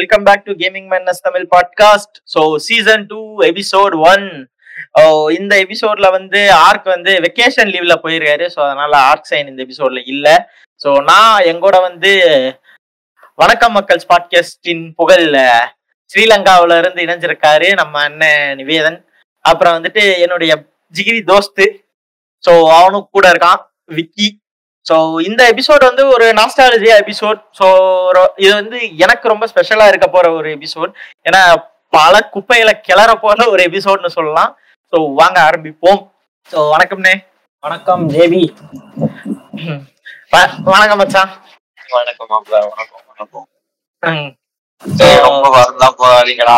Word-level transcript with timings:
Welcome 0.00 0.24
back 0.24 0.44
to 0.44 0.52
gaming 0.52 0.86
man's 0.90 1.18
Tamil 1.22 1.46
podcast 1.54 2.16
so 2.34 2.56
season 2.56 3.02
two 3.06 3.42
episode 3.42 3.94
one 4.10 4.24
இந்த 5.30 5.52
எபிசோட்ல 5.64 6.10
வந்து 6.10 6.52
arc 6.52 6.84
வந்து 6.84 7.12
vacation 7.20 7.70
லீவ்ல 7.72 7.94
போயிருக்காரு. 8.02 8.46
ஸோ 8.54 8.60
அதனால 8.66 8.92
ஆர்க் 8.98 9.28
சைன் 9.30 9.48
இந்த 9.48 9.60
எபிசோட்ல 9.66 10.02
இல்ல. 10.06 10.28
ஸோ 10.84 10.90
நான் 11.02 11.42
எங்கூட 11.42 11.80
வந்து 11.80 12.12
வணக்கம் 13.34 13.72
மக்கள் 13.72 14.00
பாட்காஸ்டின் 14.12 14.92
புகழ் 14.94 15.26
ஸ்ரீலங்காவில 16.10 16.78
இருந்து 16.78 17.04
இணைஞ்சிருக்காரு 17.06 17.74
நம்ம 17.74 18.00
அண்ணன் 18.00 18.56
நிவேதன். 18.56 18.98
அப்புறம் 19.44 19.76
வந்துட்டு 19.78 20.18
என்னுடைய 20.18 20.64
ஜிகிரி 20.94 21.22
தோஸ்து. 21.32 21.66
ஸோ 22.48 22.54
அவனும் 22.78 23.08
கூட 23.12 23.30
இருக்கான். 23.30 23.60
விக்கி. 23.84 24.28
ஸோ 24.86 25.22
இந்த 25.22 25.52
எபிசோட் 25.52 25.84
வந்து 25.84 26.08
ஒரு 26.08 26.32
நாஸ்டாலஜியா 26.32 27.02
எபிசோட் 27.02 27.40
ஸோ 27.58 27.64
இது 28.36 28.54
வந்து 28.54 28.96
எனக்கு 28.96 29.28
ரொம்ப 29.28 29.46
ஸ்பெஷலா 29.46 29.88
இருக்க 29.88 30.08
போற 30.08 30.32
ஒரு 30.32 30.56
எபிசோட் 30.56 30.92
ஏன்னா 31.26 31.62
பல 31.92 32.30
குப்பையில 32.34 32.80
கிளற 32.88 33.20
போற 33.20 33.48
ஒரு 33.48 33.62
எபிசோட்னு 33.62 34.08
சொல்லலாம். 34.08 34.56
ஸோ 34.92 35.14
வாங்க 35.14 35.42
ஆரம்பிப்போம். 35.42 36.10
ஸோ 36.50 36.70
வணக்கம்ண்ணே 36.70 37.24
வணக்கம் 37.62 38.10
ஜேபி 38.10 38.54
வ- 40.32 40.66
வணக்கம் 40.66 40.98
மச்சான். 40.98 41.42
வணக்கம் 41.90 42.28
மாப்பிள்ள. 42.30 42.70
வணக்கம் 42.70 43.02
வணக்கம். 43.10 43.46
ரொம்ப 45.26 45.48
போறீங்களா 46.00 46.56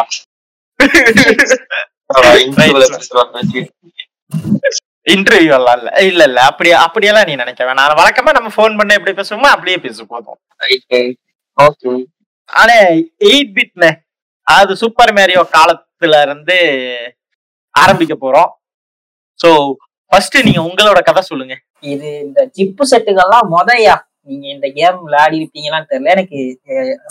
இன்டர்வியூ 5.06 5.52
எல்லாம் 5.58 5.78
இல்ல. 5.78 5.90
இல்ல 6.10 6.22
இல்ல. 6.30 6.40
அப்படி 6.50 6.70
அப்படியெல்லாம் 6.84 7.28
நீ 7.28 7.34
நினைக்க 7.42 7.62
வேணாம். 7.68 7.98
வழக்கமா 8.00 8.32
நம்ம 8.36 8.50
ஃபோன் 8.56 8.76
பண்ண 8.80 8.98
எப்படி 8.98 9.14
பேசுவோமோ 9.20 9.48
அப்படியே 9.54 9.78
பேச 9.86 10.04
போதும். 10.12 10.38
ஓகே 11.58 11.92
ஆனா 12.50 12.74
எயிட் 13.28 13.54
பிட்னு 13.56 13.90
அது 14.46 14.72
சூப்பர் 14.82 15.12
மேரியோ 15.18 15.42
காலத்துல 15.56 16.20
இருந்து 16.26 16.56
ஆரம்பிக்க 17.74 18.14
போறோம். 18.24 18.50
சோ 19.40 19.50
ஃபர்ஸ்ட் 20.12 20.36
நீங்க 20.46 20.60
உங்களோட 20.68 21.00
கதை 21.08 21.22
சொல்லுங்க. 21.28 21.54
இது 21.92 22.08
இந்த 22.24 22.40
ஜிப்பு 22.56 22.84
செட்டுகள்லாம் 22.90 23.46
முதையா? 23.54 23.94
நீங்க 24.28 24.46
இந்த 24.54 24.66
கேம் 24.78 24.98
விளையாடி 25.06 25.36
இருப்பீங்களான்னு 25.40 25.88
தெரியல. 25.92 26.12
எனக்கு 26.16 26.38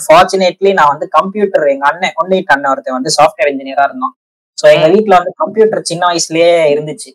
ஃபார்ச்சுனேட்லி 0.04 0.70
நான் 0.78 0.92
வந்து 0.92 1.06
கம்ப்யூட்டர் 1.16 1.64
எங்க 1.72 1.86
அண்ணன் 1.90 2.14
ஒன்னைட் 2.22 2.52
அண்ணன் 2.54 2.70
ஒருத்தன் 2.72 2.98
வந்து 2.98 3.12
சாஃப்ட்வேர் 3.18 3.50
இன்ஜினியரா 3.52 3.86
இருந்தான். 3.90 4.14
ஸோ 4.58 4.66
எங்க 4.74 4.86
வீட்டுல 4.94 5.18
வந்து 5.20 5.32
கம்ப்யூட்டர் 5.42 5.88
சின்ன 5.90 6.02
வயசுலயே 6.10 6.52
இருந்துச்சு. 6.74 7.10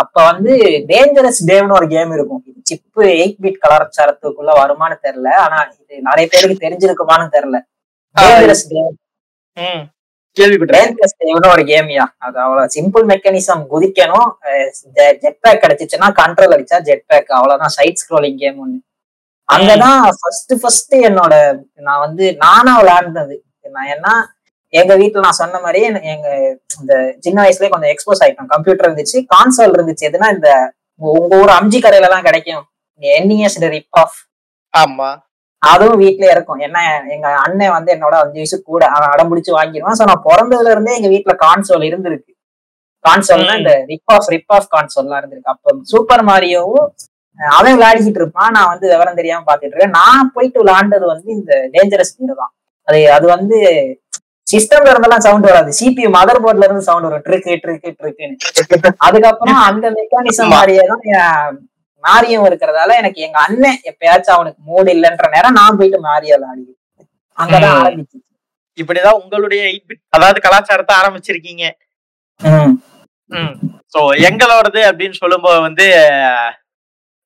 அப்ப 0.00 0.16
வந்து 0.30 0.52
டேஞ்சரஸ் 0.90 1.40
டேவ்னு 1.48 1.76
ஒரு 1.78 1.86
கேம் 1.94 2.12
இருக்கும். 2.16 2.42
இது 2.48 2.60
சிப்பு 2.70 3.02
எயிட் 3.20 3.38
பிட் 3.44 3.60
கலாச்சாரத்துக்குள்ள 3.64 4.52
வருமானு 4.60 4.96
தெரியல. 5.06 5.30
ஆனா 5.44 5.58
இது 5.78 5.94
நிறைய 6.08 6.26
பேருக்கு 6.32 6.64
தெரிஞ்சிருக்குமான்னு 6.66 7.34
தெரியல. 7.36 7.58
டேஞ்சரஸ் 8.16 8.66
டேவ் 8.72 8.96
ஒரு 11.54 11.62
கேம்யா 11.70 12.04
அது 12.26 12.36
அவ்வளவு 12.44 12.72
சிம்பிள் 12.76 13.04
மெக்கானிசம் 13.12 13.62
குதிக்கணும். 13.72 14.28
ஜெட் 15.22 15.40
பேக் 15.44 15.62
கிடைச்சிச்சுன்னா 15.64 16.08
கண்ட்ரோல் 16.20 16.54
அடிச்சா 16.56 16.78
ஜெட் 16.88 17.04
பேக் 17.12 17.30
அவ்வளவுதான் 17.38 17.74
சைட் 17.78 18.00
ஸ்க்ரோலிங் 18.02 18.38
கேம் 18.42 18.58
ஒண்ணு. 18.64 18.78
அங்கதான் 19.48 20.00
ஃபர்ஸ்ட் 20.20 20.52
ஃபர்ஸ்ட் 20.62 20.94
என்னோட 21.08 21.34
நான் 21.86 22.04
வந்து 22.06 22.24
நானா 22.44 22.72
விளையாடுனது 22.80 23.36
நான் 23.76 23.90
ஏன்னா 23.94 24.12
எங்க 24.72 24.96
வீட்டுல 24.96 25.20
நான் 25.20 25.40
சொன்ன 25.40 25.60
எனக்கு 25.88 26.08
எங்க 26.08 26.28
இந்த 26.80 26.94
சின்ன 27.18 27.38
வயசுலயே 27.42 27.70
கொஞ்சம் 27.70 27.92
எக்ஸ்போஸ் 27.94 28.22
ஆயிட்டோம். 28.24 28.46
கம்ப்யூட்டர் 28.46 28.88
இருந்துச்சு 28.88 29.18
கான்சோல் 29.34 29.74
இருந்துச்சு. 29.76 30.04
எதுனா 30.10 30.28
இந்த 30.34 30.50
உங்க 31.00 31.36
ஊர் 31.36 31.52
அம்ஜி 31.58 31.78
கடையில 31.80 32.08
எல்லாம் 32.08 32.22
கிடைக்கும் 32.22 32.64
என்இஎஸ் 33.02 33.58
ரிப் 33.74 33.98
ஆஃப் 34.02 34.18
ஆமா. 34.74 35.10
அதுவும் 35.62 35.98
வீட்ல 35.98 36.30
இருக்கும். 36.30 36.58
என்ன 36.58 36.78
எங்க 37.08 37.28
அண்ணன் 37.36 37.74
வந்து 37.76 37.90
என்னோட 37.94 38.14
அஞ்சு 38.22 38.38
வயசு 38.40 38.62
கூட 38.62 38.82
அவன் 38.86 39.10
அடம் 39.10 39.30
பிடிச்சு 39.30 39.52
வாங்கிடுவான். 39.58 39.98
சோ 40.00 40.04
நான் 40.10 40.26
பிறந்ததுல 40.28 40.70
இருந்தே 40.70 40.94
எங்க 40.94 41.08
வீட்ல 41.08 41.32
கான்சோல் 41.44 41.84
இருந்திருக்கு. 41.88 42.30
கான்சோல்னா. 43.04 43.56
இந்த 43.56 43.72
ரிப் 43.86 44.12
ஆஃப் 44.14 44.28
ரிப் 44.28 44.52
ஆஃப் 44.56 44.70
கான்சோல்லாம் 44.74 45.20
இருந்திருக்கு. 45.20 45.52
அப்ப 45.54 45.74
சூப்பர் 45.82 46.24
மாரியோவும் 46.24 46.86
அவன் 47.38 47.74
விளையாடிக்கிட்டு 47.76 48.20
இருப்பான். 48.22 48.52
நான் 48.52 48.68
வந்து 48.68 48.86
விவரம் 48.88 49.14
தெரியாம 49.14 49.44
பாத்துட்டு 49.50 49.74
இருக்கேன். 49.74 49.96
நான் 50.00 50.32
போயிட்டு 50.34 50.62
விளையாண்டது 50.62 51.04
வந்து 51.06 51.28
இந்த 51.32 51.52
டேஞ்சரஸ் 51.74 52.14
தான். 52.42 52.52
அது 52.88 53.12
அது 53.12 53.26
வந்து 53.26 53.58
சிஸ்டம்ல 54.50 54.92
இருந்தெல்லாம் 54.92 55.24
சவுண்ட் 55.24 55.48
வராது. 55.48 55.70
சிபி 55.78 56.04
மதர் 56.14 56.42
போர்ட்ல 56.42 56.66
இருந்து 56.66 56.86
சவுண்ட் 56.86 57.06
வரும். 57.06 57.24
ட்ரிக்கு 57.26 57.52
ட்ரிக்கு 57.62 57.90
ட்ரிக்குன்னு. 57.98 58.36
அதுக்கப்புறம் 59.06 59.60
அந்த 59.66 59.86
மெக்கானிசம். 59.96 60.52
மாதிரியே 60.54 60.84
தான் 60.86 61.58
மாரியம் 62.04 62.46
இருக்கிறதால 62.46 62.94
எனக்கு 62.96 63.20
எங்க 63.20 63.38
அண்ணன் 63.40 63.80
எப்பயாச்சும் 63.88 64.36
அவனுக்கு 64.36 64.60
மூடு 64.68 64.90
இல்லைன்ற 64.94 65.26
நேரம் 65.32 65.58
நான் 65.58 65.78
போயிட்டு 65.78 65.98
மாரியம் 66.06 66.38
விளையாடி 66.38 66.62
அங்கதான். 67.38 67.76
ஆரம்பிச்சு 67.80 68.18
இப்படிதான் 68.78 69.18
உங்களுடைய 69.20 69.62
அதாவது 70.08 70.38
கலாச்சாரத்தை 70.40 70.94
ஆரம்பிச்சிருக்கீங்க. 70.96 71.64
ஸோ 73.94 74.00
எங்களோடது 74.26 74.80
அப்படின்னு 74.88 75.16
சொல்லும்போது 75.18 75.60
வந்து 75.60 75.86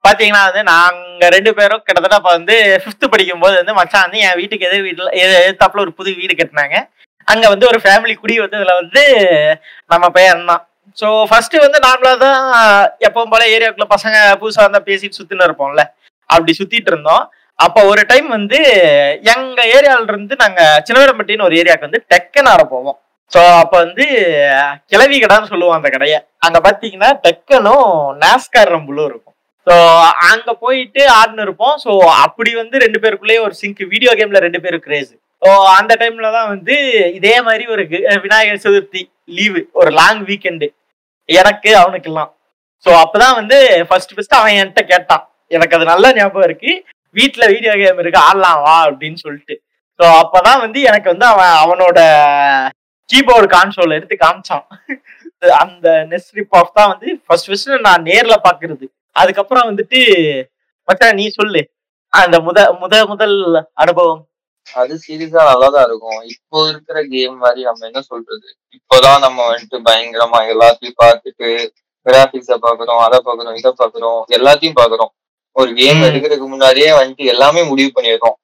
பாத்தீங்கன்னா 0.04 0.42
வந்து 0.46 0.62
நாங்க 0.68 1.28
ரெண்டு 1.28 1.50
பேரும் 1.54 1.82
கிட்டத்தட்ட 1.82 2.16
வந்து 2.30 2.54
ஃபிஃப்த் 2.82 3.10
படிக்கும் 3.10 3.40
போது 3.40 3.54
வந்து 3.56 3.74
மச்சான் 3.74 4.04
வந்து 4.04 4.18
என் 4.24 4.36
வீட்டுக்கு 4.36 4.66
எதிர் 4.68 4.86
வீட்டுல 4.86 5.08
எது- 5.20 5.38
எதிர்த்தாப்புல 5.38 5.84
ஒரு 5.84 5.92
புது 5.92 6.10
வீடு 6.14 6.34
கட்டினாங்க. 6.34 6.76
அங்க 7.28 7.44
வந்து 7.52 7.68
ஒரு 7.70 7.78
ஃபேமிலி 7.84 8.14
குடி 8.22 8.34
வந்து 8.44 8.58
இதுல 8.60 8.74
வந்து 8.80 9.02
நம்ம 9.92 10.08
பையன் 10.16 10.48
தான் 10.50 10.62
ஸோ 10.98 11.06
ஃபர்ஸ்ட் 11.30 11.56
வந்து 11.66 11.78
நார்மலா 11.86 12.12
தான் 12.24 12.42
எப்பவும் 13.06 13.32
போல 13.32 13.44
ஏரியாவுக்குள்ள 13.54 13.86
பசங்க 13.94 14.16
புதுசா 14.42 14.64
இருந்தால் 14.64 14.88
பேசிட்டு 14.88 15.18
சுத்தின்னு 15.18 15.46
இருப்போம்ல. 15.48 15.82
அப்படி 16.30 16.52
சுத்திட்டு 16.58 16.90
இருந்தோம். 16.92 17.24
அப்ப 17.58 17.78
ஒரு 17.90 18.02
டைம் 18.10 18.28
வந்து 18.36 18.58
எங்க 19.34 19.58
ஏரியால 19.76 20.06
இருந்து 20.12 20.34
நாங்க 20.42 20.60
சின்னவரம்பட்டின்னு 20.86 21.46
ஒரு 21.48 21.56
ஏரியாவுக்கு 21.60 21.88
வந்து 21.88 22.02
டெக்கனார 22.12 22.62
போவோம். 22.72 22.98
ஸோ 23.32 23.40
அப்ப 23.62 23.74
வந்து 23.84 24.04
கிளவி 24.92 25.18
கடைன்னு 25.18 25.50
சொல்லுவோம் 25.52 25.76
அந்த 25.78 25.88
கடையை. 25.94 26.18
அங்க 26.46 26.58
பாத்தீங்கன்னா 26.66 27.10
டெக்கனும் 27.26 27.90
நாஸ்கார் 28.22 28.72
ரம்புலும் 28.74 29.08
இருக்கும். 29.10 29.34
ஸோ 29.66 29.74
அங்க 30.30 30.50
போயிட்டு 30.64 31.02
ஆடினு 31.18 31.44
இருப்போம். 31.46 31.76
ஸோ 31.84 31.90
அப்படி 32.24 32.50
வந்து 32.62 32.82
ரெண்டு 32.84 33.00
பேருக்குள்ளேயே 33.04 33.44
ஒரு 33.46 33.54
சிங்க் 33.62 33.82
வீடியோ 33.94 34.12
கேம்ல 34.20 34.40
ரெண்டு 34.46 34.62
பேரும் 34.64 34.84
கிரேஸ் 34.88 35.12
அந்த 35.78 35.92
டைம்ல 36.00 36.28
தான் 36.32 36.48
வந்து 36.48 36.74
இதே 37.18 37.34
மாதிரி 37.40 37.64
ஒரு 37.66 37.82
விநாயகர் 38.24 38.64
சதுர்த்தி 38.64 39.02
லீவு 39.28 39.60
ஒரு 39.72 39.90
லாங் 39.90 40.22
வீக்கெண்டு 40.28 40.68
எனக்கு 41.28 41.70
அவனுக்கு 41.74 42.10
எல்லாம் 42.10 42.30
ஸோ 42.86 42.90
அப்பதான் 43.02 43.36
வந்து 43.36 43.58
ஃபர்ஸ்ட் 43.88 44.14
ஃபர்ஸ்ட் 44.14 44.38
அவன் 44.38 44.56
என்கிட்ட 44.56 44.82
கேட்டான். 44.86 45.22
எனக்கு 45.50 45.76
அது 45.76 45.84
நல்ல 45.84 46.06
ஞாபகம் 46.12 46.46
இருக்கு. 46.48 46.72
வீட்டில் 47.16 47.52
வீடியோ 47.54 47.74
கேம் 47.82 48.00
இருக்கு 48.02 48.20
ஆடலாம் 48.20 48.60
வா 48.62 48.76
அப்படின்னு 48.88 49.18
சொல்லிட்டு. 49.24 49.54
ஸோ 50.00 50.04
அப்பதான் 50.22 50.60
வந்து 50.60 50.78
எனக்கு 50.82 51.08
வந்து 51.12 51.26
அவன் 51.26 51.52
அவனோட 51.62 51.98
கீபோர்டு 53.10 53.48
கான்சோல் 53.54 53.96
எடுத்து 53.98 54.16
காமிச்சான். 54.16 54.64
அந்த 55.62 55.88
நெஸ்ரிப் 56.10 56.54
ஆஃப் 56.58 56.76
தான் 56.78 56.90
வந்து 56.92 57.08
ஃபர்ஸ்ட் 57.24 57.48
ஃபர்ஸ்ட் 57.48 57.86
நான் 57.86 58.06
நேர்ல 58.08 58.34
பாக்குறது. 58.46 58.84
அதுக்கப்புறம் 59.16 59.68
வந்துட்டு 59.70 59.98
மச்சான் 60.88 61.18
நீ 61.20 61.26
சொல்லு. 61.30 61.62
அந்த 62.12 62.36
முத 62.40 62.58
முத 62.82 62.94
முதல் 63.06 63.36
அனுபவம். 63.74 64.22
அது 64.66 64.94
சீரியஸா 65.02 65.42
நல்லாதான் 65.48 65.86
இருக்கும். 65.88 66.20
இப்போ 66.34 66.58
இருக்கிற 66.70 66.98
கேம் 67.12 67.36
மாதிரி 67.36 67.62
நம்ம 67.62 67.86
என்ன 67.86 68.00
சொல்றது? 68.02 68.46
இப்போதான் 68.78 69.20
நம்ம 69.20 69.38
வந்துட்டு 69.48 69.78
பயங்கரமா 69.88 70.38
எல்லாத்தையும் 70.52 71.00
பார்த்துட்டு 71.02 71.48
கிராபிக்ஸ 72.06 72.56
பாக்குறோம் 72.64 73.02
அதை 73.04 73.18
பாக்குறோம் 73.26 73.58
இதை 73.60 73.72
பாக்குறோம் 73.82 74.20
எல்லாத்தையும் 74.36 74.78
பாக்குறோம் 74.80 75.12
ஒரு 75.56 75.70
கேம். 75.74 76.00
எடுக்கிறதுக்கு 76.08 76.48
முன்னாடியே 76.48 76.90
வந்துட்டு 76.98 77.24
எல்லாமே 77.32 77.62
முடிவு 77.70 77.90
பண்ணிடுறோம். 77.92 78.36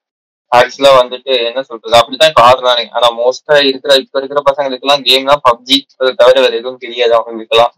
ஆக்சுவலா 0.53 0.93
வந்துட்டு 1.01 1.33
என்ன 1.49 1.61
சொல்றது? 1.63 1.95
அப்படித்தான் 1.99 2.39
ஆடுறானே 2.47 2.85
ஆனா 2.91 3.09
மோஸ்டா 3.19 3.57
இருக்கிற 3.69 3.93
இப்ப 4.03 4.19
இருக்கிற 4.21 4.41
பசங்களுக்கு 4.49 4.87
எல்லாம் 4.87 5.05
கேம்னா 5.09 5.37
பப்ஜி 5.47 5.79
அதை 5.99 6.11
தவிர 6.15 6.37
வேற 6.41 6.55
எதுவும் 6.57 6.83
தெரியாது 6.85 7.13
அவங்களுக்கு 7.19 7.55
எல்லாம் 7.57 7.75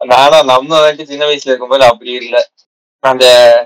நானா 0.00 0.38
நம்ம 0.48 0.70
வந்துட்டு 0.78 1.10
சின்ன 1.10 1.24
வயசுல 1.26 1.50
இருக்கும்போது 1.50 1.84
அப்படி 1.90 2.10
இல்ல. 2.22 2.36
அந்த 3.04 3.24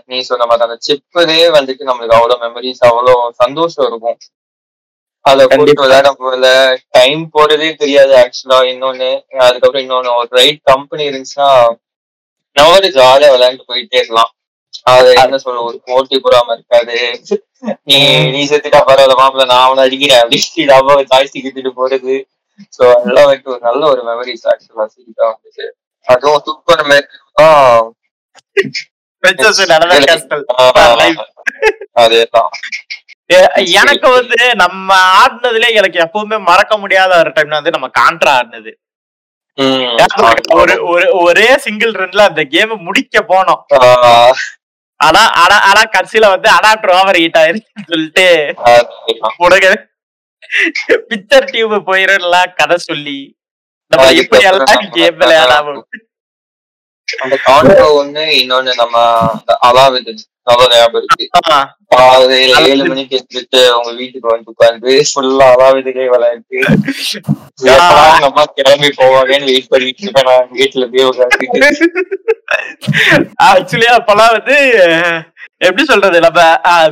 நீ 0.08 0.16
சொன்ன 0.28 0.46
மாதிரி 0.46 0.66
அந்த 0.66 0.76
சிப்பதே 0.86 1.38
வந்துட்டு 1.56 1.88
நம்மளுக்கு 1.88 2.16
அவ்வளவு 2.18 2.42
மெமரிஸ் 2.44 2.82
அவ்வளவு 2.88 3.12
சந்தோஷம் 3.42 3.86
இருக்கும். 3.88 4.18
அத 5.24 5.46
கண்டிப்பா. 5.52 5.82
விளையாட 5.84 6.10
போல 6.20 6.46
டைம் 6.96 7.22
போறதே 7.34 7.68
தெரியாது 7.82 8.12
ஆக்சுவலா 8.22 8.58
இன்னொன்னு 8.70 9.10
அதுக்கப்புறம் 9.46 9.84
இன்னொன்னு 9.84 10.16
ஒரு 10.20 10.30
ரைட் 10.40 10.60
கம்பெனி 10.72 11.04
இருந்துச்சுன்னா 11.10 11.50
நம்ம 12.56 12.90
ஜாலியா 12.96 13.30
விளையாண்டு 13.34 13.68
போயிட்டே 13.70 13.98
இருக்கலாம். 14.00 14.30
அது 14.86 15.08
என்ன 15.22 15.38
சொல்ற 15.42 15.60
ஒரு 15.68 15.78
போட்டி 15.88 16.16
பொறாம 16.24 16.54
இருக்காது. 16.56 16.96
நீ 17.88 17.96
நீ 18.34 18.40
செத்துட்டா 18.50 18.80
பரவாயில்ல 18.88 19.16
மாப்பிள்ள 19.20 19.46
நான் 19.52 19.66
அவனை 19.66 19.84
அடிக்கிறேன் 19.86 20.22
அப்படின்னு 20.22 20.76
அம்மாவை 20.78 21.04
தாய்ச்சி 21.12 21.38
கிட்டிட்டு 21.38 21.72
போறது. 21.80 22.14
சோ 22.76 22.82
அதெல்லாம் 22.94 23.28
வந்துட்டு 23.28 23.52
ஒரு 23.54 23.62
நல்ல 23.68 23.82
ஒரு 23.92 24.02
மெமரிஸ் 24.08 24.46
ஆக்சுவலா 24.52 24.86
சீட்டா 24.94 25.26
வந்துச்சு 25.30 25.66
அதுவும் 26.08 26.44
சூப்பர் 26.46 26.84
மேட்ச் 26.90 27.16
எனக்கு 33.78 34.08
வந்து 34.10 34.38
நம்ம 34.56 34.88
ஆடினதுல 35.18 35.66
எனக்கு 35.72 35.98
எப்பவுமே 35.98 36.36
மறக்க 36.42 36.76
முடியாத 36.78 37.18
ஒரு 37.18 37.32
டைம் 37.32 37.56
வந்து 37.56 37.70
நம்ம 37.70 37.88
கான்ட்ரா 37.98 38.32
ஆடினது. 38.38 38.72
ஒரு 40.92 41.06
ஒரு 41.20 41.44
சிங்கிள் 41.58 41.92
ரன்ல 41.94 42.22
அந்த 42.30 42.42
கேம் 42.46 42.74
முடிக்க 42.80 43.20
போனோம். 43.28 43.62
ஆனா 45.00 45.22
ஆனா 45.42 45.56
ஆனா 45.68 45.82
கடைசியில 45.94 46.28
வந்து 46.30 46.48
அடாப்டர் 46.50 46.94
ஓவர் 46.94 47.18
ஹீட் 47.18 47.40
ஆயிருச்சுன்னு 47.40 47.90
சொல்லிட்டு 47.90 48.26
பிக்சர் 51.10 51.50
டியூப் 51.50 51.76
போயிடலாம் 51.88 52.54
கதை 52.54 52.76
சொல்லி. 52.88 53.18
நம்ம 53.92 54.06
இப்படி 54.22 54.44
எல்லாம் 54.50 54.66
கேம் 54.96 55.18
விளையாடாம 55.20 55.74
அந்த 57.16 57.36
கான்ட்ரோ 57.44 57.86
ஒண்ணு 57.98 58.24
இன்னொன்னு 58.38 58.72
நம்ம 58.76 58.96
அலாவுது 59.68 60.12
நல்ல 60.48 60.66
ஞாபகம் 60.72 61.00
இருக்கு. 61.00 61.24
காலையில 61.92 62.34
ஏழு 62.64 62.84
மணிக்கு 62.84 63.16
எடுத்துட்டு 63.16 63.60
அவங்க 63.72 63.90
வீட்டுக்கு 63.92 64.28
வந்து 64.28 64.52
உட்காந்து 64.52 64.92
ஃபுல்லா 65.08 65.46
அலாவுதுக்கே 65.54 66.06
விளையாட்டு 66.08 66.58
அவங்க 67.86 68.26
அம்மா 68.26 68.44
கிளம்பி 68.56 68.90
போவாங்கன்னு 68.98 69.50
வெயிட் 69.50 69.70
பண்ணிட்டு 69.70 70.02
இருக்கேன் 70.02 70.28
நான் 70.30 70.52
வீட்டுல 70.54 70.86
போய் 70.92 71.10
உட்காந்து 71.10 71.48
ஆக்சுவலி 73.48 73.88
அப்பெல்லாம் 73.96 74.34
வந்து 74.36 74.56
எப்படி 75.60 75.84
சொல்றது 75.84 76.18
நம்ம 76.20 76.40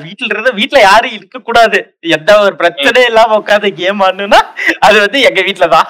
வீட்டுல 0.04 0.30
இருந்து 0.30 0.52
வீட்டுல 0.52 0.78
யாரும் 0.80 1.12
இருக்க 1.12 1.38
கூடாது. 1.40 1.78
எந்த 2.10 2.30
ஒரு 2.40 2.54
பிரச்சனையும் 2.56 3.08
இல்லாம 3.08 3.36
உட்காந்து 3.38 3.68
கேம் 3.74 4.02
ஆடணும்னா 4.02 4.40
அது 4.80 4.96
வந்து 5.00 5.18
எங்க 5.20 5.40
வீட்டுலதான். 5.40 5.88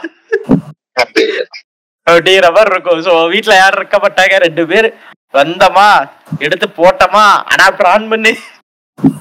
அப்படிங்கிற 2.07 2.49
மாதிரி 2.53 2.73
இருக்கும். 2.75 3.01
சோ 3.07 3.13
வீட்டுல 3.33 3.55
யாரும் 3.55 3.81
இருக்க 3.81 3.99
மாட்டாங்க 3.99 4.37
ரெண்டு 4.39 4.67
பேர். 4.67 4.89
வந்தமா? 5.35 5.89
எடுத்து 6.39 6.67
போட்டோமா? 6.77 7.25
அடாப்டர் 7.53 7.87
ஆன் 7.87 8.09
பண்ணி 8.09 8.33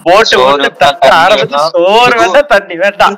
போட்டு 0.03 0.35
போட்டு 0.37 0.69
தட்ட 0.73 1.07
ஆரம்பிச்சு. 1.23 1.63
சோறு 1.75 2.19
வேண்டாம் 2.19 2.51
தண்ணி 2.53 2.75
வேண்டாம். 2.75 3.17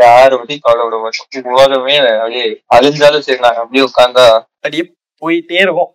யாரு 0.00 0.38
பத்தி 0.38 0.58
கவலை 0.58 0.82
விட 0.84 0.96
மாட்டோம். 0.96 1.52
உலகமே 1.52 1.94
அப்படியே 1.98 2.44
அழிஞ்சாலும் 2.74 3.24
சரி 3.26 3.40
நாங்க 3.40 3.60
அப்படியே 3.60 3.84
உட்காந்தா 3.84 4.26
அப்படியே 4.34 4.84
போயிட்டே 5.22 5.60
இருக்கும். 5.66 5.92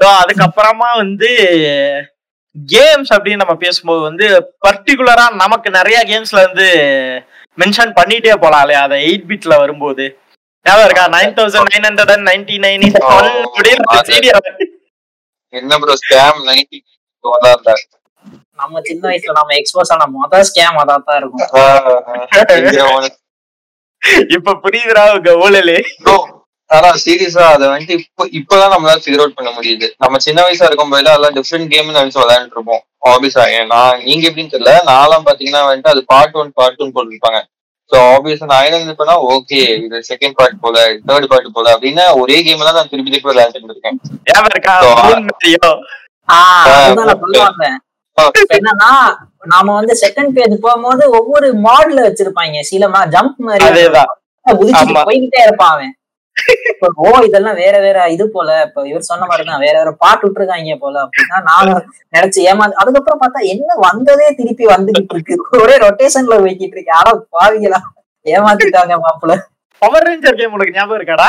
So, 0.00 0.08
அதுக்கப்புறமா 0.22 0.88
வந்து 0.96 1.28
கேம்ஸ் 2.56 3.10
அப்படின்னு 3.14 3.36
நம்ம 3.36 3.54
பேசும்போது 3.54 4.00
வந்து 4.00 4.26
பர்டிகுலரா 4.66 5.24
நமக்கு 5.34 5.70
நிறைய 5.70 5.98
கேம்ஸ்ல 6.06 6.44
வந்து 6.46 6.66
மென்ஷன் 7.58 7.96
பண்ணிட்டே 8.00 8.36
போலாம் 8.36 8.60
இல்லையா? 8.60 8.82
அதை 8.82 8.96
எயிட் 9.08 9.28
பிட்ல 9.30 9.58
வரும்போது. 9.58 10.06
ஞாபகம் 10.66 10.86
இருக்கா? 10.86 11.04
Nine 11.14 11.34
thousand 11.38 11.70
nine 11.72 11.86
hundred 11.88 12.12
and 12.14 12.26
ninety 12.28 12.56
nine 12.64 12.84
என்ன 15.52 15.76
ப்ரோ 15.82 15.94
ஸ்கேம் 16.00 16.38
நைன்டி 16.48 16.78
நம்ம 18.60 18.80
சின்ன 18.88 19.02
வயசுல 19.08 19.34
நம்ம 19.38 19.54
எக்ஸ்போஸ் 19.60 19.92
ஆன 19.94 20.06
மொதல் 20.16 20.46
ஸ்கேம் 20.48 20.78
அதான் 20.82 21.04
தான் 21.08 21.18
இருக்கும் 21.20 21.44
இப்ப 24.30 24.54
புரியுதுடா 24.64 25.04
உங்க 25.14 25.30
ஊழலு. 25.44 25.76
ஆனா 26.70 26.88
சீரியஸா 27.02 27.44
அத 27.54 27.64
வந்துட்டு 27.70 27.96
இப்ப 27.98 28.24
இப்பதான் 28.38 28.72
நம்மளால 28.74 29.00
ஃபிகர் 29.02 29.22
அவுட் 29.22 29.36
பண்ண 29.38 29.50
முடியுது. 29.56 29.86
நம்ம 30.02 30.18
சின்ன 30.26 30.38
வயசா 30.46 30.68
இருக்கும் 30.68 30.92
போது 30.92 31.10
அதெல்லாம் 31.12 31.36
டிஃப்ரெண்ட் 31.36 31.70
கேம் 31.72 31.92
நினைச்சு 31.92 32.20
விளையாண்டு 32.22 32.56
இருப்போம் 32.56 32.82
ஆபியஸா 33.10 33.42
நான் 33.72 34.00
நீங்க 34.06 34.24
எப்படின்னு 34.28 34.52
தெரியல 34.54 34.72
நான்லாம் 34.88 35.26
பாத்தீங்கன்னா 35.28 35.62
வந்துட்டு 35.66 35.92
அது 35.94 36.02
பார்ட் 36.12 36.36
ஒன் 36.42 36.50
பார்ட் 36.58 36.78
டூ 36.78 36.86
போட்டுருப்பாங்க. 36.96 37.40
சோ 37.90 37.96
ஆப்வியஸா 38.12 38.46
நான் 38.46 38.64
என்ன 38.64 38.78
நினைப்பேன்னா 38.78 39.16
ஓகே 39.28 39.58
இது 39.78 39.96
செகண்ட் 40.08 40.36
பார்ட் 40.36 40.60
போல 40.60 40.76
தேர்ட் 41.06 41.26
பார்ட் 41.26 41.52
போல 41.52 41.74
அப்படின்னு 41.74 42.04
ஒரே 42.22 42.38
கேம் 42.42 42.64
தான் 42.64 42.78
நான் 42.78 42.88
திருப்பி 42.88 43.10
திருப்பி 43.10 43.30
விளையாண்டுட்டு 43.30 43.74
இருக்கேன் 43.74 43.98
என்னன்னா 48.56 48.90
நாம 49.46 49.74
வந்து 49.74 49.94
செகண்ட் 50.00 50.32
பேஜ் 50.32 50.54
போகும்போது 50.60 51.02
ஒவ்வொரு 51.10 51.48
மாடல 51.66 52.04
வச்சிருப்பாங்க. 52.06 52.60
சில 52.64 52.86
ஜம்ப் 53.14 53.36
மாதிரி. 53.40 53.64
போய்கிட்டே 55.06 55.40
இருப்பான் 55.42 55.72
அவன். 55.74 55.92
ஓ 57.02 57.10
இதெல்லாம் 57.26 57.58
வேற 57.62 57.76
வேற 57.80 57.98
இது 58.14 58.24
போல. 58.30 58.48
இப்ப 58.66 58.86
இவர் 58.88 59.08
சொன்ன 59.10 59.26
மாதிரிதான். 59.26 59.62
வேற 59.66 59.74
வேற 59.78 59.92
பாட்டு 60.02 60.24
விட்டுருக்காங்க 60.26 60.76
போல 60.84 60.96
அப்படின்னா 61.04 61.38
நானும் 61.50 61.80
நினைச்சு 62.16 62.40
ஏமாந்து 62.50 62.80
அதுக்கப்புறம் 62.82 63.22
பார்த்தா 63.22 63.42
என்ன 63.54 63.76
வந்ததே 63.88 64.28
திருப்பி 64.40 64.66
வந்துகிட்டு 64.74 65.14
இருக்கு. 65.16 65.36
ஒரே 65.64 65.76
ரொட்டேஷன்ல 65.86 66.38
போய்கிட்டு 66.44 66.76
இருக்கு. 66.78 66.92
ஆனா 67.00 67.12
பாவிங்களா 67.36 67.80
ஏமாத்திட்டாங்க 68.26 68.94
மாப்பிள்ள. 69.06 69.34
பவர் 69.82 70.06
ரேஞ்சர் 70.08 70.38
கேம் 70.40 70.54
உனக்கு 70.58 70.76
ஞாபகம் 70.76 70.98
இருக்காடா. 71.00 71.28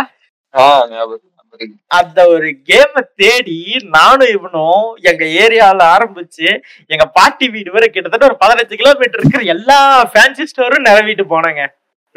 அந்த 1.99 2.19
ஒரு 2.27 2.47
கேம 2.69 3.01
தேடி 3.21 3.57
நானும் 3.95 4.31
இவனும் 4.35 4.83
எங்க 5.11 5.23
ஏரியால 5.43 5.81
ஆரம்பிச்சு 5.95 6.47
எங்க 6.93 7.05
பாட்டி 7.17 7.45
வீடு 7.49 7.71
வரை 7.71 7.87
கிட்டத்தட்ட 7.89 8.25
ஒரு 8.25 8.37
பதினஞ்சு 8.43 8.75
கிலோமீட்டர் 8.81 9.21
இருக்கிற 9.21 9.43
எல்லா 9.55 9.79
ஃபேன்சி 10.13 10.45
ஸ்டோரும் 10.51 10.87
நிறவிட்டு 10.87 11.25
போனாங்க. 11.33 11.63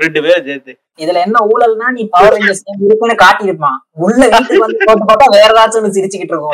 ரெண்டு 0.00 0.22
பேரும் 0.22 0.46
சேர்த்து. 0.46 0.78
இதுல 0.98 1.22
என்ன 1.22 1.46
ஊழல்னா 1.46 1.90
நீ 1.92 2.08
பவர் 2.10 2.32
ரேஞ்சர்ஸ் 2.32 2.84
இருக்குன்னு 2.84 3.14
காட்டியிருப்பான். 3.14 3.78
உள்ள 3.90 4.28
வீட்டுக்கு 4.28 4.58
வந்து 4.58 4.78
போட்டு 4.84 5.04
போட்டா 5.04 5.24
வேற 5.28 5.46
ஏதாச்சும் 5.46 5.84
ஒண்ணு 5.84 5.96
சிரிச்சுக்கிட்டு 5.96 6.34
இருக்கும். 6.34 6.50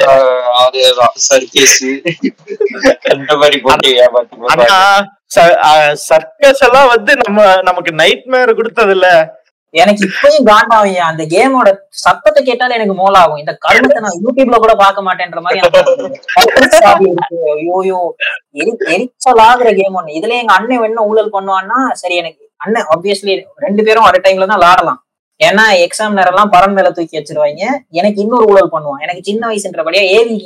அதேதான். 0.71 1.15
சர்க்கேஸ். 1.33 2.07
அந்த 3.11 3.37
மாதிரி 3.37 3.61
போட்டு. 3.61 3.89
சர்க்கஸ் 5.93 6.65
எல்லாம் 6.65 6.89
வந்து 6.89 7.17
நம்ம 7.25 7.63
நமக்கு 7.63 7.93
நைட் 7.93 8.25
மேர் 8.25 8.55
கொடுத்தது 8.55 8.91
இல்ல 8.91 9.35
எனக்கு 9.71 10.09
இப்பயும் 10.09 10.47
காண்டாவியா 10.47 10.97
அந்த 10.97 11.23
கேமோட 11.25 11.77
சத்தத்தை 11.89 12.45
கேட்டாலே 12.45 12.75
எனக்கு 12.75 13.09
மோலாகும். 13.09 13.39
இந்த 13.39 13.59
கருமத்தை 13.69 14.01
நான் 14.01 14.21
யூடியூப்ல 14.25 14.57
கூட 14.57 14.75
பார்க்க 14.75 15.03
மாட்டேன்ற 15.03 15.41
மாதிரி. 15.41 15.69
ஐயோயோ 17.31 17.99
எரி- 18.55 18.85
எரிச்சலாகிற 18.85 19.75
கேம் 19.75 19.99
ஒண்ணு. 19.99 20.11
இதுல 20.11 20.29
எங்க 20.29 20.53
அண்ணன் 20.53 20.83
என்ன 20.83 21.05
ஊழல் 21.05 21.33
பண்ணுவான்னா 21.33 21.93
சரி 21.93 22.17
எனக்கு 22.17 22.46
அண்ணன் 22.65 22.87
ஆப்வியஸ்லி 22.95 23.35
ரெண்டு 23.65 23.83
பேரும் 23.87 24.07
ஒரு 24.11 24.21
டைம்ல 24.27 24.49
தான் 24.51 24.61
விளாடலாம். 24.63 25.01
ஏன்னா 25.41 25.65
எக்ஸாம் 25.87 26.17
நேரம் 26.19 26.33
எல்லாம் 26.35 26.53
பரம் 26.55 26.77
மேல 26.77 26.91
தூக்கி 26.99 27.19
வச்சிருவாங்க. 27.19 27.65
எனக்கு 28.01 28.21
இன்னொரு 28.25 28.47
ஊழல் 28.53 28.73
பண்ணுவான். 28.75 29.03
எனக்கு 29.07 29.27
சின்ன 29.31 29.43
வயசுன்றபடியா 29.51 30.05
ஏவி 30.19 30.39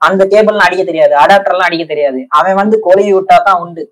அந்த 0.00 0.22
கேபிள்லாம் 0.32 0.66
அடிக்க 0.66 0.82
தெரியாது. 0.90 1.14
அடாப்டர் 1.22 1.54
எல்லாம் 1.54 1.68
அடிக்க 1.70 1.84
தெரியாது. 1.92 2.20
அவன் 2.38 2.60
வந்து 2.60 2.76
கொலையை 2.86 3.12
விட்டா 3.16 3.38
தான் 3.48 3.60
உண்டு. 3.64 3.82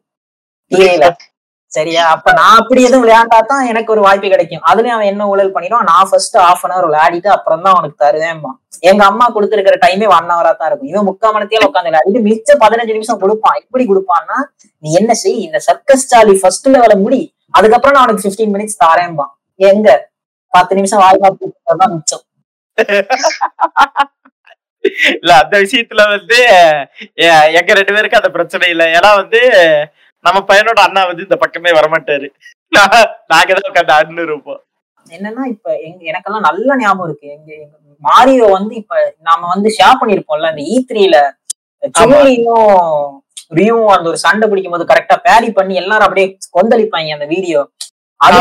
சரியா? 1.76 2.02
அப்ப 2.12 2.32
நான் 2.38 2.58
அப்படி 2.60 2.80
எதுவும் 2.86 3.02
விளையாண்டா 3.04 3.38
தான் 3.50 3.66
எனக்கு 3.70 3.90
ஒரு 3.94 4.02
வாய்ப்பு 4.04 4.28
கிடைக்கும். 4.34 4.62
அதுலயும் 4.70 4.94
அவன் 4.96 5.10
என்ன 5.12 5.22
ஊழல் 5.32 5.52
பண்ணிடுவான்? 5.54 5.88
நான் 5.90 6.08
ஃபர்ஸ்ட் 6.10 6.36
ஹாஃப் 6.42 6.62
அன் 6.66 6.74
அவர் 6.76 6.86
விளையாடிட்டு 6.90 7.28
அப்புறம் 7.34 7.64
தான் 7.64 7.74
அவனுக்கு 7.74 8.02
தருவேன்பான் 8.04 8.56
எங்க 8.90 9.02
அம்மா 9.10 9.26
கொடுத்துருக்கிற 9.34 9.76
டைமே 9.84 10.06
ஒன் 10.16 10.30
ஹவரா 10.32 10.52
தான் 10.60 10.68
இருக்கும். 10.70 10.90
இவன் 10.92 11.06
முக்கால் 11.08 11.34
மணத்தையில 11.34 11.68
உட்காந்து 11.68 11.90
விளையாடிட்டு 11.90 12.22
மிச்சம் 12.28 12.62
பதினஞ்சு 12.64 12.96
நிமிஷம் 12.96 13.20
கொடுப்பான். 13.22 13.58
எப்படி 13.62 13.84
கொடுப்பான்னா 13.90 14.38
நீ 14.84 14.88
என்ன 15.00 15.14
செய்? 15.22 15.36
இந்த 15.46 15.60
சர்க்கஸ் 15.68 16.08
சாலி 16.12 16.36
ஃபர்ஸ்ட் 16.42 16.68
லெவல 16.74 16.96
முடி. 17.04 17.20
அதுக்கப்புறம் 17.58 17.94
நான் 17.94 18.04
அவனுக்கு 18.04 18.26
15 18.26 18.52
மினிட்ஸ் 18.54 18.82
தாரேன்பான் 18.84 19.32
எங்க? 19.60 19.88
பத்து 20.52 20.76
நிமிஷம் 20.78 21.02
வாய்ப்பா 21.04 21.28
தான் 21.82 21.94
மிச்சம். 21.94 22.24
இல்ல 25.20 25.32
அந்த 25.42 25.54
விஷயத்துல 25.64 26.02
வந்து 26.14 26.38
எங்க 27.58 27.70
ரெண்டு 27.78 27.94
பேருக்கு 27.96 28.20
அந்த 28.20 28.30
பிரச்சனை 28.36 28.68
இல்ல. 28.74 28.84
ஏன்னா 28.96 29.10
வந்து 29.20 29.40
நம்ம 30.24 30.38
பையனோட 30.50 30.80
அண்ணா 30.86 31.02
வந்து 31.10 31.26
இந்த 31.26 31.36
பக்கமே 31.42 31.72
வரமாட்டாரு. 31.78 32.28
நாங்க 33.32 33.50
தான் 33.50 33.68
உட்காந்து 33.70 33.94
அண்ணு 33.98 34.24
இருப்போம். 34.28 34.60
என்னன்னா 35.06 35.44
இப்ப 35.54 35.66
எங்க 35.88 36.00
எனக்கெல்லாம் 36.10 36.46
நல்ல 36.48 36.70
ஞாபகம் 36.80 37.06
இருக்கு. 37.08 37.26
எங்க 37.36 37.50
எங்க 37.64 37.76
மாரியோ 38.02 38.46
வந்து 38.56 38.74
இப்ப 38.82 38.94
நாம 39.28 39.48
வந்து 39.54 39.68
ஷேர் 39.78 40.00
பண்ணிருப்போம்ல 40.00 40.50
அந்த 40.52 40.64
இ 40.72 40.76
த்ரீல 40.90 41.16
சுமலியும் 41.98 42.68
ரியும் 43.52 43.88
அந்த 43.94 44.06
ஒரு 44.12 44.18
சண்டை 44.24 44.46
பிடிக்கும் 44.50 44.74
போது 44.74 44.90
கரெக்டா 44.90 45.16
பேரி 45.26 45.48
பண்ணி 45.58 45.74
எல்லாரும் 45.82 46.06
அப்படியே 46.06 46.26
கொந்தளிப்பாங்க 46.56 47.16
அந்த 47.16 47.28
வீடியோ 47.34 47.60
அது. 48.20 48.38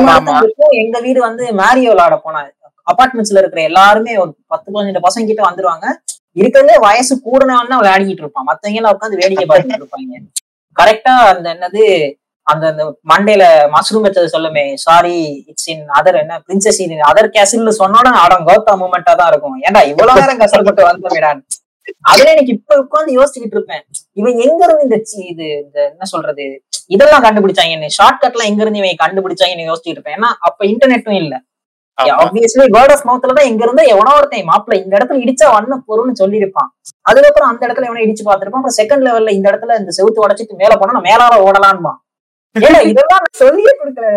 எங்க 0.83 0.97
வீடு 1.05 1.19
வந்து 1.27 1.43
மேரியோ 1.61 1.89
விளையாட 1.93 2.15
போனா 2.21 2.39
அபார்ட்மெண்ட்ஸ்ல 2.87 3.41
இருக்கிற 3.41 3.61
எல்லாருமே 3.69 4.13
ஒரு 4.23 4.31
பத்து 4.53 4.67
பதினஞ்சு 4.73 5.01
பசங்க 5.05 5.25
கிட்ட 5.29 5.43
வந்துருவாங்க. 5.47 5.85
இருக்கிறதுலே 6.39 6.77
வயசு 6.85 7.13
கூடனவன் 7.25 7.71
தான் 7.71 7.81
விளையாடிக்கிட்டு 7.81 8.23
இருப்பான். 8.23 8.47
மத்தவங்க 8.49 8.79
எல்லாம் 8.81 8.95
உட்காந்து 8.95 9.19
வேடிக்கை 9.21 9.45
பார்த்துட்டு 9.51 9.81
இருப்பாங்க. 9.81 10.21
கரெக்டா 10.77 11.13
அந்த 11.31 11.47
என்னது 11.55 11.83
அந்த 12.47 12.65
அந்த 12.71 12.83
மண்டேல 13.11 13.43
மஷ்ரூம் 13.73 14.05
வச்சது 14.05 14.33
சொல்லுமே 14.33 14.63
சாரி 14.83 15.15
இட்ஸ் 15.51 15.69
இன் 15.73 15.85
அதர் 15.97 16.19
என்ன 16.21 16.35
பிரின்சஸ் 16.45 16.79
இன் 16.83 17.07
அதர் 17.09 17.33
கேசில்னு 17.35 17.73
சொன்னோட 17.79 18.07
அடம் 18.23 18.45
கௌதா 18.49 18.73
மூமெண்டா 18.81 19.13
தான் 19.21 19.31
இருக்கும். 19.31 19.57
ஏன்டா 19.67 19.81
இவ்வளவு 19.91 20.21
நேரம் 20.21 20.41
கஷ்டப்பட்டு 20.43 20.83
வந்தோமேடான் 20.89 21.41
அதுல 22.11 22.31
எனக்கு 22.35 22.55
இப்ப 22.57 22.77
உட்காந்து 22.83 23.17
யோசிச்சுக்கிட்டு 23.17 23.57
இருப்பேன். 23.57 23.83
இவன் 24.19 24.39
எங்க 24.45 24.61
இருந்து 24.67 24.85
இந்த 24.87 24.97
இது 25.31 25.45
இந்த 25.63 25.77
என்ன 25.91 26.07
சொல்றது? 26.13 26.45
இதெல்லாம் 26.95 27.25
கண்டுபிடிச்சாங்க 27.25 27.89
ஷார்ட் 27.97 28.23
கட்லாம் 28.23 28.49
எங்க 28.51 28.61
இருந்து 28.63 28.81
இவன் 28.81 29.01
கண்டுபிடிச்சாங்கன்னு 29.03 29.69
யோசிச்சுட்டு 29.69 29.97
இருப்பேன். 29.97 30.17
ஏன்னா 30.19 30.31
அப்ப 30.49 30.59
இன்டர்நெட்டும் 30.71 31.19
இல்ல. 31.23 31.35
ஆப்வியஸ்லி 32.23 32.65
வேர்ட் 32.75 32.93
ஆஃப் 32.95 33.05
மவுத்ல 33.09 33.35
தான் 33.37 33.47
எங்க 33.51 33.61
இருந்தா 33.65 33.83
எவனோ 33.93 34.11
ஒருத்தன் 34.17 34.49
மாப்பிள்ள 34.49 34.75
இந்த 34.83 34.93
இடத்துல 34.97 35.21
இடிச்சா 35.23 35.47
வண்ண 35.55 35.77
பொருள்னு 35.89 36.13
சொல்லியிருப்பான். 36.21 36.69
அதுக்கப்புறம் 37.09 37.49
அந்த 37.51 37.61
இடத்துல 37.67 37.87
எவனோ 37.89 38.03
இடிச்சு 38.05 38.25
பார்த்திருப்பான். 38.27 38.61
அப்புறம் 38.61 38.79
செகண்ட் 38.81 39.05
லெவல்ல 39.07 39.33
இந்த 39.37 39.47
இடத்துல 39.51 39.77
இந்த 39.81 39.93
செவுத்து 39.97 40.23
உடைச்சிட்டு 40.25 40.61
மேல 40.61 40.75
போனா 40.81 40.95
நான் 40.97 41.09
மேலால 41.11 41.39
ஓடலான்மா 41.47 41.93
ஏன்னா 42.55 42.79
இதெல்லாம் 42.91 43.21
நான் 43.23 43.39
சொல்லியே 43.43 43.71
கொடுக்கல. 43.79 44.07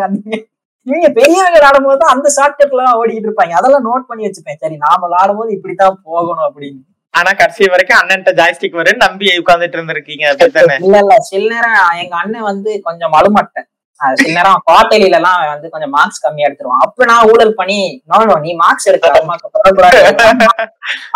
இவங்க 0.87 1.09
பெரியவங்க 1.17 1.51
விளையாடும் 1.57 1.87
போது 1.87 1.99
தான் 2.03 2.13
அந்த 2.15 2.29
ஷார்ட் 2.37 2.59
கட்ல 2.61 2.81
எல்லாம் 2.83 2.99
ஓடிக்கிட்டு 3.01 3.29
இருப்பாங்க. 3.29 3.55
அதெல்லாம் 3.59 3.87
நோட் 3.89 4.07
பண்ணி 4.11 4.23
வச்சுப்பேன். 4.27 4.61
சரி 4.63 4.77
நாம 4.85 5.01
விளையாடும் 5.07 5.39
போது 5.41 5.51
இப்படித்தான் 5.57 5.99
போகணும் 6.07 6.47
அப்படின்னு. 6.49 6.81
ஆனா 7.15 7.31
கடைசி 7.39 7.71
வரைக்கும் 7.73 8.01
அண்ணன்ட்ட 8.01 8.33
ஜாய்ஸ்டிக் 8.39 8.79
வரும்னு 8.79 9.05
நம்பி 9.07 9.27
உட்கார்ந்துட்டு 9.41 9.79
இருந்திருக்கீங்க 9.79 10.25
அப்படித்தானே 10.31 10.77
இல்ல 10.85 10.99
இல்ல 11.05 11.17
சில 11.31 11.43
நேரம் 11.55 11.99
எங்க 12.03 12.15
அண்ணன் 12.17 12.49
வந்து 12.51 12.71
கொஞ்சம் 12.83 13.13
மழுமட்டை 13.17 13.63
அது 14.01 14.21
சில 14.21 14.35
நேரம் 14.37 14.63
குவார்டர்லில 14.67 15.17
எல்லாம் 15.19 15.41
வந்து 15.53 15.71
கொஞ்சம் 15.73 15.93
மார்க்ஸ் 15.97 16.23
கம்மியா 16.25 16.47
எடுத்துருவான். 16.49 16.83
அப்ப 16.85 17.05
நான் 17.05 17.27
ஊழல் 17.31 17.53
பண்ணி 17.59 17.79
நோ 18.11 18.19
நோ 18.23 18.37
மார்க்ஸ் 18.63 18.89
எடுக்க 18.91 19.09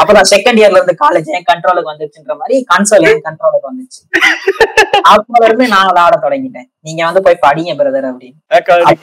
அப்பதான் 0.01 0.29
செகண்ட் 0.33 0.61
இயர்ல 0.61 0.81
இருந்து 0.81 0.97
காலேஜ் 1.05 1.31
என் 1.37 1.49
கண்ட்ரோலுக்கு 1.51 1.93
வந்துச்சுன்ற 1.93 2.35
மாதிரி 2.41 2.57
கன்சோல் 2.73 3.09
என் 3.13 3.25
கண்ட்ரோலுக்கு 3.29 3.71
வந்துச்சு. 3.71 4.01
அப்பல 5.13 5.45
இருந்து 5.49 5.69
நான் 5.69 5.89
விளையாட 5.91 6.17
தொடங்கிட்டேன். 6.27 6.69
நீங்க 6.85 7.03
வந்து 7.05 7.23
போய் 7.23 7.43
படிங்க 7.45 7.73
பிரதர் 7.79 8.07
அப்படின்னு. 8.09 8.39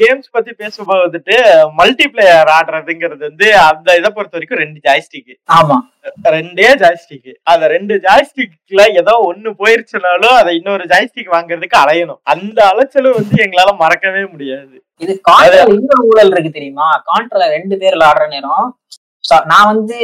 கேம்ஸ் 0.02 0.28
பத்தி 0.32 0.52
பேசும்போது 0.54 1.02
வந்துட்டு 1.06 1.36
மல்டி 1.80 2.06
பிளேயர் 2.08 2.52
ஆடுறதுங்கிறது 2.58 3.24
வந்து 3.30 3.48
அந்த 3.60 3.96
இதை 4.00 4.10
பொறுத்த 4.10 4.36
வரைக்கும் 4.38 4.62
ரெண்டு 4.64 4.80
ஜாய்ஸ்டிக் 4.88 5.32
ஆமா. 5.58 5.78
ரெண்டே 6.36 6.68
ஜாய்ஸ்டிக் 6.84 7.32
அந்த 7.44 7.66
ரெண்டு 7.68 7.96
ஜாய்ஸ்டிக்ல 8.06 8.84
ஏதோ 9.02 9.14
ஒண்ணு 9.30 9.52
போயிருச்சுனாலும் 9.62 10.36
அதை 10.42 10.52
இன்னொரு 10.60 10.86
ஜாய்ஸ்டிக் 10.92 11.34
வாங்குறதுக்கு 11.36 11.78
அலையணும். 11.84 12.20
அந்த 12.34 12.60
அலைச்சலும் 12.72 13.18
வந்து 13.20 13.38
எங்களால 13.46 13.72
மறக்கவே 13.84 14.24
முடியாது. 14.26 14.76
இது 15.02 15.14
கான்ட்ரா 15.30 15.64
இன்னொரு 15.78 16.04
ஊழல் 16.12 16.32
இருக்கு 16.32 16.52
தெரியுமா? 16.52 16.88
கான்ட்ரால 17.10 17.48
ரெண்டு 17.56 17.78
பேர் 17.78 17.96
விளையாடுற 17.98 18.28
நேரம் 18.28 18.68
நான் 19.52 19.70
வந்து 19.74 19.98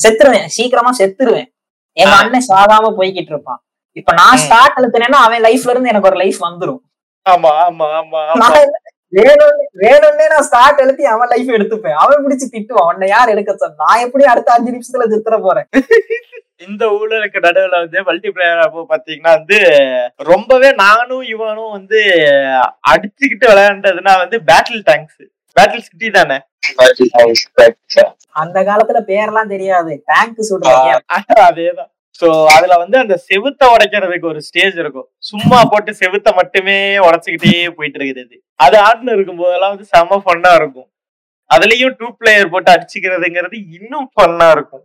செத்துருவேன். 0.00 0.46
சீக்கிரமா 0.56 0.92
செத்துருவேன். 1.00 1.48
எங்க. 1.96 2.14
அண்ணன் 2.20 2.48
சாகாம 2.48 2.90
போய்கிட்டு 2.98 3.32
இருப்பான். 3.34 3.60
இப்ப 3.96 4.12
நான். 4.12 4.40
ஸ்டார்ட் 4.44 4.78
அழுத்தினேன்னா 4.78 5.20
அவன் 5.26 5.44
லைஃப்ல 5.48 5.72
இருந்து 5.74 5.92
எனக்கு 5.92 6.10
ஒரு 6.10 6.18
லைஃப் 6.22 6.40
வந்துரும். 6.44 6.80
ஆமா 7.26 7.50
ஆமா 7.64 7.88
ஆமா 7.94 8.20
வேணும்னே 9.12 9.48
வேணும்னே 9.82 10.26
நான் 10.30 10.46
ஸ்டார்ட் 10.46 10.82
எழுத்தி 10.82 11.04
அவன் 11.10 11.30
லைஃப் 11.32 11.50
எடுத்துப்பேன். 11.56 11.96
அவன் 12.02 12.22
பிடிச்சு 12.24 12.46
திட்டுவான். 12.52 12.88
உன்னை 12.90 13.08
யார் 13.08 13.32
எடுக்க 13.32 13.52
சொன்ன? 13.56 13.78
நான் 13.82 14.04
எப்படி 14.04 14.24
அடுத்த 14.24 14.54
அஞ்சு 14.54 14.72
நிமிஷத்துல 14.74 15.06
சித்திர 15.12 15.36
போறேன்? 15.38 15.68
இந்த 16.66 16.84
ஊழலுக்கு 16.96 17.38
நடுவுல 17.44 17.76
வந்து 17.76 18.00
மல்டி 18.08 18.30
பிளேயர் 18.30 18.64
அப்போ 18.64 18.82
பாத்தீங்கன்னா 18.90 19.32
வந்து 19.36 19.58
ரொம்பவே 20.26 20.68
நானும் 20.80 21.24
இவனும் 21.32 21.74
வந்து 21.76 22.00
அடிச்சுக்கிட்டு 22.92 23.46
விளையாண்டதுன்னா 23.50 24.14
வந்து 24.22 24.38
பேட்டில் 24.50 24.82
டேங்க்ஸ் 24.88 25.20
பேட்டில் 25.56 25.86
சிட்டி 25.86 26.08
தானே? 26.12 26.38
அந்த 28.36 28.58
காலத்துல 28.68 29.00
பேர்லாம் 29.08 29.52
தெரியாது. 29.54 29.92
டேங்க் 30.10 30.38
சுடுறாங்க 30.50 30.92
அதேதான். 31.48 31.90
சோ 32.20 32.28
அதுல 32.54 32.74
வந்து 32.82 32.96
அந்த 33.02 33.14
செவுத்த 33.28 33.62
உடைக்கிறதுக்கு 33.74 34.30
ஒரு 34.32 34.40
ஸ்டேஜ் 34.48 34.76
இருக்கும். 34.82 35.08
சும்மா 35.30 35.58
போட்டு 35.72 35.92
செவுத்த 36.00 36.28
மட்டுமே 36.38 36.76
உடைச்சுக்கிட்டே 37.06 37.52
போயிட்டு 37.78 37.98
இருக்குது 37.98 38.22
அது 38.24 38.36
அது 38.64 38.76
ஆடுன்னு 38.88 39.14
இருக்கும் 39.16 39.42
போதெல்லாம் 39.42 39.74
வந்து 39.74 39.90
செம 39.92 40.18
ஃபன்னா 40.24 40.52
இருக்கும். 40.60 40.88
அதுலயும் 41.50 41.96
டூ 42.00 42.08
பிளேயர் 42.20 42.52
போட்டு 42.54 42.70
அடிச்சுக்கிறதுங்கிறது 42.74 43.56
இன்னும் 43.76 44.08
ஃபன்னா 44.14 44.48
இருக்கும். 44.56 44.84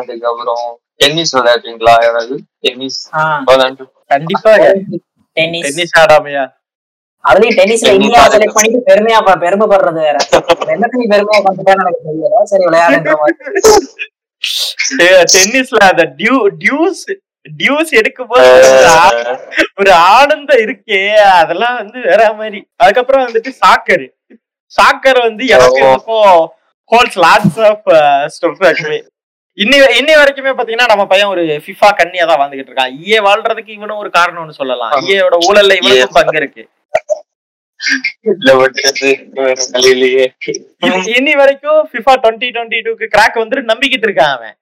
அதுக்கப்புறம் 0.00 0.64
டென்னிஸ் 1.02 1.34
விளையாடுறீங்களா 1.36 1.94
யாராவது? 2.06 2.34
டென்னிஸ்? 2.64 3.00
கண்டிப்பா. 4.12 4.52
டென்னிஸ். 5.36 5.64
டென்னிஸ் 5.66 5.96
ஆடாமையா? 6.02 6.44
அதுலயும் 7.24 7.56
டென்னிஸ்ல 7.58 7.88
Tennis 7.88 8.04
இந்தியா. 8.06 8.20
செலக்ட் 8.34 8.56
பண்ணிட்டு 8.56 8.78
பெருமையா 8.90 9.18
பெருமைப்படுறது 9.42 10.00
வேற. 10.06 10.16
எல்லாத்தையும் 10.74 11.10
பெருமையா 11.14 11.40
கொண்டுட்டேன்னு 11.46 11.82
எனக்கு 11.84 12.06
தெரியல 12.08 12.44
சரி 12.52 12.64
விளையாடுன்ற 12.68 13.14
மாதிரி. 13.22 13.64
டென்னிஸ்ல 15.32 15.80
அந்த 15.88 16.04
டியூ 16.18 16.36
டியூஸ் 16.62 17.02
டியூஸ் 17.46 17.90
எடுக்கும்போது 18.00 18.48
ஒரு 19.80 19.90
ஆனந்தம் 20.12 20.62
இருக்கே 20.64 21.02
அதெல்லாம் 21.36 21.76
வந்து 21.76 21.98
வேற 22.08 22.22
மாதிரி 22.34 22.58
அதுக்கப்புறம் 22.78 23.24
வந்துட்டு 23.26 23.52
சாக்கர் 23.60 24.06
சாக்கர் 24.72 25.20
வந்து 25.20 25.44
எனக்கு. 25.54 25.80
இப்போ 25.94 26.16
holds 26.90 27.16
lots 27.24 27.60
of 27.68 27.86
step 28.34 28.62
actually 28.68 29.00
இன்னி 29.58 29.78
இன்னி 29.98 30.12
வரைக்குமே 30.18 30.52
பாத்தீங்கன்னா 30.52 30.90
நம்ம 30.90 31.04
பையன் 31.06 31.32
ஒரு 31.32 31.42
ஃபிஃபா 31.64 31.88
கண்ணியா 31.98 32.24
தான் 32.26 32.40
வாழ்ந்துகிட்டு 32.40 32.70
இருக்கான் 32.70 32.92
ஈயே 33.00 33.18
வாழ்றதுக்கு 33.26 33.72
இவனும் 33.78 34.02
ஒரு 34.02 34.10
காரணம்னு 34.14 34.58
சொல்லலாம். 34.58 34.92
ஈயோட 35.08 35.34
ஊழல்ல 35.48 35.74
இவனுக்கும். 35.80 36.16
பங்கு 36.18 36.40
இருக்கு 36.42 36.62
இன்னி 41.14 41.32
வரைக்கும் 41.40 41.80
ஃபிஃபா 41.90 42.14
டுவெண்ட்டி 42.22 42.48
டுவெண்ட்டி 42.54 42.80
டூக்கு 42.86 43.06
கிராக் 43.14 43.40
வந்துட்டு 43.40 43.70
நம்பிக்கிட்டு 43.70 44.06
இருக்கான் 44.08 44.34
அவன். 44.36 44.56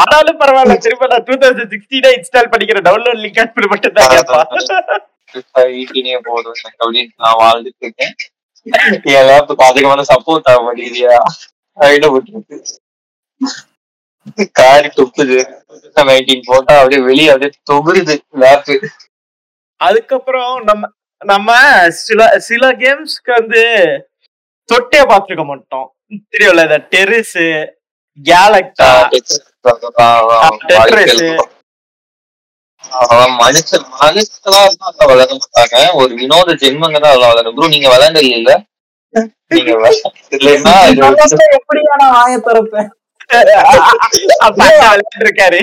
ஆனாலும் 0.00 0.40
பரவாயில்ல 0.40 0.74
திரும்ப 0.78 1.06
நான் 1.12 1.24
டூ 1.28 1.36
தௌசண்ட் 1.42 1.72
சிக்ஸ்டீனா 1.74 2.10
இன்ஸ்டால் 2.16 2.50
பண்ணிக்கிற 2.52 2.80
டவுன்லோட் 2.88 3.22
லிங்க் 3.22 3.40
அனுப்பி 3.42 3.70
மட்டும் 3.72 3.96
தான் 3.96 4.10
போதும் 6.28 6.58
அப்படின்னு 6.80 7.02
நான் 7.22 7.40
வாழ்ந்துட்டு 7.42 7.84
இருக்கேன். 7.84 8.14
என் 9.12 9.28
லேப்புக்கு 9.28 9.64
அதிகமான 9.68 10.04
சப்போர்ட் 10.10 10.50
ஆக 10.52 10.60
மாட்டேங்குதியா 10.62 11.16
காரி 14.58 14.88
துப்புது. 14.98 15.38
நைன்டீன் 16.08 16.46
போட்டா 16.48 16.74
அப்படியே 16.80 17.00
வெளியே 17.08 17.30
அப்படியே 17.32 17.52
தொகுருது 17.70 18.14
லேப்பு 18.42 18.74
அதுக்கப்புறம் 19.80 20.54
நம்ம 20.68 20.82
நம்ம 21.22 21.50
சில 22.00 22.20
சில 22.48 22.64
கேம்ஸ்க்கு 22.82 23.32
வந்து 23.38 23.62
தொட்டே 24.68 25.00
பார்த்திருக்க 25.10 25.44
மாட்டோம். 25.50 25.86
தெரியும்ல 26.32 26.64
இந்த 26.68 26.78
டெரிஸ் 26.92 27.38
கேலக்டா 28.18 28.90
மனுஷன் 33.40 33.84
மனுஷனா 34.00 34.60
இருந்தா 34.62 35.06
மாட்டாங்க. 35.32 35.76
ஒரு 36.00 36.12
வினோத 36.20 36.54
ஜென்மங்க 36.62 36.98
தான் 37.04 37.14
அதெல்லாம் 37.14 37.54
ப்ரோ 37.56 37.68
நீங்க 37.74 37.88
விளையாண்டு 37.92 38.22
இல்ல 38.36 38.50
நீங்க 39.54 39.70
இல்லைன்னா 40.36 40.74
இது 40.92 41.00
வந்து 41.06 41.46
எப்படியா 41.58 41.94
நான் 42.02 42.16
வாய 42.18 42.34
திறப்பேன் 42.48 42.90
இருக்காரு. 45.22 45.60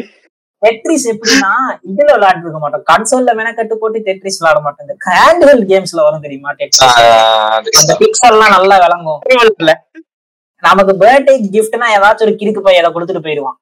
டெட்ரிஸ் 0.62 1.06
எப்படின்னா 1.12 1.50
இதுல 1.90 2.10
விளையாண்டு 2.14 2.44
இருக்க 2.44 2.60
மாட்டோம் 2.62 2.86
கன்சோல்ல 2.90 3.32
மெனக்கட்டு 3.40 3.76
போட்டு 3.82 4.00
டெட்ரிஸ் 4.08 4.40
விளையாட 4.40 4.60
மாட்டோம். 4.66 4.86
இந்த 4.86 4.96
ஹேண்ட்ஹெல் 5.10 5.62
கேம்ஸ்ல 5.72 6.06
வரும் 6.06 6.24
தெரியுமா 6.26 6.52
டெட்ரிஸ் 6.60 6.98
அந்த 7.82 7.94
பிக்சல்லாம் 8.02 8.56
நல்லா 8.56 8.78
விளங்கும். 8.86 9.20
நமக்கு 10.64 10.94
பர்த்டே 11.02 11.34
கிஃப்ட்னா 11.54 11.88
ஏதாச்சும் 11.96 12.28
ஒரு 12.28 12.34
கிறுக்கு 12.40 12.62
போய் 12.66 12.82
அதை 12.82 12.90
கொடுத்துட்டு 12.92 13.26
போயிடுவான். 13.26 13.58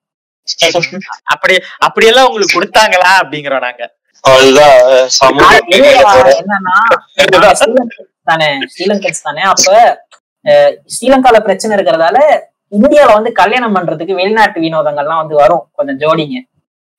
அப்படி 1.34 1.54
அப்படியெல்லாம் 1.86 2.28
உங்களுக்கு 2.28 2.58
கொடுத்தாங்களா 2.58 3.12
அப்படிங்கிறோம் 3.22 3.66
நாங்க. 3.66 3.84
என்னன்னா 6.34 6.76
தானே 8.30 8.46
ஸ்ரீலங்கன்ஸ் 8.74 9.26
தானே 9.28 9.44
அப்ப 9.52 9.68
அஹ், 10.46 10.74
ஸ்ரீலங்கால 10.94 11.38
பிரச்சனை 11.46 11.72
இருக்கிறதால 11.78 12.18
இந்தியால 12.72 13.14
வந்து 13.14 13.32
கல்யாணம் 13.32 13.76
பண்றதுக்கு 13.76 14.14
வெளிநாட்டு 14.14 14.62
வினோதங்கள்லாம் 14.62 15.22
வந்து 15.22 15.36
வரும். 15.36 15.70
கொஞ்சம் 15.72 16.00
ஜோடிங்க. 16.00 16.38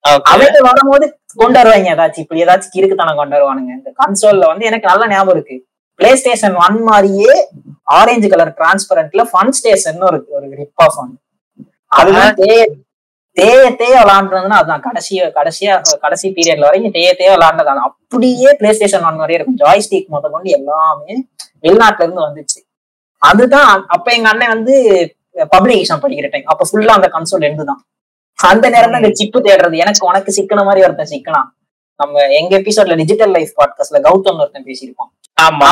அவங்க 0.05 0.59
வரும்போது 0.61 1.19
கொண்டு 1.35 1.59
வருவாங்க 1.59 1.95
ஏதாச்சும். 1.95 2.19
இப்படி 2.19 2.45
ஏதாச்சும் 2.45 2.75
கிறுக்குத்தனம் 2.75 3.17
கொண்டு 3.17 3.37
வருவானுங்க. 3.37 3.73
இந்த 3.79 3.93
கன்சோல்ல 4.03 4.47
வந்து 4.47 4.65
எனக்கு 4.67 4.87
நல்ல 4.87 5.07
ஞாபகம் 5.07 5.35
இருக்கு. 5.35 5.67
பிளே 5.95 6.17
ஸ்டேஷன் 6.17 6.55
ஒன் 6.55 6.83
மாதிரியே 6.83 7.49
ஆரஞ்சு 7.83 8.29
கலர் 8.29 8.55
டிரான்ஸ்பரண்ட்ல 8.59 9.25
ஃபன் 9.33 9.49
ஸ்டேஷன் 9.49 10.01
ஒரு 10.01 10.25
ஒரு 10.29 10.51
ரிப் 10.51 10.73
ஆஃப் 10.75 10.99
ஒன் 10.99 11.19
அதுதான் 11.85 12.35
தேய 12.35 12.67
தேய 13.33 13.75
தேய 13.79 13.95
விளாண்டுறதுன்னா 14.03 14.57
அதுதான். 14.61 14.83
கடைசியா 14.83 15.25
கடைசியா 15.39 15.83
கடைசி 16.01 16.29
பீரியட்ல 16.29 16.61
வரைக்கும் 16.61 16.91
தேய 16.91 17.15
தேய 17.15 17.37
விளாண்டது 17.37 17.71
அது 17.73 17.81
அப்படியே 17.81 18.55
பிளே 18.59 18.73
ஸ்டேஷன் 18.73 19.05
ஒன் 19.05 19.17
மாதிரியே 19.17 19.39
இருக்கும். 19.39 19.59
ஜாய்ஸ்டிக் 19.65 20.07
முத 20.15 20.31
கொண்டு 20.31 20.51
எல்லாமே 20.51 21.27
வெளிநாட்டுல 21.63 22.03
இருந்து 22.03 22.27
வந்துச்சு. 22.27 22.59
அதுதான். 23.19 23.85
அப்ப 23.89 24.13
எங்க 24.13 24.29
அண்ணன் 24.29 24.49
வந்து 24.49 25.16
பப்ளிகேஷன் 25.55 26.03
படிக்கிற 26.05 26.29
டைம் 26.31 26.45
அப்ப 26.47 26.67
ஃபுல்லா 26.71 26.95
அந்த 26.99 27.09
கன்சோல் 27.17 27.47
எண்டு 27.49 27.65
தான் 27.65 27.83
அந்த 28.39 28.69
நேரம் 28.69 28.91
தான் 28.91 29.03
இந்த 29.03 29.15
சிப்பு 29.15 29.39
தேடுறது. 29.41 29.77
எனக்கு 29.77 30.07
உனக்கு 30.07 30.31
சிக்கன 30.33 30.65
மாதிரி 30.65 30.85
ஒருத்தன் 30.87 31.13
சிக்கனான். 31.13 31.49
நம்ம 32.01 32.25
எங்க 32.41 32.53
எபிசோட்ல 32.61 32.95
டிஜிட்டல் 32.95 33.33
லைஃப் 33.37 33.53
பாட்காஸ்ட்ல 33.61 34.01
கௌதம் 34.07 34.41
ஒருத்தன் 34.43 34.67
பேசியிருப்பான். 34.69 35.11
ஆமா. 35.39 35.69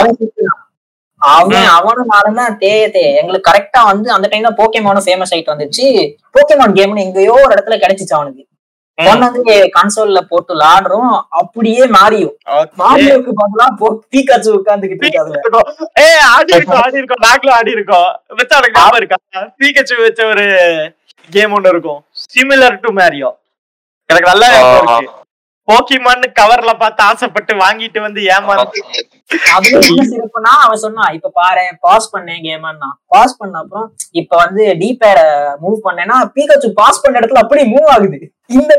அவன் 1.22 1.68
அவனும் 1.78 2.10
நானும் 2.14 2.38
தான் 2.40 2.56
தேய 2.58 2.90
தேய. 2.90 3.20
எங்களுக்கு 3.20 3.50
கரெக்டா 3.50 3.80
வந்து 3.90 4.10
அந்த 4.10 4.28
டைம் 4.28 4.42
தான் 4.42 4.58
போக்கேமானும் 4.60 5.06
ஃபேமஸ் 5.06 5.32
ஆயிட்டு 5.34 5.54
வந்துச்சு. 5.54 5.86
போக்கேமான் 6.30 6.74
கேம்னு 6.78 7.04
எங்கேயோ 7.06 7.34
ஒரு 7.44 7.52
இடத்துல 7.54 7.78
கிடைச்சிச்சு 7.84 8.16
அவனுக்கு. 8.18 8.42
வந்து 9.22 9.54
கன்சோல்ல 9.76 10.20
போட்டு 10.30 10.52
விளாடுறோம். 10.54 11.14
அப்படியே 11.40 11.84
மாறியும் 11.96 12.34
Okay. 12.58 12.74
மாரியோக்கு 12.82 13.32
பதிலா 13.40 13.66
போ 13.80 13.86
பீக்காச்சு 14.12 14.50
உட்கார்ந்துகிட்டு 14.58 15.04
இருக்கு 15.04 15.22
அதுல 15.22 15.40
ஏய் 16.04 16.22
ஆடி 16.34 16.52
இருக்கோம் 16.56 16.82
ஆடி 16.84 17.00
இருக்கோம். 17.00 17.24
நாங்களும் 17.26 17.56
ஆடி 17.58 17.76
இருக்கோம். 17.76 18.08
வச்சா 18.40 18.58
உனக்கு 18.60 18.78
ஞாபகம் 18.80 19.00
இருக்கா? 19.00 19.18
பீக்கச்சு 19.60 19.96
வச்ச 20.04 20.20
ஒரு 20.34 20.46
கேம் 21.30 21.54
ஒண்ணு 21.56 21.72
இருக்கும். 21.74 22.00
சிமிலர் 22.30 22.80
டு 22.84 22.92
மேரியோ 23.00 23.30
எனக்கு 24.10 24.30
நல்லா 24.32 24.48
இருக்கு. 24.54 25.10
போக்கிமான் 25.68 26.24
கவர்ல 26.38 26.72
பார்த்து 26.80 27.00
ஆசைப்பட்டு 27.10 27.52
வாங்கிட்டு 27.62 27.98
வந்து 28.06 28.20
ஏமாந்து. 28.34 28.80
சிறப்புனா 30.08 30.52
அவன் 30.64 30.82
சொன்னான் 30.82 31.14
இப்ப 31.18 31.30
பாரு 31.40 31.64
பாஸ் 31.86 32.10
பண்ணேன் 32.14 32.42
கேம்னா 32.46 32.90
பாஸ் 33.12 33.38
பண்ண 33.38 33.62
அப்புறம் 33.62 33.86
இப்ப 34.20 34.32
வந்து 34.42 34.64
டி 34.80 34.88
பேட 35.02 35.18
மூவ் 35.62 35.78
பண்ணேன்னா 35.86 36.16
பீகாச்சு 36.34 36.70
பாஸ் 36.80 37.02
பண்ண 37.04 37.20
இடத்துல 37.20 37.42
அப்படியே 37.44 37.66
மூவ் 37.74 37.88
ஆகுது. 37.94 38.18
இந்த 38.50 38.72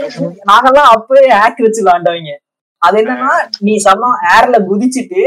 நாங்கெல்லாம் 0.45 0.89
அப்பவே 0.89 1.29
ஹேக் 1.29 1.61
வச்சு 1.61 1.83
விளாண்டவங்க. 1.85 2.33
அது 2.81 3.03
என்னன்னா 3.03 3.31
நீ 3.59 3.77
சம 3.77 4.09
ஏர்ல 4.35 4.57
குதிச்சுட்டு 4.69 5.21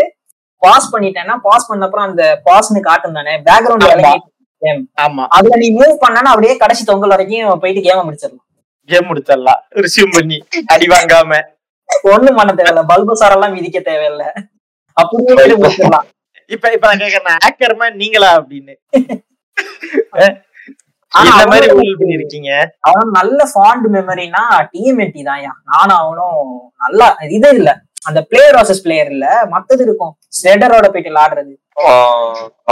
பாஸ் 0.62 0.96
பண்ணிட்டேன்னா 0.96 1.36
பாஸ் 1.42 1.66
பண்ண 1.66 1.84
அப்புறம் 1.84 2.08
அந்த 2.08 2.42
பாஸ்னு 2.44 2.80
காட்டும் 2.80 3.12
தானே? 3.12 3.30
பேக்ரவுண்ட் 3.38 3.84
ஆமா. 3.84 4.12
கேம் 4.62 4.88
ஆமா. 5.00 5.26
அதுல 5.28 5.56
நீ 5.56 5.70
மூவ் 5.72 5.98
பண்ணனா 6.00 6.30
அப்படியே 6.32 6.56
கடைசி 6.56 6.84
தொங்கல் 6.84 7.08
வரைக்கும் 7.08 7.58
போயிட்டு 7.58 7.82
கேம 7.88 8.04
முடிச்சிடலாம். 8.04 8.44
கேம் 8.88 9.08
முடிச்சிடலாம். 9.08 9.60
ரிசீவ் 9.68 10.10
பண்ணி 10.12 10.38
அடி 10.66 10.86
வாங்காம. 10.86 11.40
ஒண்ணும் 12.02 12.34
பண்ண 12.34 12.52
தேவையில்ல. 12.52 12.84
பல்பசார் 12.88 13.32
எல்லாம் 13.32 13.56
விதிக்க 13.56 13.80
தேவையில்ல. 13.82 14.24
அப்படியே 14.96 15.54
முடிச்சிடலாம். 15.56 16.06
இப்ப 16.46 16.72
இப்ப 16.72 16.86
நான் 16.86 16.98
கேக்குறேன் 16.98 17.38
ஆக்கர்மா 17.48 17.94
நீங்களா 17.94 18.36
அப்படின்னு? 18.38 18.74
இந்த 21.12 21.44
மாதிரி 21.50 21.66
பண்ணிருக்கீங்க 21.98 22.50
அவன் 22.88 23.10
நல்ல 23.18 23.38
ஃபாண்ட் 23.52 23.86
மெமரினா 23.94 24.42
டிஎம்என்டி 24.72 25.22
தான்யா 25.28 25.52
நானும் 25.70 26.00
அவனும் 26.00 26.40
நல்லா 26.80 27.06
இது 27.28 27.50
இல்ல. 27.58 27.70
அந்த 28.08 28.20
பிளேயர் 28.30 28.56
வாசஸ் 28.58 28.82
பிளேயர் 28.84 29.10
இல்ல. 29.14 29.26
மத்தது 29.54 29.82
இருக்கும். 29.86 30.12
ஸ்ரெடரோட 30.38 30.86
போயிட்டு 30.92 31.12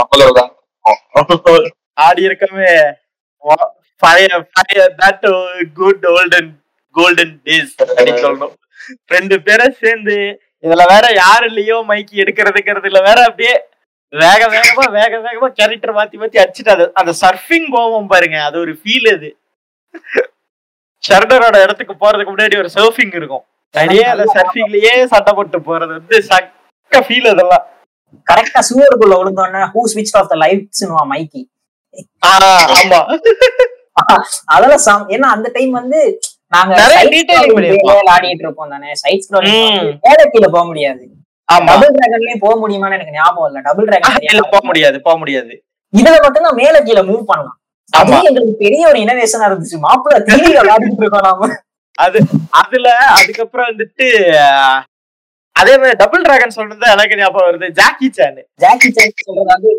அவ்வளவுதான். 0.01 0.51
ஆடி 1.97 2.21
இருக்கவே 2.27 2.71
fire 4.03 4.35
fire 4.53 4.91
that 5.01 5.25
good 5.79 6.05
golden 6.07 6.49
golden 6.95 7.33
days 7.47 7.73
அப்படின்னு 7.87 8.23
சொல்லணும். 8.25 8.53
ரெண்டு 9.15 9.35
பேரும் 9.41 9.77
சேர்ந்து 9.81 10.15
இதுல 10.63 10.83
வேற 10.93 11.05
யாரு 11.15 11.45
இல்லையோ 11.51 11.77
மைக்கி 11.89 12.21
எடுக்கிறதுங்கிறதுல 12.23 13.01
வேற 13.09 13.19
அப்படியே 13.29 13.55
வேக 14.13 14.41
வேகமா 14.53 14.85
வேக 14.95 15.13
வேகமா 15.23 15.47
கேரக்டர் 15.57 15.93
மாத்தி 15.95 16.17
மாத்தி 16.19 16.37
அடிச்சுட்டு 16.43 16.73
அது 16.73 16.85
அந்த 16.99 17.11
சர்ஃபிங் 17.21 17.67
போவோம் 17.73 18.09
பாருங்க 18.11 18.37
அது 18.47 18.57
ஒரு 18.59 18.73
ஃபீல் 18.79 19.09
அது 19.13 19.29
ஷர்டரோட 21.03 21.55
இடத்துக்கு 21.65 21.95
போறதுக்கு 21.95 22.33
முன்னாடி 22.33 22.55
ஒரு 22.57 22.69
சர்ஃபிங் 22.75 23.13
இருக்கும். 23.13 23.43
அப்படியே 23.75 24.05
அந்த 24.11 24.25
சர்ஃபிங்லயே 24.35 24.93
சண்டை 25.11 25.31
போட்டு 25.33 25.59
போறது 25.67 25.91
வந்து 25.97 26.17
சக்க 26.29 27.01
ஃபீல் 27.07 27.27
அதெல்லாம் 27.31 27.65
கரெக்டா 28.27 28.61
சூவருக்குள்ள 28.67 29.15
விழுந்தோடனே 29.19 29.61
ஹூ 29.73 29.81
ஸ்விட்ச் 29.91 30.15
ஆஃப் 30.19 30.29
த 30.31 30.37
லைட்ஸ்னுவா 30.43 31.03
மைக்கி 31.11 31.43
ஆமா. 32.29 32.99
அதெல்லாம் 34.53 34.83
சம் 34.85 35.05
ஏன்னா 35.15 35.27
அந்த 35.35 35.47
டைம் 35.53 35.71
வந்து 35.73 35.99
நாங்க 36.51 36.73
விளையாடிட்டு 36.73 38.43
இருப்போம் 38.43 38.73
தானே. 38.73 38.89
சைட் 39.01 39.23
ஸ்க்ரோலிங் 39.23 39.63
ம். 39.77 39.87
மேல 40.05 40.19
கீழே 40.33 40.49
போக 40.49 40.63
முடியாது. 40.65 41.03
டபுள் 41.49 41.93
டிராகன்லயும் 41.95 42.43
போக 42.45 42.55
முடியுமான்னு 42.61 42.97
எனக்கு 42.97 43.15
ஞாபகம் 43.17 43.47
இல்ல. 43.49 43.59
டபுள் 43.67 43.87
டிராகன் 43.89 44.51
போக 44.53 44.63
முடியாது 44.69 44.97
போக 45.01 45.15
முடியாது 45.17 45.53
இதுல 45.93 46.15
மட்டும்தான் 46.23 46.59
மேல 46.61 46.77
கீழே 46.81 47.01
மூவ் 47.09 47.29
பண்ணலாம். 47.29 47.57
எங்களுக்கு 48.29 48.55
பெரிய 48.63 48.81
ஒரு 48.87 48.99
இனோவேஷனா 49.03 49.47
இருந்துச்சு. 49.49 49.77
மாப்பிள்ள 49.85 50.17
விளையாடிட்டு 50.57 51.03
இருக்கோம் 51.03 51.27
நாம. 51.27 51.49
அது 51.97 52.17
அதுல 52.61 52.87
அதுக்கப்புறம் 53.17 53.69
வந்துட்டு 53.69 54.07
அதே 55.55 55.73
மாதிரி 55.77 55.95
டபுள் 56.01 56.25
டிராகன் 56.25 56.55
சொல்றது 56.57 56.91
எனக்கு 56.95 57.17
ஞாபகம் 57.17 57.47
வருது. 57.49 57.67
ஜாக்கி 57.79 58.07
சான் 58.17 58.41
ஜாக்கி 58.63 58.89
சான் 58.97 59.15
சொல்றது 59.21 59.49
வந்து 59.53 59.71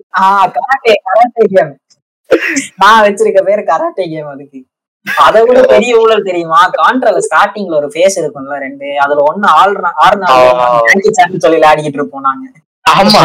கராட்டே 0.56 0.94
கராட்டே 1.08 1.44
கேம் 1.54 1.70
நான் 2.82 3.04
வச்சிருக்க 3.04 3.42
பேரு 3.48 3.62
கராட்டே 3.70 4.06
கேம் 4.14 4.32
அதுக்கு. 4.32 4.60
அதை 5.06 5.40
விட 5.44 5.60
பெரிய 5.66 5.92
ஊழல் 5.98 6.24
தெரியுமா? 6.24 6.60
கான்ட்ரால 6.74 7.18
ஸ்டார்டிங்ல 7.26 7.74
ஒரு 7.74 7.88
ஃபேஸ் 7.88 8.16
இருக்கும்ல 8.20 8.56
ரெண்டு. 8.60 8.88
அதுல 8.98 9.22
ஒண்ணு 9.28 9.46
ஆள்னா 9.58 9.90
ஆறுனா 10.04 10.28
ஆ. 10.34 10.38
ஜாக்கி 10.88 11.10
சான் 11.12 11.42
சொல்லி 11.44 11.58
விளையாடிக்கிட்டு 11.58 12.00
இருப்போம் 12.00 12.26
நாங்க. 12.28 12.46
ஆமா. 12.86 13.22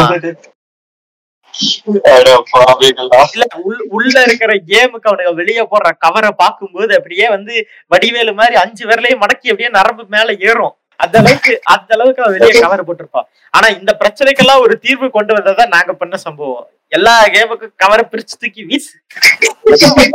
உள்ள 3.94 4.14
இருக்கிற 4.22 4.52
கேமுக்கு 4.68 5.08
அவனுக்கு 5.08 5.34
வெளியே 5.34 5.62
போடுற 5.64 5.90
கவரை 5.98 6.30
பார்க்கும்போது 6.36 6.92
அப்படியே 6.96 7.26
வந்து 7.28 7.54
வடிவேலு 7.90 8.32
மாதிரி 8.34 8.56
அஞ்சு 8.56 8.82
விரலையும் 8.86 9.22
மடக்கி 9.22 9.46
அப்படியே 9.48 9.70
நரம்பு 9.76 10.04
மேல 10.08 10.32
ஏறும். 10.48 10.74
அந்த 11.02 11.16
அளவுக்கு 11.22 11.52
அந்த 11.74 11.90
அளவுக்கு 11.96 12.22
அவன் 12.24 12.36
வெளியே 12.36 12.62
கவர் 12.64 12.86
போட்டிருப்பான். 12.88 13.26
ஆனா 13.56 13.66
இந்த 13.78 13.92
பிரச்சனைக்கெல்லாம் 14.00 14.62
ஒரு 14.66 14.74
தீர்வு 14.84 15.06
கொண்டு 15.16 15.32
வந்ததா 15.36 15.64
நாங்க 15.74 15.92
பண்ண 16.02 16.16
சம்பவம். 16.26 16.66
எல்லா 16.96 17.12
கேமுக்கும் 17.34 17.72
கவரை 17.82 18.02
பிரிச்சு 18.10 18.34
தூக்கி 18.42 18.62
வீசு. 18.70 18.92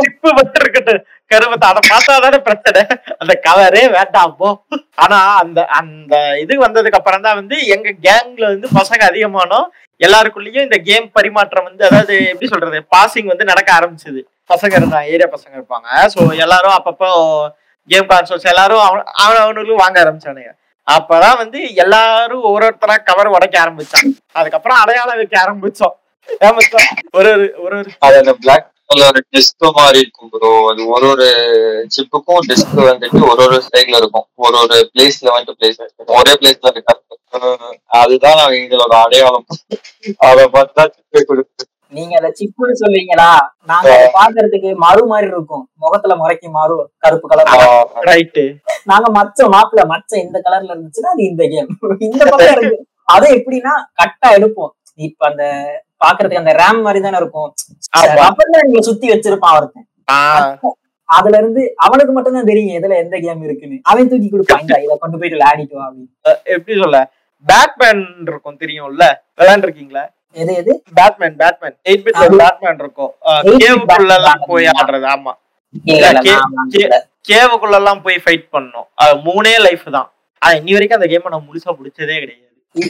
டிப்பு 0.02 0.30
மட்டும் 0.40 0.62
இருக்கட்டும் 0.64 1.02
கருவத்தை 1.32 1.68
அதை 1.72 1.82
பார்த்தாதானே 1.92 2.40
பிரச்சனை. 2.48 2.82
அந்த 3.22 3.34
கவரே 3.48 3.84
வேண்டாம் 3.96 4.36
போ. 4.40 4.50
ஆனா 5.04 5.18
அந்த 5.42 5.60
அந்த 5.80 6.16
இது 6.44 6.54
வந்ததுக்கு 6.66 7.00
அப்புறம் 7.00 7.26
தான் 7.28 7.40
வந்து 7.42 7.56
எங்க 7.76 7.90
கேங்ல 8.08 8.46
வந்து 8.54 8.70
பசங்க 8.80 9.04
அதிகமானோம். 9.12 9.68
எல்லாருக்குள்ளயும் 10.08 10.66
இந்த 10.68 10.78
கேம் 10.90 11.08
பரிமாற்றம் 11.18 11.68
வந்து 11.70 11.84
அதாவது 11.90 12.16
எப்படி 12.32 12.50
சொல்றது 12.54 12.80
பாசிங் 12.96 13.32
வந்து 13.34 13.50
நடக்க 13.52 13.72
ஆரம்பிச்சது. 13.80 14.22
பசங்க 14.54 14.74
இருந்தாங்க 14.80 15.14
ஏரியா 15.16 15.30
பசங்க 15.36 15.54
இருப்பாங்க. 15.60 15.90
சோ 16.14 16.20
எல்லாரும் 16.46 16.78
அப்பப்போ 16.78 17.10
கேம் 17.90 18.10
கான்சோல்ஸ் 18.14 18.50
எல்லாரும் 18.54 18.84
அவன் 18.88 19.06
அவன் 19.24 19.44
அவனுக்கு 19.44 19.82
வாங்க 19.84 19.98
ஆரம்பிச்சானுங்க. 20.04 20.52
அப்பதான் 20.96 21.40
வந்து 21.42 21.60
எல்லாரும் 21.84 22.44
ஒரு 22.52 22.66
ஒருத்தரா 22.68 22.96
கவர் 23.04 23.34
உடைக்க 23.36 23.56
ஆரம்பிச்சாங்க. 23.64 24.12
அதுக்கப்புறம் 24.32 24.80
அடையாளம் 24.82 25.20
வைக்க 25.22 25.36
ஆரம்பிச்சோம். 25.46 25.96
ஒரு 27.18 27.30
ஒரு 27.32 27.54
ஒரு 27.66 27.76
ஒரு. 27.78 27.90
அது 28.00 28.18
அந்த 28.18 28.34
பிளாக் 28.34 28.68
கலர் 28.86 29.20
டிஸ்க் 29.36 29.66
மாதிரி 29.78 30.00
இருக்கும் 30.04 30.30
ப்ரோ 30.30 30.52
அது 30.70 30.82
ஒரு 30.96 31.08
ஒரு 31.08 31.28
சிப்புக்கும் 31.96 32.46
டிஸ்க் 32.50 32.80
வந்துட்டு 32.90 33.22
ஒரு 33.32 33.42
ஒரு 33.48 33.58
சைட்ல 33.72 34.00
இருக்கும். 34.02 34.28
ஒரு 34.46 34.56
ஒரு 34.64 34.78
பிளேஸ்ல 34.94 35.30
வந்து 35.38 35.56
பிளேஸ் 35.60 35.82
ஒரே 36.20 36.34
பிளேஸ்ல 36.42 36.72
இருக்காது. 36.76 37.02
அதுதான் 38.02 38.40
நாங்க 38.40 38.56
எங்களோட 38.62 38.96
அடையாளம். 39.06 39.46
அதை 40.30 40.46
பார்த்தா 40.56 40.86
சிப்பை 40.96 41.22
கொடுத்து 41.24 41.64
நீங்க 41.98 42.14
அத 42.20 42.30
சிப்புன்னு 42.40 42.76
சொல்றீங்களா 42.82 43.30
நாங்க 43.70 43.90
அதை 43.96 44.08
பாக்குறதுக்கு 44.18 44.70
மறு 44.86 45.02
மாதிரி 45.12 45.28
இருக்கும். 45.34 45.64
முகத்துல 45.84 46.16
முறைக்கு 46.22 46.48
மறு 46.58 46.76
கருப்பு 47.04 47.30
கலர் 47.32 47.50
ரைட்டு 48.10 48.44
நாங்க 48.92 49.08
மச்சம் 49.18 49.54
மாப்பிள்ள 49.56 49.86
மச்சம் 49.94 50.24
இந்த 50.26 50.38
கலர்ல 50.48 50.74
இருந்துச்சுன்னா 50.76 51.14
அது 51.16 51.24
இந்த 51.32 51.44
கேம் 51.54 51.70
இந்த 52.10 52.24
பக்கம் 52.32 52.54
இருக்கு. 52.56 52.78
அது 53.16 53.28
எப்படின்னா 53.38 53.74
கட்டா 54.02 54.28
எடுப்போம். 54.38 54.72
இப்ப 55.08 55.28
அந்த 55.32 55.46
பாக்குறதுக்கு 56.04 56.44
அந்த 56.44 56.54
ரேம் 56.62 56.82
மாதிரி 56.88 57.00
தானே 57.06 57.18
இருக்கும். 57.22 57.50
ரப்பர் 58.26 58.52
பேண்ட்ல 58.54 58.84
சுத்தி 58.90 59.08
வச்சிருப்பான் 59.14 59.58
ஒருத்தன். 59.60 59.88
அதுல 61.10 61.38
இருந்து 61.42 61.62
அவனுக்கு 61.86 62.12
மட்டும் 62.16 62.36
தான் 62.38 62.50
தெரியும் 62.50 62.78
எதுல 62.80 62.98
எந்த 63.04 63.16
கேம் 63.26 63.42
இருக்குன்னு. 63.48 63.78
அவன் 63.92 64.10
தூக்கி 64.12 64.28
கொடுப்பான் 64.30 64.62
இந்தா, 64.64 64.78
இதை 64.86 64.96
கொண்டு 65.04 65.18
போயிட்டு 65.20 65.38
விளையாடிட்டு 65.38 65.78
வா 65.80 65.86
அப்படின்னு. 65.88 66.12
எப்படி 66.56 66.76
சொல்ல? 66.84 66.98
பேட்மேன் 67.46 68.04
இருக்கும் 68.30 68.60
தெரியும்ல? 68.64 69.06
விளையாண்டுருக்கீங்களா? 69.40 70.04
எது 70.34 70.54
எது? 70.56 70.84
பேட்மேன் 70.94 71.36
பேட்மேன் 71.36 71.76
எயிட் 71.90 72.04
பிட்ல 72.06 72.20
அது- 72.24 72.38
பேட்மேன் 72.38 72.80
இருக்கும். 72.80 73.14
8 73.20 73.56
கேவுக்குள்ள 73.64 74.16
எல்லாம். 74.16 74.40
போய் 74.48 74.66
ஆடுறது 74.66 75.08
ஆமா. 75.16 75.32
கேவுக்குள்ள 77.30 77.74
எல்லாம் 77.74 78.02
போய் 78.02 78.22
ஃபைட் 78.26 78.48
பண்ணோம். 78.54 78.88
அது 78.96 79.18
மூணே 79.20 79.60
லைஃப் 79.60 79.92
தான். 79.92 80.12
ஆனா 80.40 80.60
இன்னி 80.60 80.72
வரைக்கும் 80.72 81.02
அந்த 81.02 81.14
கேமை 81.14 81.30
நான் 81.30 81.48
முழுசா 81.48 81.72
பிடிச்சதே 81.72 82.20
கிடையாது. 82.20 82.48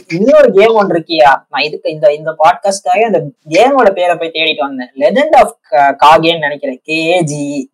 இன்னொரு 0.08 0.52
கேம் 0.52 0.74
ஒன்று 0.74 0.98
இருக்கியா? 0.98 1.30
நான் 1.48 1.62
இதுக்கு 1.62 1.90
இந்த 1.90 2.14
இந்த 2.14 2.34
பாட்காஸ்ட்காக 2.38 3.04
அந்த 3.04 3.22
கேமோட 3.48 3.90
பேரை 3.90 4.16
போய் 4.16 4.30
தேடிட்டு 4.34 4.58
வந்தேன். 4.58 4.90
லெஜெண்ட் 4.98 5.36
ஆஃப் 5.36 5.56
காகேன்னு 5.70 6.38
நினைக்கிறேன். 6.38 6.82
கேஏஜி 6.86 7.64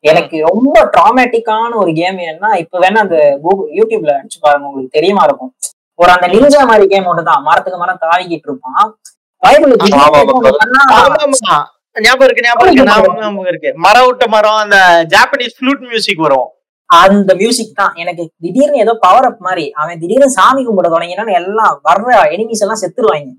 எனக்கு 0.00 0.44
ரொம்ப 0.46 0.90
ட்ராமேட்டிக்கான 0.96 1.74
ஒரு 1.74 1.92
கேம் 1.92 2.18
ஏன்னா 2.18 2.56
இப்ப 2.56 2.78
வேணா 2.78 2.98
அந்த 3.06 3.38
கூகுள் 3.42 3.70
யூடியூப்ல 3.72 4.10
அடிச்சு 4.10 4.40
பாருங்க 4.40 4.66
உங்களுக்கு 4.66 4.98
தெரியுமா 4.98 5.24
இருக்கும். 5.24 5.54
ஒரு 5.98 6.10
அந்த 6.14 6.26
நிஞ்சா 6.34 6.60
மாதிரி 6.70 6.84
கேம் 6.92 7.08
ஒன்று 7.10 7.22
தான் 7.28 7.44
மரத்துக்கு 7.48 7.78
மரம் 7.82 8.00
தாவிக்கிட்டு 8.04 8.48
இருப்பான். 8.48 8.88
ஆமா. 9.42 9.66
ஞாபகம் 11.96 12.26
இருக்கு 12.28 12.44
ஞாபகம் 12.46 12.68
இருக்கு 12.68 12.88
ஞாபகம் 12.90 13.48
இருக்கு. 13.52 13.70
மரம் 13.84 14.06
விட்ட 14.08 14.24
மரம் 14.34 14.58
அந்த 14.64 14.76
ஜாப்பனீஸ் 15.14 15.56
ஃப்ளூட் 15.58 15.82
மியூசிக் 15.90 16.24
வரும். 16.26 16.48
அந்த 16.90 17.30
மியூசிக் 17.40 17.78
தான். 17.80 17.92
எனக்கு 18.02 18.22
திடீர்னு 18.44 18.82
ஏதோ 18.84 18.92
பவர் 19.04 19.26
அப் 19.28 19.42
மாதிரி 19.46 19.64
அவன் 19.80 20.00
திடீர்னு 20.02 20.28
சாமி 20.38 20.62
கும்பிட 20.66 20.88
தொடங்கினா 20.94 21.36
எல்லாம் 21.40 21.74
வர்ற 21.88 22.04
எனிமீஸ் 22.34 22.64
எல்லாம் 22.66 22.82
செத்துருவாங்க. 22.82 23.30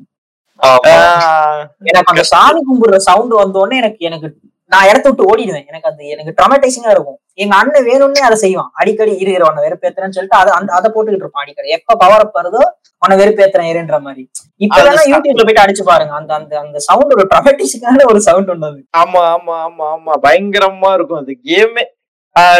எனக்கு 1.89 2.11
அந்த 2.13 2.23
சாமி 2.33 2.59
கும்பிடுற 2.69 2.99
சவுண்ட் 3.09 3.35
வந்த 3.41 3.57
உடனே 3.63 3.79
எனக்கு 3.83 4.01
எனக்கு 4.09 4.27
நான் 4.71 4.87
இடத்த 4.89 5.07
விட்டு 5.09 5.27
ஓடிடுவேன். 5.31 5.65
எனக்கு 5.71 5.89
அது 5.89 6.03
எனக்கு 6.13 6.35
ட்ரமடைசிங்கா 6.37 6.91
இருக்கும். 6.95 7.19
எங்க 7.43 7.53
அண்ணன் 7.55 7.87
வேணும்னே 7.89 8.21
அதை 8.27 8.37
செய்வான். 8.43 8.69
அடிக்கடி 8.81 9.13
இருக்கிற 9.23 9.45
உன்னை 9.49 9.63
வெறுப்பேத்துறேன்னு 9.65 10.15
சொல்லிட்டு 10.17 10.41
அதை 10.41 10.51
அந்த 10.59 10.69
அதை 10.77 10.87
போட்டுக்கிட்டு 10.93 11.25
இருப்பான் 11.25 11.45
அடிக்கடி. 11.45 11.69
எப்ப 11.77 11.97
பவர் 12.03 12.23
அப் 12.25 12.37
வருதோ 12.39 12.63
உன்னை 13.01 13.15
வெறுப்பேத்துறேன் 13.21 13.71
இருன்ற 13.73 13.97
மாதிரி. 14.05 14.23
இப்ப 14.65 14.77
யூடியூப்ல 15.13 15.43
போயிட்டு 15.43 15.65
அடிச்சு 15.65 15.83
பாருங்க. 15.91 16.13
அந்த 16.13 16.31
அந்த 16.33 16.53
அந்த 16.63 16.79
சவுண்ட் 16.87 17.13
ஒரு 17.17 17.25
ட்ரமடைசிங்கான 17.33 18.05
ஒரு 18.11 18.21
சவுண்ட் 18.27 18.65
அது. 18.69 18.79
ஆமா 19.03 19.21
ஆமா 19.35 19.55
ஆமா 19.67 19.87
ஆமா. 19.95 20.15
பயங்கரமா 20.27 20.91
இருக்கும் 20.93 21.21
அது. 21.23 21.35
கேமே 21.49 21.85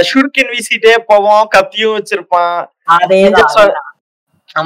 ஷுர்கின் 0.09 0.51
வீசிட்டே 0.51 0.93
போவோம் 1.07 1.47
கத்தியும் 1.55 1.95
வச்சிருப்பான். 1.95 2.59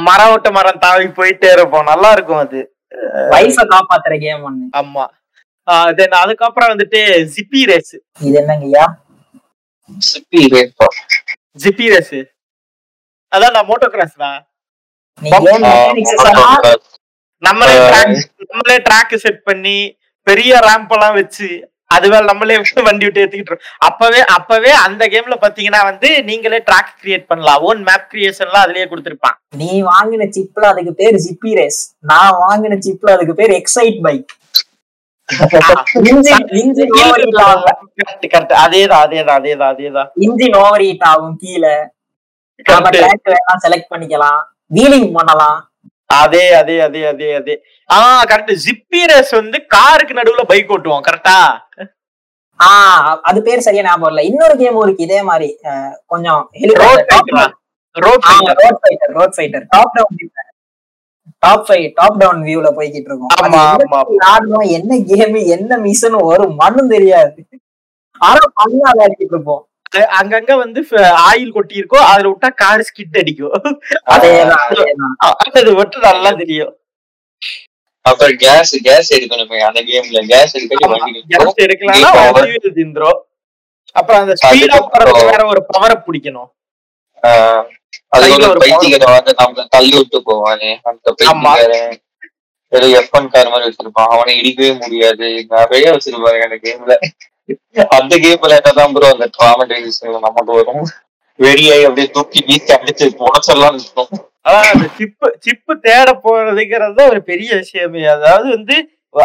மரம் 0.07 0.31
விட்ட 0.31 0.49
மரம் 0.51 0.81
தாவி 0.83 1.07
போயிட்டே 1.19 1.49
இருப்போம். 1.51 1.83
நல்லா 1.83 2.09
இருக்கும் 2.11 2.41
அது. 2.45 2.59
வைஃப 3.33 3.63
காப்பாத்துற 3.73 4.13
கேம் 4.25 4.43
ஒண்ணு. 4.49 4.65
ஆமா. 4.81 5.05
தென் 5.97 6.19
அதுக்கப்புறம் 6.23 6.71
வந்துட்டு 6.73 7.01
ஜிப்பி 7.35 7.61
ரேஸ் 7.71 7.95
இது 8.25 8.35
என்னங்கய்யா? 8.41 8.85
சிப்பி 10.09 10.41
ரேப்பா 10.53 10.87
ஜிப்பி 11.63 11.87
ரேஸ் 11.93 12.19
அதான் 13.31 13.55
நான் 13.55 13.69
மோட்டோ 13.71 13.89
கிராஸ் 13.95 14.21
தான் 14.25 14.39
நம்மளே 17.41 17.73
நம்மளே 18.51 18.77
ட்ராக் 18.87 19.15
செட் 19.25 19.41
பண்ணி 19.49 19.77
பெரிய 20.27 20.53
ரேம்ப் 20.67 20.93
எல்லாம் 20.95 21.17
வச்சு 21.19 21.49
அதுவே 21.95 22.17
நம்மளே 22.29 22.55
வண்டி 22.87 23.05
விட்டு 23.05 23.21
ஏத்திக்கிட்டு 23.21 23.51
இருக்கோம். 23.51 23.77
அப்பவே 23.87 24.19
அப்பவே 24.35 24.71
அந்த 24.85 25.03
கேம்ல 25.13 25.35
பாத்தீங்கன்னா 25.43 25.79
வந்து 25.89 26.09
நீங்களே 26.27 26.59
ட்ராக் 26.67 26.91
கிரியேட் 27.01 27.25
பண்ணலாம். 27.31 27.61
ஓன் 27.67 27.81
மேப் 27.87 28.05
கிரியேஷன்லாம் 28.11 28.65
அதுலயே 28.65 28.85
கொடுத்திருப்பான். 28.91 29.37
நீ 29.61 29.71
வாங்கின 29.91 30.27
சிப்ல 30.37 30.67
அதுக்கு 30.73 30.93
பேர் 31.01 31.17
ஜிப்பி 31.25 31.53
ரேஸ் 31.59 31.81
நான் 32.11 32.37
வாங்கின 32.45 32.77
சிப்ல 32.87 33.15
அதுக்கு 33.17 33.35
பேர் 33.41 33.53
எக்ஸைட் 33.61 33.99
பைக் 34.07 34.29
அதேதான் 38.63 39.01
அதேதான் 39.03 39.37
அதேதான் 39.39 39.71
அதேதான். 39.73 40.09
இன்ஜின் 40.25 40.57
ஓவர் 40.57 40.81
ஹீட் 40.81 41.03
ஆகும் 41.03 41.35
கீழே. 41.37 41.73
செலக்ட் 43.65 43.91
பண்ணிக்கலாம். 43.93 44.39
வீலிங் 44.73 45.11
பண்ணலாம். 45.13 45.59
அதே 46.19 46.53
அதே 46.53 46.79
அதே 46.79 47.05
அதே 47.05 47.33
அதே. 47.33 47.55
ஆ 47.89 47.97
கரெக்ட் 48.23 48.53
ஜிப்பிரஸ் 48.65 49.31
வந்து 49.35 49.57
காருக்கு 49.67 50.13
நடுவுல 50.13 50.43
பைக் 50.47 50.71
ஓட்டுவோம் 50.71 51.05
கரெக்டா 51.07 51.37
ஆஹ் 52.59 53.17
அது 53.21 53.39
பேர் 53.43 53.59
சரியா 53.59 53.83
ஞாபகம் 53.83 54.09
இல்ல 54.09 54.21
இன்னொரு 54.23 54.55
கேம் 54.57 54.81
இருக்கு 54.81 55.03
இதே 55.03 55.21
மாதிரி. 55.21 55.49
கொஞ்சம் 56.05 56.41
road 57.95 58.25
fighter 58.25 59.13
road 59.15 59.35
fighter 59.37 59.65
top 59.69 59.93
down 59.93 60.17
top 61.37 61.69
five 61.69 61.91
top 61.95 62.17
down 62.17 62.41
வியூல 62.43 62.67
போய்கிட்டு 62.77 63.09
இருக்கோம். 63.09 63.33
ஆமா, 63.35 63.45
என்ன 63.45 63.85
ஆமா. 63.89 63.99
விளையாடணும், 64.09 64.67
என்ன 64.69 64.99
கேம் 65.09 65.35
என்ன 65.35 65.77
மிஷன் 65.77 66.13
ஒரு 66.13 66.49
மண்ணும் 66.49 66.89
தெரியாது. 66.89 67.45
ஆனா 68.21 68.39
பண்ணா 68.53 68.91
விளையாடிட்டு 68.91 69.33
இருப்போம். 69.33 69.63
அங்கங்க 70.19 70.57
வந்து 70.57 70.79
ஆயில் 71.29 71.51
கொட்டி 71.51 71.75
இருக்கும் 71.75 72.05
அதுல 72.05 72.29
விட்டா 72.29 72.53
கார் 72.55 72.85
ஸ்கிட் 72.89 73.19
அடிக்கும். 73.19 73.53
அது 75.55 75.73
மட்டும் 75.73 76.01
நல்லா 76.01 76.31
தெரியும். 76.31 76.73
அப்புறம் 78.01 78.35
கேஸ் 78.35 78.75
கேஸ் 78.83 79.09
எடுக்கணுமே 79.13 79.57
அந்த 79.59 79.81
கேம்ல 79.81 80.19
கேஸ். 80.27 80.53
வண்டியில் 82.35 82.77
திந்துரும். 82.79 83.19
அப்புறம் 83.91 84.21
அந்த 84.21 84.33
ஸ்பீடா 84.33 84.77
போறது 84.93 85.25
வேற 85.25 85.45
ஒரு 85.45 85.65
பவரை 85.73 85.97
பிடிக்கணும். 86.05 86.49
ஆஹ் 88.11 88.17
அது 88.17 88.27
கையில 88.27 88.49
ஒரு 88.49 88.59
பைத்தியக்காரன் 88.59 89.17
வந்து 89.17 89.35
நம்மள 89.39 89.65
தள்ளி 89.69 89.97
விட்டு 89.97 90.19
போவானே. 90.29 90.77
அந்த. 90.83 91.13
பைத்தியக்காரன் 91.13 91.97
ஏதோ 92.71 92.87
எஃப்என் 92.99 93.27
கார் 93.27 93.49
மாதிரி 93.49 93.67
வச்சிருப்பான். 93.67 94.09
அவனை 94.09 94.33
இடிக்கவே 94.41 94.79
முடியாது. 94.79 95.27
நிறைய 95.49 95.91
வச்சிருப்பாரு 95.91 96.39
அந்த 96.41 96.59
கேம்ல 96.63 96.95
அந்த 97.89 98.17
கேம் 98.17 98.41
விளையாட்டதான் 98.41 98.91
ப்ரோ 98.93 99.07
அந்த 99.11 99.29
ட்ராமடைசேஷன் 99.37 100.19
நமக்கு 100.19 100.53
வரும். 100.53 100.83
வெறியாய் 101.39 101.83
அப்படியே 101.83 102.07
தூக்கி 102.07 102.43
வீசி 102.45 102.73
அடிச்சு 102.73 103.25
உடச்செல்லாம் 103.27 103.73
இருக்கும். 103.73 104.11
அதான் 104.49 104.69
அந்த 104.73 104.87
சிப்பு 104.97 105.35
சிப்பு 105.39 105.79
தேட 105.79 106.19
போறதுங்கிறது 106.23 107.09
ஒரு 107.09 107.23
பெரிய 107.23 107.55
விஷயமே. 107.55 108.03
அதாவது 108.05 108.49
வந்து 108.49 108.75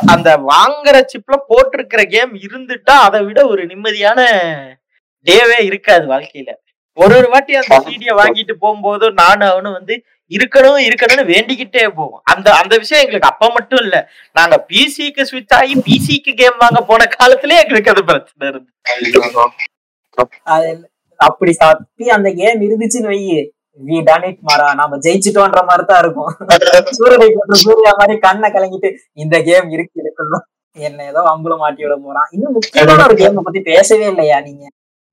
அந்த 0.06 0.38
வாங்குற 0.48 1.02
சிப்ல 1.12 1.36
போட்டிருக்கிற 1.48 2.02
கேம் 2.04 2.34
இருந்துட்டா 2.34 2.94
அதை 3.06 3.22
விட 3.22 3.46
ஒரு 3.46 3.66
நிம்மதியான 3.66 4.20
டேவே 5.26 5.62
இருக்காது 5.62 6.06
வாழ்க்கையில. 6.08 6.50
ஒரு 6.96 7.14
ஒரு 7.20 7.28
வாட்டி 7.32 7.52
அந்த 7.60 7.76
சீடிய 7.86 8.10
வாங்கிட்டு 8.18 8.54
போகும்போது 8.62 9.06
நானும் 9.22 9.50
அவனும் 9.52 9.76
வந்து 9.78 9.94
இருக்கணும் 10.30 10.78
இருக்கணும்னு 10.86 11.24
வேண்டிக்கிட்டே 11.30 11.82
போவோம். 11.96 12.20
அந்த 12.32 12.46
அந்த 12.60 12.74
விஷயம் 12.82 13.02
எங்களுக்கு 13.02 13.30
அப்ப 13.30 13.48
மட்டும் 13.56 13.80
இல்ல. 13.84 13.96
நாங்க 14.38 14.56
பிசிக்கு 14.70 15.24
ஸ்விட்ச் 15.30 15.54
ஆகி 15.58 15.74
பிசிக்கு 15.88 16.32
கேம் 16.40 16.62
வாங்க 16.62 16.80
போன 16.90 17.08
காலத்திலே 17.16 17.58
எங்களுக்கு 17.64 17.92
அது 17.94 18.04
பிரச்சனை 18.10 18.48
இருந்து 18.52 18.70
அது 20.54 20.70
அப்படி 21.20 21.52
தப்பி 21.62 22.06
அந்த 22.16 22.28
கேம் 22.40 22.64
இருந்துச்சுன்னு 22.66 23.10
வையி. 23.12 23.36
வி 23.80 23.96
டன் 24.08 24.26
இட் 24.28 24.42
மாறா. 24.48 24.66
நாம 24.80 24.98
ஜெயிச்சிட்டோன்ற 25.04 25.60
மாதிரி 25.70 25.84
தான் 25.90 26.00
இருக்கும். 26.02 26.30
சூரியனை 26.98 27.26
கொண்டு 27.38 27.56
சூர்யா 27.64 27.92
மாதிரி 28.00 28.14
கண்ணை 28.26 28.48
கலங்கிட்டு 28.56 28.90
இந்த 29.22 29.36
கேம் 29.48 29.68
இருக்கு 29.76 29.96
இருக்கணும். 30.04 30.44
என்ன 30.76 31.04
ஏதோ 31.10 31.20
அம்புல 31.32 31.56
மாட்டி 31.62 31.82
விட 31.84 31.96
போறான். 32.06 32.28
இன்னும் 32.36 32.56
முக்கியமான 32.58 33.04
ஒரு 33.08 33.16
கேம் 33.22 33.46
பத்தி 33.48 33.62
பேசவே 33.72 34.06
இல்லையா 34.12 34.38
நீங்க? 34.48 34.64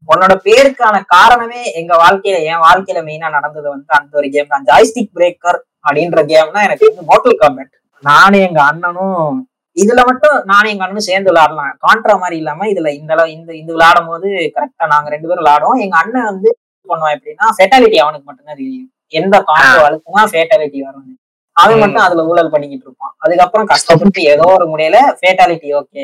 உன்னோட 0.08 0.34
பேருக்கான 0.46 0.96
காரணமே 1.16 1.62
எங்க 1.80 1.94
வாழ்க்கையில 2.04 2.38
என் 2.52 2.64
வாழ்க்கையில 2.68 3.02
மெயினா 3.08 3.28
நடந்தது 3.36 3.68
வந்து 3.74 3.94
அந்த 4.00 4.18
ஒரு 4.20 4.28
கேம் 4.36 4.52
தான். 4.54 4.66
ஜாய்ஸ்டிக் 4.70 5.14
பிரேக்கர் 5.18 5.60
அப்படின்ற 5.86 6.22
கேம்னா 6.32 6.66
எனக்கு 6.68 6.90
வந்து 6.90 7.08
மோட்டல் 7.12 7.40
காம்பேட் 7.42 7.76
நானும் 8.04 8.46
எங்க 8.48 8.60
அண்ணனும் 8.70 9.32
இதுல 9.78 10.02
மட்டும் 10.08 10.38
நானும் 10.52 10.72
எங்க 10.72 10.84
அண்ணனும் 10.86 11.08
சேர்ந்து 11.10 11.30
விளையாடலாம். 11.32 11.76
கான்ட்ரா 11.86 12.16
மாதிரி 12.24 12.38
இல்லாம 12.42 12.68
இதுல 12.74 12.90
இந்த 13.00 13.14
இந்த 13.36 13.52
இது 13.62 13.70
விளையாடும் 13.76 14.10
போது 14.12 14.28
கரெக்டா 14.56 14.86
நாங்க 14.94 15.10
ரெண்டு 15.14 15.28
பேரும் 15.30 15.44
விளையாடுவோம். 15.44 15.82
எங்க 15.86 15.96
அண்ணன் 16.02 16.30
வந்து 16.32 16.50
பண்ணுவான் 16.88 17.16
எப்படின்னா 17.16 17.48
ஃபெட்டாலிட்டி 17.58 17.98
அவனுக்கு 18.04 18.28
மட்டும்தான் 18.30 18.60
தெரியும். 18.62 18.90
எந்த 19.20 19.36
கான்ட்ரா 19.50 19.86
அழுத்தினா 19.88 20.24
ஃபேட்டாலிட்டி 20.34 20.80
வரும். 20.88 21.08
அவன். 21.56 21.82
மட்டும் 21.84 22.06
அதுல 22.06 22.26
ஊழல் 22.32 22.54
பண்ணிக்கிட்டு 22.54 22.86
இருப்பான். 22.88 23.14
அதுக்கப்புறம் 23.24 23.70
கஷ்டப்பட்டு 23.72 24.22
ஏதோ 24.34 24.46
ஒரு 24.58 24.66
முறையில 24.74 24.98
ஃபேட்டாலிட்டி 25.20 25.70
ஓகே 25.80 26.04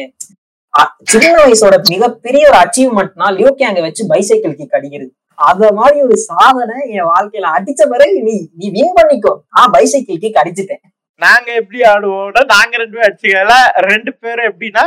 சின்ன 1.11 1.35
வயசோட 1.37 1.75
மிகப்பெரிய 1.89 2.43
ஒரு 2.49 2.57
அச்சீவ்மெண்ட்னா 2.57 3.27
லியூகேங்க 3.37 3.81
வச்சு 3.81 4.03
பைசைக்கிள் 4.09 4.55
கிக் 4.55 4.75
அடிக்கிறது 4.75 5.11
அத 5.37 5.71
மாதிரி 5.71 5.97
ஒரு 6.01 6.15
சாதனை 6.29 6.77
என் 6.89 7.09
வாழ்க்கையில 7.09 7.49
அடிச்ச 7.57 7.81
பிறகு 7.89 8.15
நீ 8.21 8.35
நீ 8.53 8.67
வின் 8.69 8.95
பண்ணிக்கோ. 8.97 9.31
ஆஹ் 9.57 9.71
பைசைக்கிள் 9.73 10.21
கிக் 10.23 10.39
அடிச்சுட்டேன் 10.43 10.83
நாங்க 11.21 11.49
எப்படி 11.53 11.79
ஆடுவோம்னா 11.91 12.41
நாங்க 12.53 12.77
ரெண்டு 12.77 12.95
பேரும் 12.95 13.09
அடிச்சுக்கல 13.09 13.53
ரெண்டு 13.87 14.11
பேரும் 14.15 14.49
எப்படின்னா 14.51 14.85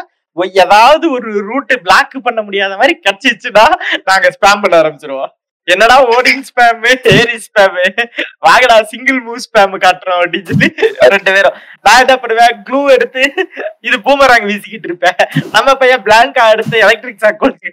ஏதாவது 0.63 1.07
ஒரு 1.11 1.31
ரூட்டு 1.49 1.75
பிளாக் 1.81 2.17
பண்ண 2.23 2.41
முடியாத 2.43 2.77
மாதிரி 2.77 2.95
கிடைச்சிச்சுன்னா 3.07 3.65
நாங்க 4.05 4.27
ஸ்பேம் 4.29 4.63
பண்ண 4.63 4.75
ஆரம்பிச்சிருவோம். 4.83 5.33
என்னடா 5.75 5.97
ஓடிங் 6.15 6.45
ஸ்பேம்? 6.51 6.87
தேரி 7.07 7.37
ஸ்பேம்? 7.47 7.77
வாங்கடா 8.47 8.77
சிங்கிள் 8.93 9.19
மூவ் 9.27 9.43
ஸ்பேம் 9.47 9.75
காட்டுறோம் 9.85 10.21
அப்படின்னு 10.23 10.49
சொல்லி 10.53 10.69
ரெண்டு 11.15 11.31
பேரும். 11.37 11.59
நான் 11.87 12.01
என்ன 12.05 12.17
பண்ணுவேன்? 12.23 12.55
க்ளூ 12.69 12.81
எடுத்து 12.97 13.25
இது 13.89 13.99
பூமராங் 14.07 14.49
வீசிக்கிட்டு 14.51 14.89
இருப்பேன். 14.91 15.21
நம்ம 15.57 15.75
பையன் 15.83 16.05
பிளாங்கா 16.09 16.47
எடுத்து 16.55 16.83
எலக்ட்ரிக் 16.87 17.23
சாக் 17.27 17.43
கொடுத்து 17.45 17.71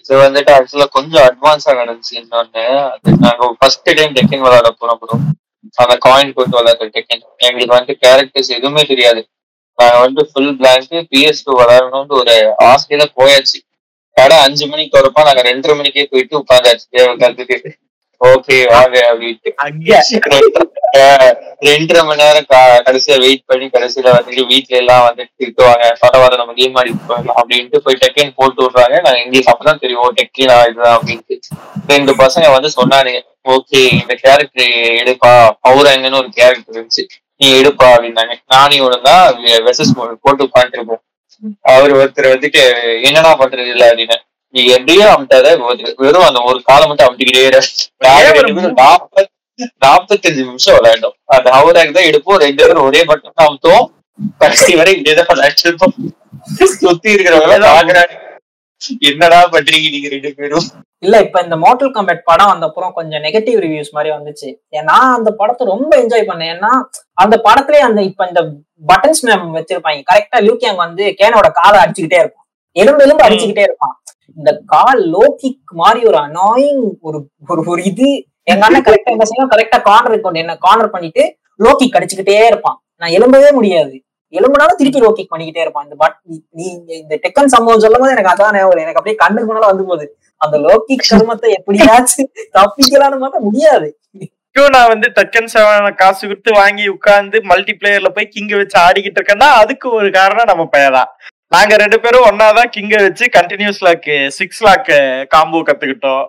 இது 0.00 0.16
வந்துட்டு 0.24 0.50
ஆக்சுவலா 0.56 0.86
கொஞ்சம் 0.96 1.24
அட்வான்ஸா 1.28 1.72
நடந்துச்சு 1.78 2.12
இன்னொன்னு. 2.20 2.64
அது 2.92 3.14
நாங்க 3.24 3.48
ஃபர்ஸ்ட் 3.60 3.88
டைம் 3.98 4.14
டெக்கன் 4.18 4.44
விளையாட 4.44 4.68
போறோம் 4.80 5.00
ப்ரோ 5.00 5.16
அந்த 5.84 5.94
காயின் 6.04 6.34
போட்டு 6.36 6.58
விளையாடுற 6.58 6.86
டெக்கன் 6.96 7.24
எங்களுக்கு 7.46 7.74
வந்து 7.78 7.94
கேரக்டர்ஸ் 8.04 8.50
எதுவுமே 8.58 8.82
தெரியாது. 8.90 9.20
நாங்க 9.78 9.96
வந்து 10.04 10.22
ஃபுல் 10.30 10.54
பிளாங்க் 10.60 10.94
பிஎஸ் 11.12 11.42
டூ 11.46 11.52
விளையாடணும்னு 11.60 12.14
ஒரு 12.20 12.36
ஆசையில 12.70 13.06
போயாச்சு. 13.18 13.58
கடை 14.18 14.36
அஞ்சு 14.36 14.66
மணிக்கு 14.66 14.98
வரப்ப 14.98 15.24
நாங்க 15.24 15.42
ரெண்டரை 15.42 15.76
மணிக்கே 15.76 16.08
போயிட்டு 16.10 16.38
உட்காந்தாச்சு. 16.38 16.96
கத்துக்கிட்டு 16.96 17.70
ஓகே 18.24 18.70
வாங்க 18.70 19.14
அப்படின்ட்டு. 19.14 19.50
ரெண்டரை- 21.60 22.04
மணி 22.04 22.22
நேரம் 22.22 22.44
கடைசியா 22.52 23.18
வெயிட் 23.18 23.44
பண்ணி 23.44 23.66
கடைசியில 23.66 24.08
வந்துட்டு 24.10 24.46
வீட்ல 24.46 24.76
எல்லாம் 24.76 25.14
வந்துட்டு 25.14 25.28
திட்டுவாங்க. 25.38 25.92
பரவாயில்ல 26.02 26.36
நம்ம 26.36 26.52
கேம் 26.52 26.74
ஆடி 26.74 26.90
போயிடலாம் 26.90 27.40
அப்படின்ட்டு 27.42 27.76
போய் 27.76 27.98
டெக்கின் 28.00 28.32
போட்டு 28.36 28.64
விடுறாங்க. 28.64 28.90
நாங்க 28.90 29.22
எங்களுக்கு 29.22 29.56
அப்பதான் 29.58 29.78
தெரியும் 29.78 30.14
டெக்கினா 30.14 30.70
இதுதான் 30.70 31.00
அப்படின்ட்டு. 31.00 31.38
ரெண்டு 31.88 32.14
பசங்க 32.14 32.50
வந்து 32.50 32.70
சொன்னானுங்க 32.76 33.20
ஓகே 33.48 33.92
இந்த 33.92 34.14
கேரக்டர் 34.22 34.66
எடுப்பா. 34.66 35.50
பௌராங்கன்னு 35.68 36.18
ஒரு 36.18 36.28
கேரக்டர் 36.28 36.84
இருந்துச்சு. 36.84 37.04
நீ 37.36 37.60
எடுப்பா 37.60 37.84
அப்படின்னாங்க. 37.84 38.34
நானும் 38.46 38.78
இவனு 38.78 39.02
தான் 39.02 39.44
வெசஸ் 39.44 40.16
போட்டு 40.20 40.44
உட்காந்துட்டு 40.44 40.72
இருப்போம். 40.72 41.02
அவர் 41.72 41.96
ஒருத்தர் 41.98 42.32
வந்துட்டு 42.32 42.60
என்னடா 43.02 43.32
பண்றது 43.40 43.70
இல்ல? 43.74 43.84
அப்படின்னு. 43.90 44.16
நீ 44.54 44.60
எப்படியோ 44.66 45.06
அமிட்டாத 45.14 45.48
வெறும் 45.98 46.26
அந்த 46.28 46.40
ஒரு 46.50 46.62
காலம் 46.62 46.88
மட்டும் 46.88 47.06
அமிட்டிக்கிட்டே 47.08 47.42
இரு. 47.48 47.60
நாங்க 48.04 48.28
ரெண்டு 48.36 48.54
பேரும் 48.56 48.78
நாற்பது 48.78 49.28
நாற்பத்தஞ்சு 49.84 50.42
நிமிஷம் 50.42 50.76
விளையாண்டோம். 50.76 51.16
அந்த 51.34 51.48
ஹவுராக் 51.56 51.96
தான் 51.96 52.08
எடுப்போம். 52.10 52.40
ரெண்டு 52.44 52.62
பேரும் 52.62 52.86
ஒரே 52.88 53.00
பட்டம் 53.04 53.34
தான் 53.34 53.48
அமுத்துவோம். 53.48 53.86
கடைசி 54.42 54.72
வரை 54.76 54.92
இதே 55.00 55.14
தான் 55.14 55.28
விளையாட்டு 55.32 55.66
இருப்போம். 55.68 55.94
சுத்தி 56.80 57.14
இருக்கிறவங்க 57.14 57.56
என்னடா 59.08 59.38
பண்றீங்க 59.54 59.86
நீங்க 59.94 60.08
ரெண்டு 60.08 60.34
பேரும்? 60.34 60.66
இல்ல 60.98 61.20
இப்ப 61.20 61.42
இந்த 61.42 61.56
மோட்டல் 61.56 61.92
காம்பேட் 61.94 62.22
படம் 62.24 62.46
வந்த 62.46 62.66
அப்புறம் 62.66 62.92
கொஞ்சம் 62.92 63.22
நெகட்டிவ் 63.26 63.58
ரிவ்யூஸ் 63.64 63.94
மாதிரி 63.96 64.10
வந்துச்சு. 64.16 64.48
ஏன்னா 64.78 64.96
அந்த 65.16 65.30
படத்தை 65.30 65.66
ரொம்ப 65.66 65.92
என்ஜாய் 66.02 66.28
பண்ணேன். 66.30 66.52
ஏன்னா 66.54 66.70
அந்த 67.14 67.40
படத்திலே 67.46 67.78
அந்த 67.78 68.02
இப்ப 68.02 68.26
இந்த 68.26 68.42
பட்டன்ஸ் 68.86 69.22
மேம் 69.26 69.56
வச்சிருப்பாங்க. 69.58 70.02
கரெக்டா 70.10 70.40
லியூக்கியாங் 70.46 70.76
வந்து 70.76 71.04
கேனோட 71.20 71.50
காலை 71.60 71.78
அடிச்சுக்கிட்டே 71.82 72.20
இருப்பான். 72.24 72.46
எலும்பு 72.72 73.04
எலும்பு 73.06 73.26
அடிச்சுக்கிட்டே 73.26 73.66
இருப்பான். 73.68 73.94
இந்த 74.36 74.50
கால் 74.66 75.10
லோகிக் 75.10 75.72
மாதிரி 75.82 76.06
ஒரு 76.06 76.18
அனாயிங் 76.18 76.84
ஒரு 77.00 77.18
ஒரு 77.48 77.62
ஒரு 77.66 77.84
இது. 77.84 78.08
எங்க 78.44 78.64
அண்ணன் 78.66 78.86
கரெக்டா 78.88 79.14
என்ன 79.14 79.24
செய்யும் 79.24 79.52
கரெக்டா 79.54 79.82
கார்னர் 79.82 80.26
கொண்டு 80.26 80.38
என்ன 80.38 80.56
கார்னர் 80.56 80.94
பண்ணிட்டு 80.96 81.22
லோகிக் 81.64 81.96
அடிச்சுக்கிட்டே 81.98 82.46
இருப்பான். 82.46 82.78
நான் 82.96 83.10
எலும்பவே 83.10 83.50
முடியாது. 83.52 83.94
எலும்புனாலும் 84.36 84.78
திருப்பி 84.80 85.00
லோகிக் 85.04 85.30
பண்ணிக்கிட்டே 85.32 85.62
இருப்பான். 85.64 85.86
இந்த 85.88 85.96
பட் 86.02 86.16
நீ 86.58 86.66
இந்த 87.02 87.18
டெக்கன் 87.24 87.52
சம்பவம் 87.54 87.84
சொல்லும் 87.84 88.02
போது 88.02 88.14
எனக்கு 88.16 88.32
அதான் 88.32 88.56
ஞாபகம். 88.58 88.82
எனக்கு 88.84 89.00
அப்படியே 89.00 89.20
கண்ணுக்கு 89.22 89.50
முன்னால 89.50 89.70
வந்து 89.72 89.86
போகுது 89.90 90.06
அந்த 90.44 90.56
லோக்கி 90.66 90.96
கர்மத்தை 91.06 91.48
எப்படியாச்சும் 91.58 92.30
தப்பிக்கலாம்னு 92.58 93.22
பார்த்தா 93.24 93.46
முடியாது. 93.48 93.88
நான் 94.74 94.90
வந்து 94.92 95.08
டக்கன் 95.16 95.50
செவன 95.52 95.90
காசு 95.98 96.22
கொடுத்து 96.28 96.50
வாங்கி 96.58 96.84
உட்கார்ந்து 96.92 97.38
மல்டி 97.50 97.72
பிளேயர்ல 97.80 98.08
போய் 98.14 98.32
கிங்க 98.34 98.54
வச்சு 98.60 98.76
ஆடிக்கிட்டு 98.84 99.18
இருக்கேன்னா 99.20 99.48
அதுக்கு 99.60 99.86
ஒரு 99.98 100.08
காரணம் 100.16 100.48
நம்ம 100.50 100.64
பையதான் 100.72 101.10
நாங்க 101.54 101.76
ரெண்டு 101.82 101.98
பேரும் 102.04 102.26
ஒன்னாதான் 102.28 102.70
கிங்க 102.76 102.96
வச்சு 103.04 103.26
continuous 103.36 103.80
lock 103.86 104.08
six 104.38 104.62
lock 104.66 104.90
combo 105.34 105.60
கத்துக்கிட்டோம். 105.68 106.24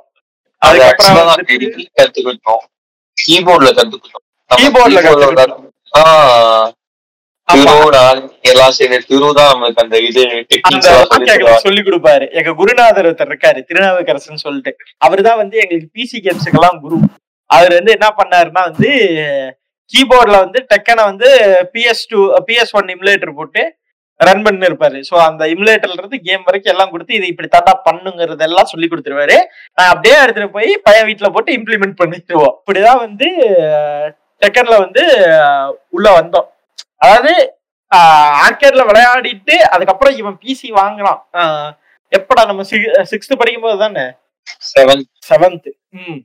அது 0.62 0.84
அதுக்கப்புறம் 0.86 1.32
கத்துக்கிட்டோம். 2.00 2.62
கீபோர்ட்ல 3.18 3.72
கத்துக்கிட்டோம். 3.80 4.26
keyboardல 4.50 5.02
கத்துக்கிட்டோம். 5.08 5.66
சொல்லி 11.66 11.82
கொடுப்பாரு. 11.88 12.26
எங்க 12.40 12.52
குருநாதர் 12.60 13.08
ஒருத்தர் 13.10 13.32
இருக்காரு 13.32 13.60
திருநாவுக்கரசன் 13.70 14.44
சொல்லிட்டு. 14.46 14.74
அவர்தான் 15.06 15.40
வந்து 15.42 15.58
எங்களுக்கு 15.64 15.90
பிசி 15.98 16.20
கேம்ஸுக்கு 16.28 16.60
எல்லாம் 16.62 16.80
குரு. 16.84 17.00
அவர் 17.50 17.76
வந்து 17.80 17.96
என்ன 17.98 18.10
பண்ணாருன்னா 18.20 18.64
வந்து 18.70 18.92
கீபோர்ட்ல 19.94 20.40
வந்து 20.46 20.60
டெக்கனை 20.72 21.04
வந்து 21.12 21.30
PS 21.74 22.04
two 22.12 22.20
PS 22.50 22.74
one 22.80 22.92
emulator 22.96 23.38
போட்டு 23.40 23.64
ரன் 24.28 24.44
பண்ணி 24.46 24.68
இருப்பாரு 24.70 24.98
சோ 25.10 25.16
அந்த 25.26 25.44
இமுலேட்டர்ல 25.54 26.00
இருந்து 26.02 26.18
கேம் 26.28 26.46
வரைக்கும் 26.48 26.74
எல்லாம் 26.74 26.92
கொடுத்து 26.94 27.18
இது 27.18 27.26
இப்படி 27.32 27.48
தாண்டா 27.54 27.74
பண்ணுங்கிறது 27.88 28.46
எல்லாம் 28.48 28.70
சொல்லி 28.72 28.88
கொடுத்துருவாரு. 28.92 29.38
நான் 29.78 29.92
அப்படியே 29.94 30.16
எடுத்துட்டு 30.24 30.56
போய் 30.58 30.72
பையன் 30.88 31.08
வீட்டுல 31.10 31.30
போட்டு 31.36 31.52
இம்ப்ளிமெண்ட் 31.60 32.00
பண்ணிடுவோம். 32.02 32.56
இப்படிதான் 32.60 33.04
வந்து 33.06 33.28
டெக்கன்ல 34.44 34.78
வந்து 34.86 35.04
உள்ள 35.98 36.08
வந்தோம். 36.20 36.48
அதாவது 37.02 37.34
ஆர்கேட்ல 38.42 38.84
விளையாடிட்டு 38.88 39.56
அதுக்கப்புறம் 39.74 40.16
இவன் 40.18 40.38
பிசி 40.42 40.68
அஹ், 41.42 41.70
எப்படா 42.12 42.42
நம்ம 42.46 42.64
சிக்ஸ்த் 43.12 43.40
படிக்கும் 43.40 43.66
போது 43.66 43.78
தானே? 43.80 44.06
செவன் 44.68 45.04
செவன்த் 45.28 45.70
ம். 46.00 46.20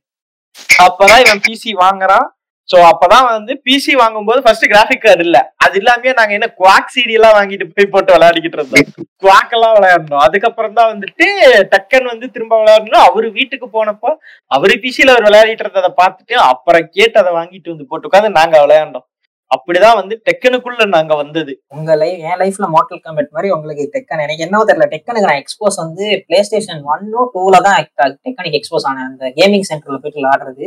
அப்பதான் 0.80 1.22
இவன் 1.24 1.44
பிசி 1.46 1.70
வாங்குறான். 1.80 2.26
சோ 2.68 2.76
அப்பதான் 2.90 3.26
வந்து 3.28 3.52
பிசி 3.64 3.92
வாங்கும்போது 3.94 4.40
ஃபர்ஸ்ட் 4.44 4.66
கிராஃபிக் 4.70 5.02
கார்டு 5.02 5.24
இல்ல. 5.26 5.38
அது 5.64 5.74
இல்லாமயே 5.80 6.12
நாங்க 6.14 6.32
என்ன 6.34 6.48
குவாக் 6.58 6.92
சிடி 6.94 7.14
எல்லாம் 7.14 7.34
வாங்கிட்டு 7.36 7.66
போய் 7.70 7.90
போட்டு 7.92 8.14
விளையாடிக்கிட்டு 8.14 8.58
இருந்தோம். 8.58 8.86
குவாக் 9.22 9.52
எல்லாம் 9.52 9.74
விளையாடணும். 9.76 10.22
அதுக்கப்புறம் 10.26 10.76
தான் 10.78 10.90
வந்துட்டு 10.92 11.26
டக்கன் 11.72 12.10
வந்து 12.12 12.26
திரும்ப 12.30 12.54
விளையாடணும். 12.60 13.04
அவரு 13.08 13.28
வீட்டுக்கு 13.30 13.68
போனப்போ 13.70 14.12
அவரு 14.50 14.76
பிசில 14.84 15.12
அவர் 15.12 15.26
விளையாடிட்டு 15.28 15.64
இருந்ததை 15.66 15.90
பார்த்துட்டு 16.00 16.36
அப்புறம் 16.46 16.88
கேட்டு 16.90 17.18
அதை 17.22 17.32
வாங்கிட்டு 17.34 17.72
வந்து 17.74 17.88
போட்டு 17.90 18.08
உட்காந்து 18.10 18.38
நாங்க 18.38 18.56
விளையாண்டோம். 18.64 19.06
அப்படிதான் 19.54 19.98
வந்து 20.00 20.14
டெக்கனுக்குள்ள 20.28 20.84
நாங்க 20.94 21.14
வந்தது. 21.22 21.52
உங்க 21.76 21.96
லைஃப் 22.02 22.20
என் 22.28 22.40
லைஃப்ல 22.42 22.66
மார்டல் 22.76 23.02
காம்பேட் 23.04 23.34
மாதிரி 23.36 23.50
உங்களுக்கு 23.56 23.84
டெக்கன் 23.94 24.24
எனக்கு 24.26 24.44
என்னவோ 24.46 24.66
தெரியல. 24.70 24.88
டெக்கனுக்கு 24.94 25.28
நான் 25.30 25.42
எக்ஸ்போஸ் 25.42 25.78
வந்து 25.84 26.06
பிளே 26.26 26.40
ஸ்டேஷன் 26.48 26.82
ஒன்னும் 26.92 27.30
டூல 27.34 27.60
தான் 27.68 27.78
டெக்கனுக்கு 28.26 28.58
எக்ஸ்போஸ் 28.60 28.88
ஆனேன் 28.90 29.08
அந்த 29.10 29.32
கேமிங் 29.38 29.66
சென்டர்ல 29.70 29.98
போயிட்டு 30.02 30.20
விளாடுறது 30.20 30.66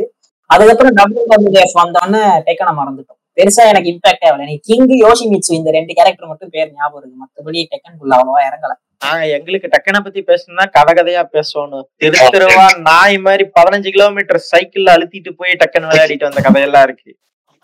அதுக்கப்புறம் 0.50 0.94
டபிள்யூ 0.98 1.24
டபிள்யூ 1.32 1.60
எஃப் 1.62 1.78
வந்தோடனே 1.82 2.20
டெக்கனை 2.48 2.74
மறந்துட்டோம். 2.80 3.18
பெருசா 3.38 3.64
எனக்கு 3.70 3.90
இம்பாக்ட் 3.90 4.24
ஆகல. 4.26 4.44
எனக்கு 4.44 4.66
கிங் 4.68 4.92
யோஷிமிட்சு 5.04 5.50
இந்த 5.58 5.70
ரெண்டு 5.76 5.92
கேரக்டர் 5.98 6.30
மட்டும் 6.30 6.52
பேர் 6.54 6.70
ஞாபகம் 6.76 7.00
இருக்கு. 7.00 7.20
மத்தபடி 7.24 7.60
டெக்கனுக்குள்ள 7.72 8.14
அவ்வளவா 8.18 8.40
இறங்கல. 8.48 8.72
நாங்க 9.04 9.26
எங்களுக்கு 9.36 9.68
டக்கனை 9.74 9.98
பத்தி 10.04 10.20
பேசணும்னா 10.30 10.64
கதை 10.76 10.92
கதையா 10.98 11.22
பேசணும். 11.36 11.84
தெரு 12.02 12.16
தெருவா 12.34 12.64
நாய் 12.88 13.18
மாதிரி 13.26 13.44
பதினஞ்சு 13.58 13.90
கிலோமீட்டர் 13.96 14.40
சைக்கிள்ல 14.50 14.94
அழுத்திட்டு 14.96 15.32
போய் 15.40 15.58
டக்குன்னு 15.60 15.90
விளையாடிட்டு 15.90 16.28
வந்த 16.28 16.42
கதையெல்லாம் 16.46 16.86
இருக்கு. 16.88 17.10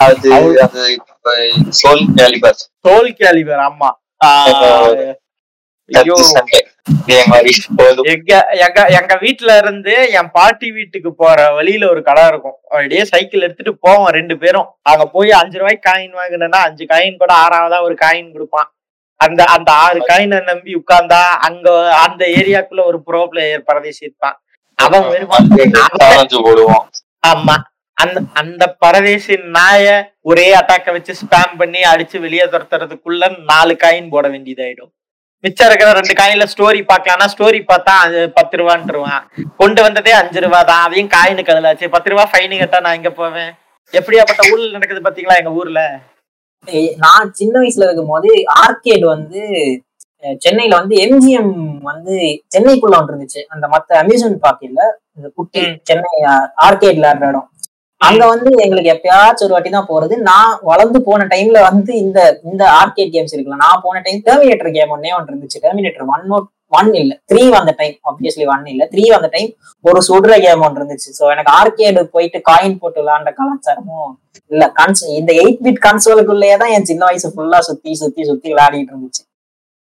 அது 0.00 0.30
சோல் 1.80 2.04
கேலிபர். 2.18 2.58
தோல் 2.80 3.10
கேலிவர் 3.20 3.62
ஆமா. 3.68 3.90
எங்க 8.98 9.14
வீட்ல 9.22 9.56
இருந்து 9.56 9.94
என் 10.18 10.30
பாட்டி 10.30 10.70
வீட்டுக்கு 10.70 11.14
போற 11.14 11.52
வழியில 11.52 11.88
ஒரு 11.90 12.02
கடை 12.02 12.26
இருக்கும். 12.26 12.56
அப்படியே 12.70 13.04
சைக்கிள் 13.04 13.44
எடுத்துட்டு 13.46 13.74
போவோம் 13.80 14.12
ரெண்டு 14.18 14.38
பேரும். 14.38 14.68
அங்க 14.82 15.06
போய் 15.06 15.30
அஞ்சு 15.30 15.58
ரூபாய்க்கு 15.58 15.88
காயின் 15.90 16.16
வாங்கினா 16.20 16.60
அஞ்சு 16.68 16.86
காயின் 16.92 17.20
கூட 17.22 17.34
ஆறாவதா 17.44 17.80
ஒரு 17.82 17.96
காயின் 18.04 18.32
கொடுப்பான். 18.32 18.68
அந்த 19.20 19.44
அந்த 19.44 19.72
ஆறு 19.72 20.00
காயினை 20.08 20.42
நம்பி 20.44 20.72
உட்கார்ந்தா 20.80 21.20
அங்க 21.48 21.68
அந்த 22.06 22.24
ஏரியாக்குள்ள 22.38 22.84
ஒரு 22.84 23.02
ப்ரோ 23.02 23.26
பிளேயர் 23.26 23.68
பரதேசி 23.68 24.04
இருப்பான். 24.04 24.36
அவன் 24.78 25.04
ஆமா. 27.24 27.56
அந்த 28.02 28.18
அந்த 28.40 28.64
பரதேசி 28.82 29.34
நாய 29.56 29.86
ஒரே 30.30 30.46
அட்டாக்க 30.60 30.92
வச்சு 30.96 31.12
ஸ்பேம் 31.20 31.54
பண்ணி 31.60 31.80
அடிச்சு 31.92 32.16
வெளியே 32.24 32.46
துரத்துறதுக்குள்ள 32.52 33.24
நாலு 33.50 33.74
காயின் 33.82 34.12
போட 34.14 34.26
வேண்டியதாயிடும். 34.34 34.90
மிச்சம் 35.44 35.68
இருக்கிற 35.68 35.88
ரெண்டு 35.98 36.14
காயின்ல 36.20 36.44
ஸ்டோரி 36.52 36.80
பார்க்கலாம்னா 36.90 37.26
ஸ்டோரி 37.34 37.60
பார்த்தா 37.70 37.94
அது 38.04 38.18
பத்து 38.38 38.54
ரூபான்ட்டுருவான். 38.60 39.22
கொண்டு 39.60 39.80
வந்ததே 39.86 40.12
அஞ்சு 40.20 40.42
ரூபா 40.44 40.60
தான் 40.70 40.84
அதையும் 40.86 41.12
காயினு 41.14 41.44
கதலாச்சு 41.48 41.92
பத்து 41.94 42.10
ரூபா 42.12 42.24
ஃபைனு 42.32 42.60
கட்டா 42.62 42.80
நான் 42.86 42.98
எங்க 43.00 43.12
போவேன்? 43.20 43.50
எப்படியாப்பட்ட 43.92 44.42
ஊர்ல 44.52 44.74
நடக்குது 44.76 45.06
பாத்தீங்களா 45.06 45.38
எங்க 45.42 45.52
ஊர்ல? 45.60 45.80
நான் 47.04 47.34
சின்ன 47.40 47.54
வயசுல 47.62 47.86
இருக்கும் 47.86 48.12
போது 48.14 48.30
ஆர்கேட் 48.64 49.04
வந்து 49.14 49.40
சென்னையில 50.44 50.76
வந்து 50.80 50.94
எம்ஜிஎம் 51.06 51.50
வந்து 51.88 52.14
சென்னைக்குள்ள 52.54 52.98
ஒன்று 52.98 53.12
இருந்துச்சு. 53.12 53.40
அந்த 53.54 53.66
மத்த 53.74 53.98
அம்யூஸ்மெண்ட் 54.02 54.44
பார்க் 54.44 54.64
இல்ல 54.68 54.80
இந்த 55.16 55.28
குட்டி. 55.38 55.62
சென்னை 55.88 56.12
ஆர்கேட் 56.66 56.98
விளையாடுற 56.98 57.28
இடம். 57.32 57.48
அங்க 58.00 58.22
வந்து 58.32 58.50
எங்களுக்கு 58.64 58.92
எப்பயாச்சும் 58.94 59.44
ஒரு 59.46 59.54
வாட்டி 59.54 59.70
தான் 59.74 59.90
போறது. 59.90 60.14
நான் 60.30 60.54
வளர்ந்து 60.70 60.98
போன 61.08 61.26
டைம்ல 61.32 61.58
வந்து 61.68 61.92
இந்த 62.04 62.18
இந்த 62.50 62.62
ஆர்கேட் 62.80 63.12
கேம்ஸ் 63.14 63.34
இருக்குல்ல 63.34 63.60
நான் 63.66 63.82
போன 63.84 64.00
டைம் 64.06 64.18
டெர்மினேட்டர் 64.28 64.74
கேம் 64.76 64.92
ஒன்னே 64.96 65.12
ஒன்று 65.18 65.32
இருந்துச்சு. 65.32 65.62
டெர்மினேட்டர் 65.66 66.10
ஒன் 66.14 66.24
நோட் 66.32 66.48
ஒன் 66.78 66.90
இல்ல. 67.00 67.12
த்ரீ 67.30 67.42
வந்த 67.56 67.72
டைம் 67.80 67.94
ஆப்வியஸ்லி 68.10 68.46
ஒன் 68.54 68.64
இல்ல. 68.72 68.84
த்ரீ 68.92 69.04
வந்த 69.14 69.28
டைம் 69.34 69.50
ஒரு 69.84 70.00
சுடுற 70.08 70.34
கேம் 70.44 70.64
ஒன்று 70.66 70.80
இருந்துச்சு. 70.80 71.10
சோ 71.18 71.24
எனக்கு 71.34 71.52
ஆர்கேடு 71.58 72.02
போயிட்டு 72.14 72.40
காயின் 72.50 72.78
போட்டு 72.82 73.00
விளாண்ட 73.02 73.32
கலாச்சாரமும் 73.38 74.12
இல்ல 74.52 74.64
கன்ஸ் 74.80 75.04
இந்த 75.18 75.30
எயிட் 75.42 75.62
பிட் 75.66 75.84
கன்சோலுக்குள்ளேயே 75.86 76.56
தான் 76.62 76.72
என் 76.76 76.88
சின்ன 76.90 77.02
வயசு 77.10 77.28
ஃபுல்லா 77.34 77.60
சுத்தி 77.68 77.92
சுத்தி 78.02 78.22
சுத்தி 78.30 78.48
விளையாடிட்டு 78.52 78.92
இருந்துச்சு. 78.94 79.22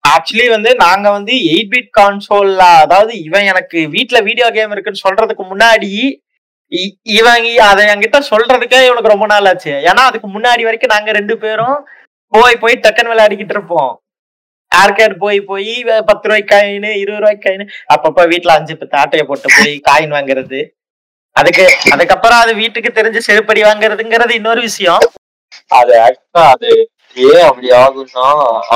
ஆக்சுவலி 0.04 0.48
வந்து 0.56 0.70
நாங்க 0.84 1.06
வந்து 1.16 1.32
எயிட் 1.52 1.70
பிட் 1.74 1.92
கான்சோல்ல 1.98 2.64
அதாவது 2.84 3.12
இவன் 3.26 3.48
எனக்கு 3.52 3.78
வீட்டுல 3.94 4.18
வீடியோ 4.28 4.48
கேம் 4.56 4.74
இருக்குன்னு 4.74 5.04
சொல்றதுக்கு 5.06 5.44
முன்னாடி 5.52 5.90
இ- 6.70 6.94
இவன் 7.02 7.44
அதை 7.58 7.86
என்கிட்ட 7.86 8.18
சொல்றதுக்கே 8.30 8.84
இவனுக்கு 8.84 9.12
ரொம்ப 9.14 9.26
நாள் 9.26 9.44
ஆச்சு. 9.44 9.70
ஏன்னா 9.70 10.02
அதுக்கு 10.10 10.28
முன்னாடி 10.28 10.62
வரைக்கும் 10.62 10.94
நாங்க 10.94 11.12
ரெண்டு 11.12 11.38
பேரும் 11.38 11.78
போய் 12.32 12.56
போய் 12.56 12.80
டக்குன்னு 12.82 13.12
விளையாடிக்கிட்டு 13.12 13.54
இருப்போம். 13.56 14.02
ஆர்கேட் 14.72 15.16
போய் 15.18 15.40
போய் 15.40 15.84
பத்து 15.84 16.22
ரூபாய்க்கு 16.22 16.56
காயின் 16.56 16.96
இருபது 16.96 17.18
ரூபாய்க்கு 17.18 17.50
காயின் 17.50 17.68
அப்பப்ப 17.94 18.30
வீட்டுல 18.32 18.48
அஞ்சு 18.48 18.76
பத்து 18.76 18.98
ஆட்டையை 18.98 19.26
போட்டு 19.26 19.48
போய் 19.56 19.80
காயின் 19.90 20.14
வாங்குறது. 20.14 20.60
அதுக்கு 21.36 21.64
அதுக்கப்புறம் 21.90 22.38
அது 22.38 22.54
வீட்டுக்கு 22.54 23.02
தெரிஞ்சு 23.02 23.20
செருப்படி 23.28 23.60
வாங்குறதுங்கிறது 23.62 24.30
இன்னொரு 24.30 24.60
விஷயம். 24.60 24.98
அது 25.68 25.92
ஆக்சுவலா 25.98 26.46
அது 26.50 26.90
ஏன் 27.16 27.46
அப்படி 27.48 27.68
ஆகும்னா 27.82 28.26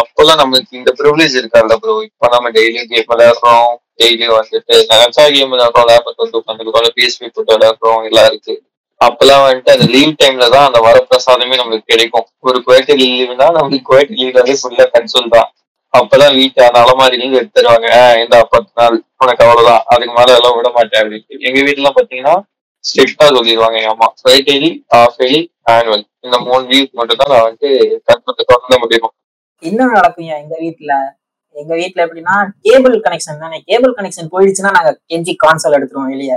அப்பெல்லாம் 0.01 0.41
நம்மளுக்கு 0.43 0.79
இந்த 0.81 0.91
ப்ரிவிலேஜ் 0.99 1.35
இருக்காதுல்ல 1.41 1.77
ப்ரோ 1.83 1.95
இப்ப 2.09 2.29
நம்ம 2.29 2.51
டெய்லி 2.57 2.81
கேம் 2.93 3.11
விளையாடுறோம். 3.13 3.69
டெய்லி 4.01 4.27
வந்துட்டு 4.37 4.77
நினைச்சா 4.93 5.25
கேம் 5.35 5.53
விளையாடுறோம். 5.53 5.89
லேப்டாப் 5.91 6.23
வந்து 6.23 6.39
உட்காந்துருக்கோம் 6.41 6.95
பிஎஸ்பி 6.99 7.29
போட்டு 7.29 7.57
விளையாடுறோம். 7.57 8.03
எல்லாம் 8.09 8.29
இருக்கு. 8.31 8.55
அப்பெல்லாம் 9.01 9.45
வந்துட்டு 9.45 9.75
அந்த 9.75 9.87
லீவ் 9.95 10.13
டைம்ல 10.21 10.47
தான் 10.55 10.67
அந்த 10.69 10.79
வரப்பிரசாதமே 10.87 11.59
நம்மளுக்கு 11.61 11.93
கிடைக்கும். 11.93 12.27
ஒரு 12.49 12.59
குவைட்டு 12.67 12.95
லீவ்னா 13.03 13.47
நம்மளுக்கு 13.57 13.89
குவைட்டு 13.91 14.19
லீவ் 14.21 14.39
வந்து 14.41 14.55
ஃபுல்லா 14.61 14.87
கன்சோல் 14.95 15.35
தான். 15.37 15.49
அப்பெல்லாம் 15.95 16.37
வீட்டு 16.39 16.61
அந்த 16.69 16.81
லீவ் 17.15 17.39
எடுத்துருவாங்க. 17.41 17.89
இந்த 18.25 18.37
பத்து 18.55 18.73
நாள். 18.81 18.97
உனக்கு 19.23 19.45
அவ்வளவுதான். 19.45 19.83
அதுக்கு 19.93 20.15
மேல 20.19 20.37
எல்லாம் 20.39 20.57
விட 20.59 20.69
மாட்டேன் 20.77 21.03
அப்படின்ட்டு 21.03 21.45
எங்க 21.49 21.59
வீட்டுல 21.69 21.91
பாத்தீங்கன்னா 21.99 22.35
ஸ்ட்ரிக்டா 22.85 23.27
சொல்லிடுவாங்க 23.29 23.77
எங்க 23.81 23.91
அம்மா. 23.91 24.09
ஆஃப் 24.99 25.21
எலி 25.27 25.41
ஆனுவல் 25.71 26.05
இந்த 26.21 26.39
மூணு 26.39 26.65
வீக் 26.69 26.91
மட்டும் 26.93 27.21
தான் 27.21 27.33
நான் 27.33 27.45
வந்துட்டு 27.47 27.71
கற்பத்தை 28.09 28.43
தொடர்ந்து 28.45 28.79
முடியும் 28.79 29.13
இன்னும் 29.63 29.95
நடக்குங்க 29.95 30.33
எங்க 30.39 30.57
வீட்ல 30.59 30.93
எங்க 31.57 31.75
வீட்ல 31.75 32.05
எப்படின்னா 32.07 32.35
கேபிள் 32.61 32.95
கனெக்ஷன் 33.01 33.41
தானே. 33.41 33.59
கேபிள் 33.61 33.95
கனெக்ஷன் 33.95 34.31
போயிடுச்சுன்னா 34.33 34.71
நாங்க 34.71 34.91
கெஞ்சி 35.13 35.33
கான்சோல் 35.45 35.77
எடுத்துருவோம் 35.79 36.13
வெளியே. 36.15 36.37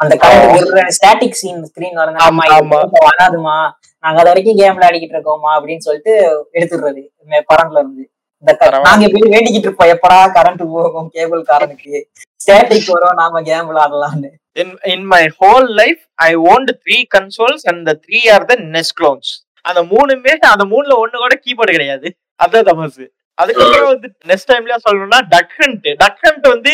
அந்த 0.00 0.14
கரண்ட் 0.16 0.94
ஸ்டாட்டிக் 0.96 1.38
சீன் 1.40 1.64
ஸ்கிரீன் 1.64 1.98
வருங்க 2.00 2.20
ஆமா, 2.26 2.44
ஆமா. 2.48 2.78
ஆமா 2.78 3.00
வராதுமா? 3.08 3.56
நாங்க 4.04 4.18
அது 4.20 4.28
வரைக்கும் 4.28 4.56
கேம் 4.56 4.76
விளையாடிக்கிட்டு 4.76 5.16
இருக்கோமா? 5.16 5.50
அப்படின்னு 5.56 5.78
சொல்லிட்டு 5.78 6.12
எடுத்துடுறது. 6.52 7.02
பரண்ட்ல 7.50 7.78
இருந்து. 7.78 8.04
இந்த. 8.44 8.52
நாங்க 8.86 9.08
போய் 9.08 9.32
வேண்டிக்கிட்டு 9.34 9.68
இருப்போம். 9.68 9.92
எப்படா 9.94 10.18
கரண்ட் 10.36 10.64
போகும் 10.72 11.08
கேபிள் 11.08 11.42
காரனுக்கு 11.42 11.92
ஸ்டாட்டிக் 12.40 12.90
வரும். 12.92 13.14
நாம 13.14 13.42
கேம் 13.42 13.68
விளையாடலாம்னு. 13.70 14.30
In 14.60 14.68
in 14.92 15.00
my 15.14 15.24
whole 15.38 15.68
life 15.80 16.00
i 16.28 16.32
owned 16.50 16.70
three 16.82 17.02
consoles 17.14 17.62
and 17.70 17.80
the 17.88 17.94
three 18.04 18.24
are 18.34 18.44
the 18.50 18.58
nest 18.74 18.94
clones. 19.00 19.28
அந்த 19.68 19.80
மூணுமே 19.92 20.32
அந்த 20.54 20.64
மூணுல 20.72 20.92
ஒண்ணு 21.02 21.16
கூட 21.24 21.34
கீபோர்டு 21.44 21.74
கிடையாது. 21.76 22.08
அதுதான் 22.44 22.68
தமசு. 22.70 23.04
அதுக்கப்புறம் 23.42 23.90
வந்து 23.92 24.08
நெக்ஸ்ட் 24.30 24.50
டைம்ல 24.50 24.74
சொல்லணும்னா 24.86 25.20
டக் 25.34 25.54
ஹண்ட் 25.60 25.86
டக் 26.02 26.22
ஹண்ட் 26.26 26.46
வந்து 26.54 26.72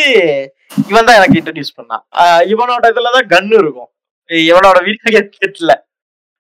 இவன் 0.90 1.06
தான் 1.08 1.18
எனக்கு 1.18 1.38
இன்ட்ரடியூஸ் 1.40 1.76
பண்ணான். 1.78 2.02
இவனோட 2.52 2.84
இதுலதான் 2.92 3.28
கன் 3.34 3.52
இருக்கும். 3.60 3.90
இவனோட 4.50 4.78
வீடியோ 4.88 5.22
கேட்ல 5.36 5.74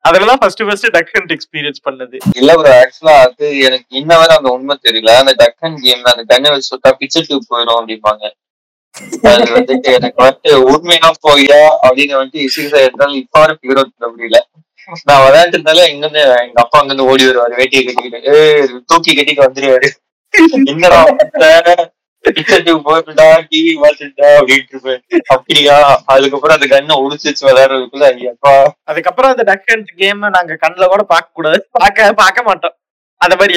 அதுலதான் 0.08 0.40
first 0.42 0.64
first 0.66 0.90
duck 0.96 1.12
hunt 1.14 1.32
experience 1.36 1.80
பண்ணது. 1.86 2.16
இல்ல 2.40 2.50
ப்ரோ 2.58 2.72
ஆக்சுவலா 2.82 3.14
அது 3.26 3.46
எனக்கு 3.68 3.96
இன்ன 4.00 4.18
வரை 4.20 4.34
அந்த 4.40 4.50
உண்மை 4.56 4.74
தெரியல. 4.86 5.14
அந்த 5.22 5.32
டக்கன் 5.42 5.78
கேம்ல 5.86 6.12
அந்த 6.14 6.24
கன்னை 6.32 6.50
வச்சு 6.54 6.70
சுட்டா 6.72 6.92
பிச்சை 7.00 7.22
டியூப் 7.28 7.48
போயிடும் 7.52 7.78
அப்படிம்பாங்க. 7.80 8.24
அது 9.30 9.48
வந்துட்டு 9.56 9.90
எனக்கு 9.96 10.20
வந்துட்டு 10.22 10.52
உண்மையா 10.70 11.10
போயா 11.26 11.58
அப்படின்னு 11.86 12.18
வந்துட்டு 12.18 12.46
சீரியஸா 12.54 12.80
இருந்தாலும் 12.84 13.20
இப்ப 13.22 13.40
வர 13.40 13.52
ஃபிகர் 13.58 13.80
அவுட் 13.80 14.12
முடியல 14.12 14.38
நான் 15.08 15.22
விளையாட்டு 15.24 15.56
இருந்தாலும் 15.56 15.88
எங்க 15.88 16.04
இருந்து 16.04 16.22
எங்க 16.44 16.60
அப்பா 16.62 16.78
அங்க 16.78 16.92
இருந்து 16.92 17.08
ஓடி 17.10 17.24
வருவாரு 17.28 17.58
வேட்டியை 17.60 17.82
கட்டிக்கிட்டு. 17.82 18.34
தூக்கி 18.90 19.12
கட்டிட்டு 19.12 19.46
வந்துருவாரு. 19.46 19.88
என்னடா 20.72 21.00
பிச்சை 22.24 22.56
டியூப் 22.62 22.88
டிவி 23.50 23.72
பார்த்துட்டா 23.82 24.28
அப்படின்ட்டு 24.38 24.74
இருப்பேன். 24.74 25.02
அப்படியா? 25.34 25.76
அதுக்கப்புறம் 26.14 26.56
அந்த 26.56 26.66
கண்ணை 26.72 26.96
உடிச்சு 27.04 27.28
வச்சு 27.28 27.46
விளையாடுறதுக்குள்ள 27.48 28.08
அதுக்கப்புறம் 28.90 29.32
அந்த 29.34 29.44
டக் 29.50 29.66
கேம் 30.00 30.24
நாங்க 30.36 30.58
கண்ணுல 30.64 30.88
கூட 30.94 31.02
பார்க்க 31.14 31.36
கூடாது 31.38 31.60
பார்க்க 31.78 32.12
பார்க்க 32.22 32.48
மாட்டோம். 32.48 32.74
அந்த 33.24 33.34
மாதிரி 33.38 33.54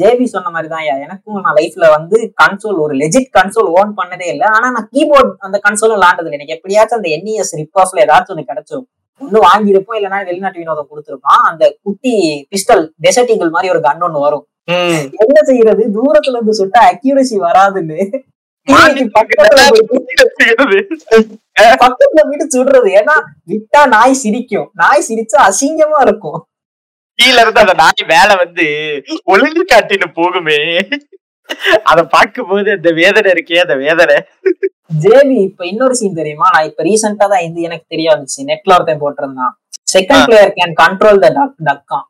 ஜேபி 0.00 0.24
சொன்ன 0.24 0.50
மாதிரி 0.54 0.68
தான் 0.72 1.00
எனக்கும் 1.04 1.40
நான் 1.44 1.56
லைஃப்ல 1.58 1.86
வந்து 1.96 2.32
கன்சோல் 2.42 2.78
ஒரு 2.84 2.94
லெஜிட் 2.94 3.30
கன்சோல் 3.38 3.70
ஓன் 3.78 3.92
பண்ணதே 4.00 4.26
இல்லை. 4.32 4.46
ஆனா 4.56 4.70
நான் 4.70 4.88
கீபோர்ட் 4.92 5.30
அந்த 5.38 5.60
கன்சோலும் 5.68 5.96
விளாண்டது 5.98 6.26
இல்லை 6.26 6.38
எனக்கு 6.38 6.56
எப்படியாச்சும் 6.56 6.98
அந்த 6.98 7.08
என்இஎஸ் 7.16 7.54
ரிப் 7.60 7.78
ஆஃப்ல 7.82 8.02
ஏதாச்சும் 8.04 8.34
ஒன்று 8.34 8.50
கிடைச்சிரும். 8.50 8.86
ஒண்ணு 9.20 9.38
வாங்கியிருப்போம் 9.46 9.98
இல்லைன்னா 9.98 10.24
வெளிநாட்டு 10.24 10.58
வினோதம் 10.58 10.88
கொடுத்துருப்பான். 10.90 11.42
அந்த 11.50 11.76
குட்டி 11.82 12.14
பிஸ்டல் 12.52 12.84
டெசர்டிகள் 13.02 13.50
மாதிரி 13.50 13.72
ஒரு 13.74 13.80
கன் 13.88 14.04
ஒன்று 14.06 14.20
வரும். 14.20 14.46
ம். 14.64 15.02
என்ன 15.24 15.38
செய்யறது? 15.42 15.82
தூரத்துல 15.96 16.36
இருந்து 16.36 16.54
சுட்டா 16.60 16.80
அக்யூரசி 16.90 17.36
வராதுன்னு. 17.46 17.98
பக்கத்துல 21.80 22.20
போயிட்டு 22.28 22.46
சுடுறது. 22.54 22.90
ஏன்னா 23.00 23.16
விட்டா 23.50 23.80
நாய் 23.86 24.12
சிரிக்கும். 24.12 24.70
நாய் 24.74 25.04
சிரிச்சா 25.08 25.38
அசிங்கமா 25.48 26.00
இருக்கும். 26.06 26.38
கீழ 27.18 27.36
இருந்து 27.42 27.62
அந்த 27.64 27.74
நாய் 27.82 28.04
மேல 28.12 28.30
வந்து 28.44 28.66
ஒழுங்கு 29.32 29.62
காட்டின்னு 29.72 30.08
போகுமே. 30.20 30.58
அத 31.90 31.98
பார்க்கும்போது 32.14 32.68
அந்த 32.76 32.90
வேதனை 33.00 33.28
இருக்கே 33.34 33.58
அந்த 33.64 33.74
வேதனை. 33.84 34.16
ஜேபி 35.02 35.36
இப்ப 35.48 35.66
இன்னொரு 35.72 35.94
சீன் 36.00 36.18
தெரியுமா? 36.20 36.46
நான் 36.54 36.68
இப்ப 36.70 36.82
ரீசெண்டா 36.88 37.26
தான் 37.32 37.44
இது 37.48 37.66
எனக்கு 37.68 37.86
தெரிய 37.94 38.08
வந்துச்சு. 38.14 38.40
நெட்ல 38.50 38.76
ஒருத்தன் 38.76 39.02
போட்டிருந்தான். 39.04 39.54
Second 39.94 40.26
player 40.28 40.56
can 40.58 40.74
control 40.82 41.22
the 41.24 41.30
duck 41.38 41.60
Deccan? 41.68 42.06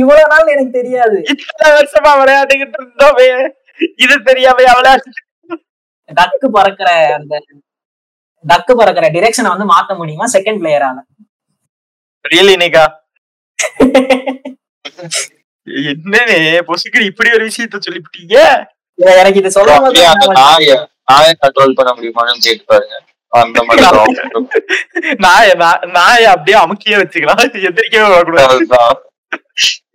இவ்வளவு 0.00 0.30
நாள் 0.32 0.52
எனக்கு 0.54 0.72
தெரியாது. 0.80 1.18
இத்தனை 1.32 1.68
வருஷமா 1.78 2.12
விளையாண்டுகிட்டு 2.20 2.78
இருந்தோமே. 2.80 3.28
இது 4.04 4.14
தெரியாம 4.30 4.58
டக்கு 6.18 6.46
பறக்கிற 6.56 6.90
அந்த 7.16 7.34
டக்கு 8.44 8.72
பறக்கிற 8.80 9.06
டிரெக்ஷனை 9.16 9.48
வந்து 9.54 9.66
மாத்த 9.72 9.96
முடியுமா? 10.00 10.26
செகண்ட் 10.36 10.60
பிளேயரால 10.62 10.98
ரியலி 12.24 12.54
நிகா 12.62 12.84
என்னன்னு 15.66 16.36
பொசுக்கு 16.60 17.00
இப்படி 17.00 17.30
ஒரு 17.32 17.44
விஷயத்த 17.44 17.78
சொல்லிவிட்டீங்க 17.78 18.36
எனக்கு 18.98 19.38
இது 19.38 20.06
அந்த 20.06 20.26
நாய 20.32 20.88
நாயை 21.04 21.34
கண்ட்ரோல் 21.40 21.74
பண்ண 21.74 21.92
முடியுமான்னு 21.92 22.40
கேட்டு 22.40 22.64
பாருங்க 22.64 23.02
அந்த 23.30 23.62
மாதிரி. 23.62 23.84
நாய 25.16 25.54
நா- 25.54 25.86
நாய 25.90 26.22
அப்படியே 26.24 26.58
அமுக்கியே 26.58 26.96
வச்சுக்கலாம் 26.96 27.42
எந்திரிக்கவே 27.62 28.10
வரக்கூடாது. 28.10 28.66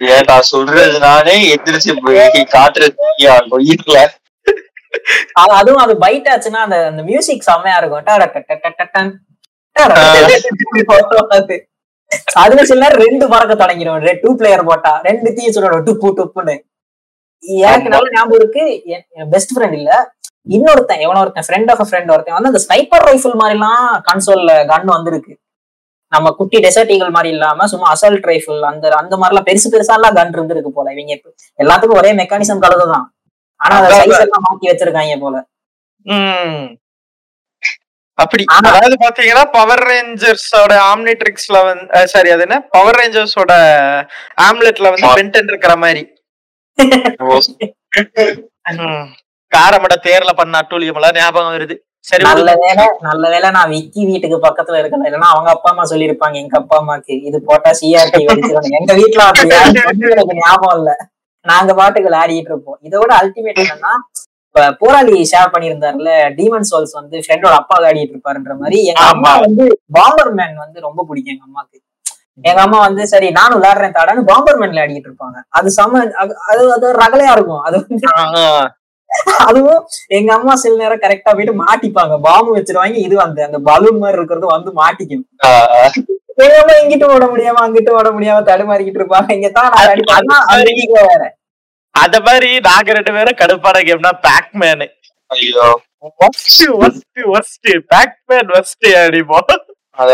ஏன்டா 0.05 0.39
சொல்றது 0.39 0.99
நானே 0.99 1.55
எந்திரிச்சு 1.55 2.03
போய் 2.05 2.17
காட்டுறது 2.51 2.95
அதுவும் 5.33 5.75
அது 5.75 5.99
பைட் 5.99 6.27
ஆச்சுன்னா 6.27 6.59
அந்த 6.59 6.85
அந்த 6.85 7.03
மியூசிக் 7.03 7.41
செம்மையா 7.41 7.77
இருக்கும் 7.77 9.13
அதுல 12.43 12.63
சில 12.69 12.81
நேரம் 12.83 13.03
ரெண்டு 13.05 13.25
பறக்க 13.33 13.53
தொடங்கிடும் 13.61 14.19
டூ 14.23 14.31
பிளேயர் 14.39 14.67
போட்டா. 14.69 14.91
ரெண்டு 15.09 15.33
தீய 15.37 15.51
சொல்லணும் 15.55 15.85
டுப்பு 15.89 16.09
டுப்புன்னு. 16.19 16.55
எனக்கு 17.69 17.89
நல்ல 17.93 18.09
ஞாபகம் 18.15 18.39
இருக்கு. 18.39 18.65
பெஸ்ட் 19.35 19.53
ஃப்ரெண்ட் 19.55 19.77
இல்ல. 19.79 19.91
இன்னொருத்தன் 20.55 21.01
எவனோ 21.05 21.21
ஒருத்தன் 21.23 21.47
ஃப்ரெண்ட் 21.47 21.71
ஆஃப் 21.73 21.81
ஃப்ரெண்ட் 21.89 22.11
ஒருத்தன். 22.13 22.37
வந்து 22.37 22.51
அந்த 22.51 22.61
ஸ்னைப்பர் 22.65 23.05
ரைஃபிள் 23.09 23.39
மாதிரி 23.41 23.57
எல்லாம் 23.57 23.85
கன்சோல்ல 24.09 24.53
கன் 24.71 24.93
வந்திருக்கு. 24.95 25.33
நம்ம 26.11 26.31
குட்டி 26.39 26.57
டெசர்ட் 26.63 26.91
ஈகிள் 26.95 27.13
மாதிரி 27.15 27.29
இல்லாம 27.35 27.67
சும்மா 27.71 27.87
அசல்ட் 27.93 28.25
ரைஃபிள் 28.31 28.59
அந்த 28.71 28.91
அந்த 29.01 29.15
மாதிரி 29.21 29.33
எல்லாம் 29.33 29.47
பெருசு 29.49 29.71
பெருசா 29.73 29.93
எல்லாம் 29.99 30.15
கன் 30.17 30.33
இருந்திருக்கு 30.37 30.71
போல 30.77 30.93
இவங்க. 30.95 31.15
எல்லாத்துக்கும் 31.63 31.99
ஒரே 32.01 32.11
மெக்கானிசம் 32.19 32.63
கலந்துதான் 32.65 33.07
ஆனா 33.61 33.75
அதை 33.79 33.91
சைஸ் 33.99 34.23
எல்லாம் 34.25 34.45
மாத்தி 34.47 34.69
வச்சிருக்காங்க 34.71 35.17
போல. 35.25 35.35
அப்படி 38.17 38.43
அதாவது 38.57 38.95
பாத்தீங்கன்னா 39.03 39.43
பவர் 39.55 39.81
ரேஞ்சர்ஸோட 39.89 40.73
ஆம்னிட்ரிக்ஸ்ல 40.89 41.57
வந்து 41.67 41.85
சாரி 42.11 42.29
அது 42.33 42.43
என்ன? 42.47 42.57
பவர் 42.75 42.97
ரேஞ்சர்ஸோட 42.99 43.53
ஆம்லெட்ல 44.47 44.91
வந்து. 44.93 45.07
பென்டன் 45.19 45.49
இருக்கிற 45.51 45.75
மாதிரி. 45.83 46.03
காரமட 49.51 49.95
தேர்ல 50.05 50.31
பண்ண 50.37 50.59
அட்டூழியம் 50.61 50.97
எல்லாம் 50.99 51.17
ஞாபகம் 51.17 51.53
வருது. 51.55 51.75
சரி 52.07 52.23
நல்ல. 52.27 52.53
வேலை 52.63 52.85
நல்ல 53.05 53.23
வேலை 53.33 53.49
நான் 53.57 53.69
விக்கி 53.73 54.01
வீட்டுக்கு 54.07 54.37
பக்கத்துல 54.45 54.79
இருக்கல. 54.81 55.05
இல்லைன்னா 55.07 55.29
அவங்க 55.33 55.49
அப்பா 55.53 55.69
அம்மா 55.71 55.83
சொல்லியிருப்பாங்க 55.91 56.35
எங்க 56.41 56.55
அப்பா 56.59 56.77
அம்மாக்கு 56.81 57.13
இது 57.29 57.37
போட்டா 57.49 57.71
சிஆர்டி 57.79 58.21
வெடிச்சிடும் 58.29 58.75
எங்க 58.79 58.93
வீட்டுல 58.99 59.21
ஞாபகம் 60.41 60.75
இல்ல. 60.79 60.91
நாங்க 61.45 61.71
பாட்டுக்கு 61.77 62.09
விளையாடிட்டு 62.09 62.51
இருப்போம். 62.51 62.77
இதோட 62.87 63.11
அல்டிமேட் 63.21 63.61
என்னன்னா 63.63 63.93
இப்ப 64.55 64.65
போராளி 64.81 65.13
ஷேர் 65.29 65.53
பண்ணியிருந்தாருல 65.53 66.09
டீமன் 66.35 66.67
சோல்ஸ் 66.71 66.91
வந்து 66.97 67.21
ஃப்ரெண்டோட 67.23 67.53
அப்பா 67.59 67.75
விளையாடிட்டு 67.77 68.13
இருப்பாருன்ற 68.15 68.53
மாதிரி 68.59 68.77
எங்க 68.91 69.05
அம்மா. 69.13 69.31
வந்து 69.45 69.63
பாம்பர் 69.97 70.29
மேன் 70.39 70.53
வந்து 70.63 70.77
ரொம்ப 70.87 70.99
பிடிக்கும் 71.07 71.33
எங்க 71.35 71.45
அம்மாக்கு. 71.47 71.77
எங்க 72.49 72.59
அம்மா 72.65 72.79
வந்து 72.85 73.03
சரி 73.13 73.27
நானும் 73.37 73.57
விளையாடுறேன் 73.59 73.95
தாடான்னு 73.97 74.27
பாம்பர் 74.29 74.59
மேன் 74.59 74.71
விளையாடிட்டு 74.73 75.09
இருப்பாங்க. 75.09 75.37
அது 75.57 75.73
செம 75.77 76.03
அது 76.51 76.63
அது 76.75 76.85
ரகலையா 77.01 77.33
இருக்கும். 77.37 77.63
அது 77.67 77.75
வந்து 77.81 78.07
அதுவும் 79.47 79.81
எங்க 80.17 80.29
அம்மா 80.37 80.53
சில 80.61 80.77
நேரம் 80.83 81.03
கரெக்டா 81.03 81.33
போயிட்டு 81.33 81.59
மாட்டிப்பாங்க. 81.63 82.13
பாம்பு 82.27 82.55
வச்சிருவாங்க 82.57 83.03
இது 83.07 83.15
அந்த 83.27 83.47
அந்த 83.47 83.59
பலூன் 83.69 84.01
மாதிரி 84.03 84.19
இருக்கிறது 84.19 84.47
வந்து 84.55 84.71
மாட்டிக்கும். 84.81 85.25
எங்க 86.43 86.55
அம்மா 86.61 86.75
இங்கிட்டு 86.83 87.07
ஓட 87.15 87.25
முடியாம 87.33 87.61
அங்கிட்டு 87.65 87.97
ஓட 87.99 88.09
முடியாம 88.15 88.43
தடுமாறிக்கிட்டு 88.51 89.01
இருப்பாங்க. 89.01 89.29
இங்க 89.39 89.49
தான் 89.59 89.71
வேற. 91.09 91.23
அத 91.95 92.19
மாதிரி 92.25 92.49
நாங்க 92.67 92.93
ரெண்டு 92.97 93.11
பேரும் 93.15 93.39
கடுப்பான 93.41 93.81
கேம்னா 93.87 94.11
பேக்மேனு 94.25 94.87
ஐயோ. 95.31 95.67
பேக்மேன் 97.91 98.51
ஒஸ்ட் 98.55 98.87
அடிப்போம் 99.03 99.51
அது 99.99 100.13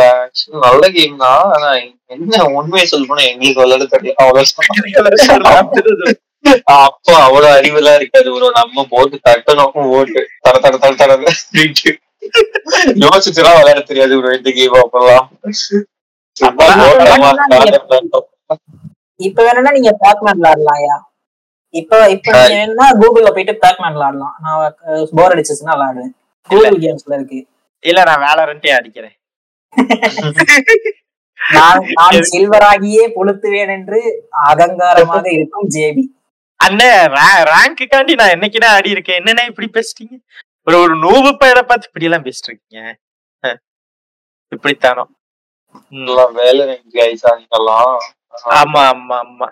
நல்ல 0.64 0.86
கேம் 0.96 1.20
தான். 1.22 1.44
ஆனா 1.56 1.68
என்ன 2.14 2.40
உண்மையை 2.58 2.86
சொல்ல 2.88 3.06
போனா 3.10 3.24
எங்களுக்கு 3.30 3.62
விளையாட 3.62 3.86
தெரியும் 3.94 4.20
அவ்வளவு 4.22 4.48
அப்போ 6.76 7.14
அவ்வளவு 7.24 7.48
அறிவுலாம் 7.56 7.96
இருக்காது. 8.00 8.28
ப்ரோ 8.36 8.48
நம்ம 8.58 8.84
போட்டு 8.92 9.16
தட்ட 9.26 9.54
நோக்கம் 9.58 9.90
ஓட்டு 9.96 10.22
தர 10.46 10.56
தர 10.66 10.76
தர 10.84 10.94
தர 11.02 11.18
யோசிச்சுலாம் 13.04 13.58
விளையாட 13.58 13.82
தெரியாது 13.90 14.20
ப்ரோ 14.20 14.32
இந்த 14.38 14.52
கேம் 14.58 14.78
அப்பெல்லாம். 14.80 15.28
இப்ப 19.20 19.40
வேணும்னா 19.48 19.74
நீங்க 19.78 19.92
பேக்மேன் 20.04 20.40
விளையாடலாம்யா. 20.40 20.98
இப்ப 21.74 21.96
இப்ப 22.16 22.32
வேணும்னா 22.52 22.86
கூகுள்ல 23.02 23.30
போயிட்டு 23.34 23.54
பேக்மேன் 23.64 23.96
விளையாடலாம். 23.96 24.36
நான் 24.44 24.76
போர் 25.18 25.34
அடிச்சிச்சுன்னா 25.34 25.76
விளையாடுவேன். 25.76 26.14
கூகுள் 26.50 26.78
கேம்ஸ்ல 26.86 27.18
இருக்கு. 27.20 27.40
இல்ல 27.84 28.00
நான் 28.10 28.24
வேலரண்டே 28.28 28.72
அடிக்கிறேன். 28.80 29.16
நான் 31.56 31.86
நான் 31.98 32.26
சில்வராகியே 32.32 33.04
புழுத்துவேன் 33.18 33.72
என்று 33.76 34.00
அகங்காரமாக 34.50 35.26
இருக்கும் 35.36 35.68
ஜேபி 35.76 36.04
அண்ணே 36.60 36.90
ரேங்க்குக்காண்டி 37.52 38.14
நான் 38.22 38.34
என்னைக்குனே 38.36 38.70
ஆடி 38.76 38.90
இருக்கேன்? 38.96 39.20
என்னண்ணே 39.22 39.44
இப்படி 39.52 39.68
பேசிட்டீங்க? 39.78 40.16
ஒரு 40.68 40.78
ஒரு 40.84 40.96
நூவு 41.06 41.30
பையனை 41.42 41.64
பார்த்து 41.70 41.90
இப்படி 41.90 42.08
எல்லாம் 42.10 42.26
பேசிட்டு 42.28 42.50
இருக்கீங்க. 42.52 42.80
இப்படித்தானோ 44.52 45.04
வேலை 46.40 46.66
கைஸ் 46.98 47.26
ஆகிக்கலாம் 47.32 47.96
ஆமா 48.56 48.82
ஆமா 48.90 49.16
ஆமா. 49.24 49.48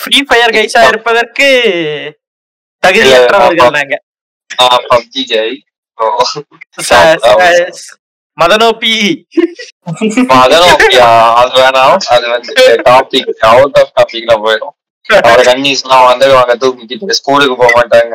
ஃப்ரீ 0.00 0.18
ஃபயர் 0.28 0.54
கைஸா 0.56 0.80
இருப்பதற்கு 0.88 1.46
தகுதியற்றவர்கள் 2.82 3.38
நாங்க. 3.78 3.96
பப்ஜி 4.90 5.22
ஜெய் 5.30 5.56
மதனோபி 8.38 8.92
ஆ, 11.02 11.08
அது 11.40 11.52
வேணாம் 11.56 11.80
அது 12.14 12.26
வந்து 12.28 12.52
டாபிக் 12.86 13.30
அவுட் 13.50 13.78
ஆஃப் 13.80 13.92
டாபிக்ல 13.96 14.34
போயிடும் 14.44 14.74
அவரை 15.22 15.42
கன்னிஸ் 15.48 15.82
எல்லாம் 15.84 16.06
வந்து 16.08 16.26
அவங்க 16.34 16.54
தூக்கிட்டு 16.62 17.16
ஸ்கூலுக்கு 17.18 17.54
போக 17.56 17.70
மாட்டாங்க. 17.76 18.14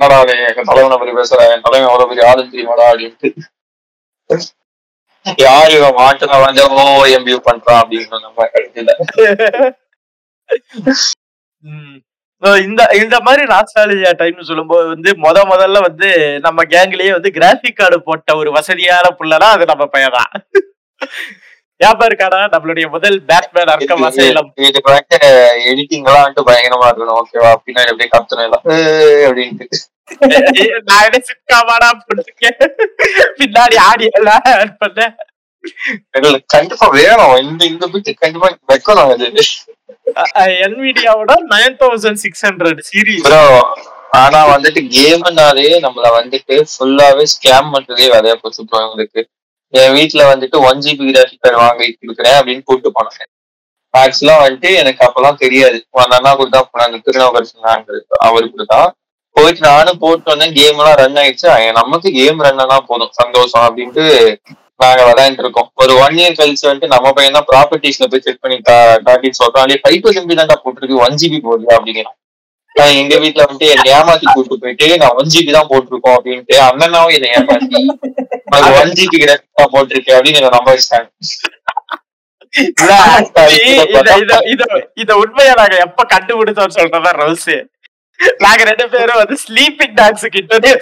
என்னடா 0.00 0.16
எங்க 0.44 0.62
தலைவனை 0.68 0.96
பத்தி 0.96 1.14
பேசுற? 1.14 1.40
என் 1.52 1.64
தலைவன் 1.66 1.88
அவ்வளவு 1.88 2.10
பெரிய 2.10 2.28
ஆளு 2.30 2.42
தெரியுமாடா 2.46 2.86
அப்படின்ட்டு. 2.90 3.28
யார் 5.40 5.70
இவன் 5.70 5.98
மாட்டுல 5.98 6.40
வந்து 6.42 6.62
ஓ 6.74 6.82
எம்பியூ 7.16 7.38
பண்றான் 7.46 7.80
அப்படின்னு 7.82 8.20
நம்ம 8.20 8.46
கடைசியில. 8.46 8.90
இந்த 12.64 12.82
இந்த 12.94 13.16
மாதிரி 13.20 13.42
நாஸ்டாலஜியா 13.52 14.10
டைம்னு 14.18 14.48
சொல்லும்போது 14.48 14.86
வந்து 14.88 15.10
முத 15.22 15.38
முதல்ல 15.52 15.80
வந்து 15.82 16.08
நம்ம 16.40 16.64
கேங்லயே 16.72 17.12
வந்து 17.12 17.30
கிராபிக் 17.32 17.76
கார்டு 17.76 17.98
போட்ட 18.02 18.36
ஒரு 18.36 18.50
வசதியான 18.52 19.12
புள்ளனா 19.18 19.48
அது 19.54 19.64
நம்ம 19.64 19.86
பையன் 19.86 20.16
தான். 20.16 20.30
ஞாபகம் 21.80 22.08
இருக்காடா 22.08 22.38
நம்மளுடைய 22.52 22.86
முதல் 22.90 23.16
பேட்மேன் 23.22 23.72
அர்க்கம் 23.72 24.04
அசைலம் 24.04 24.48
இதுக்கு 24.66 24.90
வந்து 24.92 25.16
எடிட்டிங் 25.70 26.06
எல்லாம் 26.06 26.22
வந்துட்டு 26.22 26.48
பயங்கரமா 26.48 26.86
இருக்கணும் 26.90 27.18
ஓகேவா 27.20 27.50
பின்னாடி 27.66 27.90
அப்படியே 27.92 28.10
கத்தணும் 28.14 28.46
எல்லாம். 28.46 28.64
அப்படின்ட்டு. 29.26 29.66
நான் 30.88 31.04
என்ன 31.06 31.18
சிக்காமாடா 31.28 31.88
போட்டிருக்கேன்? 32.00 32.58
பின்னாடி 33.38 33.76
ஆடி 33.88 34.06
எல்லாம் 34.18 34.44
பண்ணேன் 34.82 35.14
கண்டிப்பா 36.54 36.86
வேணும். 36.96 37.36
இந்த 37.44 37.62
இந்த 37.70 37.84
பிட்டு 37.92 38.10
கண்டிப்பா 38.22 38.48
வைக்கணும் 38.72 39.12
இது. 39.28 39.44
என்விடியாவோட 40.66 41.32
nine 41.54 41.78
thousand 41.80 42.20
six 42.24 42.44
hundred 42.48 42.82
series 42.90 43.26
ஆனா 44.20 44.40
வந்துட்டு 44.52 44.80
கேம்னாலே 44.96 45.64
நம்மள 45.84 46.10
வந்துட்டு 46.18 46.54
ஃபுல்லாவே 46.72 47.24
ஸ்கேம் 47.32 47.72
பண்றதே 47.74 48.06
வேலையா 48.14 48.36
போச்சு 48.42 48.62
ப்ரோ 48.70 48.82
உங்களுக்கு 48.88 49.20
என் 49.74 49.94
வீட்டுல 49.96 50.22
வந்துட்டு 50.32 50.56
ஒன் 50.68 50.82
ஜிபி 50.84 51.06
கிராஃபிக் 51.08 51.42
கார்டு 51.44 51.58
வாங்கி 51.64 51.88
கொடுக்குறேன் 51.92 52.36
அப்படின்னு 52.38 52.62
கூப்பிட்டு 52.68 52.92
போனாங்க. 52.98 53.20
ஆக்சுவலா 53.94 54.36
வந்துட்டு 54.44 54.70
எனக்கு 54.82 55.02
அப்பெல்லாம் 55.06 55.40
தெரியாது. 55.42 55.78
அந்த 56.04 56.14
அண்ணா 56.18 56.32
கொடுத்தா 56.40 56.60
போனாங்க. 56.72 56.96
திருநாவுக்கர் 57.06 57.52
சொன்னாங்க 57.52 57.98
அவரு 58.28 58.46
கொடுத்தா 58.54 58.80
போயிட்டு 59.36 59.60
நானும் 59.66 59.98
போட்டு 59.98 60.30
வந்தேன். 60.30 60.52
கேம் 60.52 60.78
எல்லாம் 60.78 60.94
ரன் 60.94 61.16
ஆயிடுச்சு. 61.16 61.48
நமக்கு 61.72 62.10
கேம் 62.10 62.40
ரன் 62.40 62.58
ஆனா 62.58 62.76
போதும். 62.82 63.12
சந்தோஷம் 63.12 63.64
அப்படின்ட்டு 63.66 64.04
நாங்க 64.76 65.02
விளையாண்டு 65.04 65.38
இருக்கோம். 65.38 65.68
ஒரு 65.74 65.92
ஒன் 65.96 66.16
இயர் 66.16 66.38
கழிச்சு 66.38 66.66
வந்துட்டு 66.66 66.86
நம்ம 66.86 67.12
பையன் 67.12 67.32
தான் 67.32 67.48
ப்ராப்பர்ட்டிஸ்ல 67.50 68.06
போய் 68.06 68.20
செக் 68.20 68.40
பண்ணி 68.40 68.56
கா- 68.68 68.98
காட்டின்னு 69.06 69.40
சொல்றான். 69.40 69.74
ஃபைவ் 69.84 70.00
டூ 70.00 70.10
எம்பி 70.12 70.36
தான்டா 70.36 70.56
போட்டிருக்கு. 70.64 71.02
ஒன் 71.04 71.14
ஜிபி 71.14 71.38
போடுது 71.46 71.74
அப்படிங்கிறான். 71.76 72.16
நான் 72.76 72.96
எங்க 72.96 73.16
வீட்ல 73.16 73.44
வந்துட்டு 73.44 73.68
என்னை 73.68 73.92
ஏமாத்தி 73.92 74.26
கூட்டு 74.32 74.58
போயிட்டு 74.58 74.96
நான் 74.96 75.14
ஒன் 75.16 75.30
ஜிபி 75.34 75.52
தான் 75.52 75.68
போட்டிருக்கோம் 75.68 76.16
அப்படின்ட்டு 76.16 76.56
அண்ணனாவும் 76.64 77.14
என்னை 77.14 77.28
ஏமாத்தி 77.36 77.78
ஒன் 78.80 78.92
ஜிபி 78.98 79.20
தான் 79.28 79.72
போட்டிருக்கேன் 79.72 80.16
அப்படின்னு 80.16 80.40
என்ன 80.40 80.52
நம்ப 80.56 80.68
வச்சிட்டாங்க. 80.72 81.08
இத 82.52 82.92
இத 84.14 84.34
இத 84.52 84.62
இத 84.94 85.10
உண்மையா 85.16 85.54
நாங்க 85.54 85.76
எப்ப 85.78 86.04
கண்டுபிடிச்சோம் 86.12 86.76
சொல்றதா 86.76 87.10
ரவுஸ் 87.18 87.48
நாங்க 88.44 88.62
ரெண்டு 88.70 88.86
பேரும் 88.92 89.20
வந்து 89.22 89.36
ஸ்லீப்பிங் 89.46 89.96
டாக்ஸ் 90.00 90.26
கிட்டே 90.36 90.76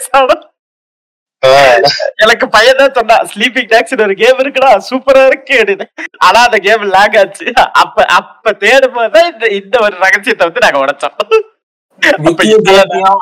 எனக்கு 2.25 2.47
பையன் 2.55 2.79
தான் 2.81 2.95
சொன்னா 2.99 3.17
ஸ்லீப்பிங் 3.31 3.69
டாக்ஸ் 3.73 3.95
ஒரு 4.05 4.15
கேம் 4.21 4.39
இருக்குடா 4.43 4.71
சூப்பரா 4.91 5.23
இருக்கு. 5.31 5.59
ஆனா 6.27 6.39
அந்த 6.49 6.59
கேம் 6.67 6.85
லேக் 6.95 7.17
ஆச்சு. 7.23 7.47
அப்ப 7.83 8.07
அப்ப 8.19 8.53
தேடும் 8.63 8.95
போதுதான் 8.95 9.29
இந்த 9.33 9.47
இந்த 9.59 9.75
ஒரு 9.87 9.97
ரகசியத்தை 10.05 10.47
வந்து 10.49 10.65
நாங்க 10.65 10.79
உடைச்சோம். 10.85 11.17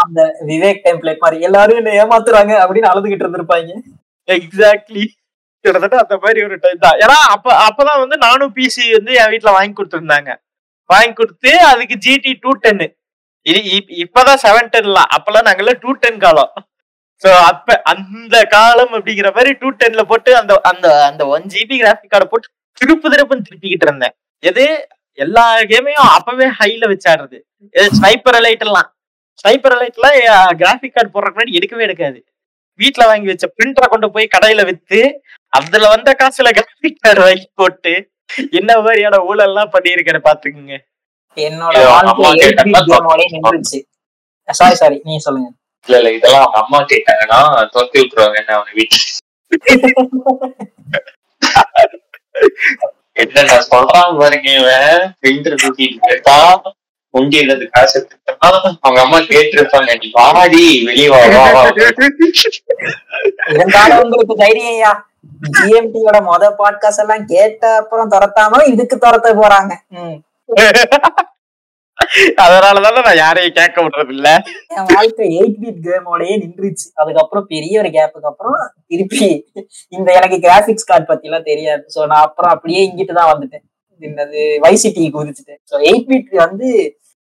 அந்த 0.04 0.20
விவேக் 0.50 0.84
டெம்ப்ளேட் 0.86 1.24
மாதிரி 1.24 1.46
எல்லாரும் 1.48 1.80
என்ன 1.80 1.96
ஏமாத்துறாங்க 2.02 2.52
அப்படின்னு 2.62 2.90
அழுதுகிட்டு 2.92 3.26
இருந்திருப்பாங்க. 3.26 3.72
எக்ஸாக்ட்லி 4.28 5.04
கிட்டத்தட்ட 5.64 5.96
அந்த 6.04 6.16
மாதிரி 6.22 6.40
ஒரு 6.46 6.56
டைம் 6.62 6.80
தான். 6.86 6.98
ஏன்னா 7.04 7.18
அப்ப 7.34 7.48
அப்பதான் 7.66 8.02
வந்து 8.04 8.16
நானும் 8.26 8.54
பிசி 8.56 8.84
வந்து 8.98 9.12
என் 9.22 9.32
வீட்ல 9.34 9.50
வாங்கி 9.58 9.74
கொடுத்துருந்தாங்க. 9.80 10.30
வாங்கி 10.90 11.14
கொடுத்து 11.20 11.52
அதுக்கு 11.72 11.96
ஜிடி 12.06 12.32
டூ 12.44 12.52
டென்னு 12.64 12.88
இது 13.46 13.60
இப்பதான் 14.04 14.42
செவன் 14.44 14.72
டென்லாம் 14.74 15.10
அப்பெல்லாம் 15.16 15.46
நாங்கெல்லாம் 15.48 15.80
டூ 15.84 15.92
டென் 16.02 16.22
காலம். 16.24 16.52
சோ 17.22 17.30
அப்ப 17.50 17.74
அந்த 17.92 18.36
காலம் 18.54 18.92
அப்படிங்கிற 18.96 19.28
மாதிரி 19.36 19.50
டூ 19.60 19.68
டென்ல 19.80 20.02
போட்டு 20.10 20.30
அந்த 20.40 20.52
அந்த 20.70 20.86
அந்த 21.10 21.22
ஒன் 21.34 21.44
ஜிபி 21.54 21.76
கிராஃபிக் 21.82 22.12
கார்டை 22.14 22.28
போட்டு 22.32 22.48
திருப்பு 22.80 23.06
திருப்புன்னு 23.14 23.46
திருப்பிக்கிட்டு 23.48 23.86
இருந்தேன். 23.88 24.14
எது? 24.42 24.64
எல்லா 25.18 25.44
கேமையும் 25.70 26.10
அப்பவே 26.16 26.46
ஹைல 26.58 26.84
வச்சாடுறது 26.92 27.38
ஸ்னைப்பர் 27.96 28.38
அலைட் 28.38 28.64
எல்லாம் 28.66 28.88
ஸ்னைப்பர் 29.42 29.76
லைட்லாம் 29.80 30.16
கிராஃபிக் 30.60 30.94
கார்டு 30.96 31.10
போடுறதுக்கு 31.14 31.36
முன்னாடி 31.38 31.58
எடுக்கவே 31.58 31.84
எடுக்காது. 31.88 32.18
வீட்டுல 32.80 33.04
வாங்கி 33.10 33.28
வச்ச 33.30 33.46
பிரிண்டரை 33.56 33.86
கொண்டு 33.92 34.08
போய் 34.14 34.32
கடையில 34.34 34.62
வித்து 34.68 35.00
அதுல 35.52 35.90
வந்த 35.94 36.10
காசுல 36.22 36.50
கிராஃபிக் 36.58 37.02
கார்டு 37.04 37.22
வாங்கி 37.26 37.46
போட்டு 37.60 37.92
என்ன 38.60 38.70
மாதிரியான 38.84 39.20
ஊழல் 39.28 39.46
எல்லாம் 39.48 39.72
பண்ணியிருக்கேன் 39.74 40.26
பாத்துக்குங்க 40.28 40.76
என்னோட 41.36 41.76
சாரி 44.48 44.76
சாரி 44.76 44.96
நீங்க 45.04 45.20
சொல்லுங்க. 45.26 45.48
இல்ல 45.88 45.96
இல்ல 45.98 46.10
இதெல்லாம் 46.12 46.44
அவங்க 46.44 46.58
அம்மா 46.62 46.78
கேட்டாங்கன்னா 46.90 47.38
தொத்தி 47.74 47.98
விட்டுருவாங்க 48.00 48.36
என்ன 48.40 48.54
அவங்க 48.54 48.72
வீட்டுல. 48.74 49.00
என்ன 53.22 53.42
நான் 53.44 53.66
சொல்றான் 53.66 54.16
பாருங்க 54.20 54.48
இவன் 54.58 54.92
பிரிண்டர் 55.20 55.60
தூக்கிட்டு 55.62 56.06
கேட்டா 56.06 56.36
உண்டி 57.14 57.36
இடது 57.40 57.64
காசு 57.68 57.94
எடுத்துட்டா 57.98 58.50
அவங்க 58.78 59.00
அம்மா 59.02 59.18
கேட்டிருப்பாங்க 59.26 59.96
நீ 59.98 60.08
வாடி 60.18 60.62
வெளியே 60.86 61.08
வா 61.08 61.18
வா 61.34 61.42
வா. 61.56 61.62
இருந்தாலும் 63.50 64.02
உங்களுக்கு 64.04 64.36
தைரியம்யா 64.42 64.92
ஜிஎம்டியோட 65.56 66.18
மொத 66.26 66.44
பாட்காஸ்ட் 66.58 67.02
எல்லாம் 67.02 67.26
கேட்ட 67.28 67.64
அப்புறம் 67.80 68.12
துரத்தாம 68.12 68.62
இதுக்கு 68.72 68.96
துரத்த 68.98 69.32
போறாங்க. 69.40 69.72
ம். 69.98 70.16
அதனாலதானே 72.44 73.00
நான் 73.06 73.20
யாரையும் 73.22 73.56
கேட்க 73.58 73.82
விடுறது 73.84 74.12
இல்ல 74.16 74.28
என் 74.76 74.88
வாழ்க்கை 74.94 75.26
எயிட் 75.38 75.58
பீட் 75.62 75.82
கேமோடயே 75.86 76.34
நின்றுச்சு. 76.42 76.86
அதுக்கப்புறம் 77.00 77.46
பெரிய 77.52 77.74
ஒரு 77.82 77.90
கேப்புக்கு 77.96 78.30
அப்புறம் 78.30 78.56
திருப்பி 78.90 79.28
இந்த 79.96 80.08
எனக்கு 80.18 80.38
கிராபிக்ஸ் 80.46 80.88
கார்டு 80.90 81.06
பத்தி 81.10 81.28
எல்லாம் 81.28 81.46
தெரியாது. 81.50 81.84
சோ 81.94 82.00
நான் 82.12 82.26
அப்புறம் 82.28 82.52
அப்படியே 82.54 82.80
இங்கிட்டு 82.88 83.18
தான் 83.20 83.30
வந்துட்டேன். 83.32 83.64
என்னது? 84.02 84.42
வைசிட்டி 84.64 85.04
குதிச்சுட்டேன். 85.16 85.60
ஸோ 85.70 85.74
எயிட் 85.90 86.08
பீட் 86.10 86.34
வந்து 86.44 86.68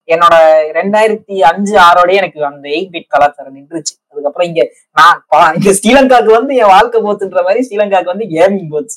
என்னோட 0.09 0.35
ரெண்டாயிரத்தி 0.79 1.35
அஞ்சு 1.51 1.75
ஆறோடய 1.87 2.21
எனக்கு 2.21 2.41
அந்த 2.51 2.67
எயிட் 2.77 2.93
பீட் 2.95 3.13
கலாச்சாரம் 3.15 3.57
நின்றுச்சு. 3.59 3.95
அதுக்கப்புறம் 4.13 4.49
இங்க 4.51 4.63
நான் 4.99 5.19
இங்க 5.59 5.73
ஸ்ரீலங்காக்கு 5.79 6.33
வந்து 6.39 6.53
என் 6.63 6.73
வாழ்க்கை 6.77 7.01
போச்சுன்ற 7.07 7.43
மாதிரி 7.49 7.67
ஸ்ரீலங்காக்கு 7.69 8.13
வந்து 8.15 8.29
கேமிங் 8.37 8.71
போச்சு. 8.75 8.97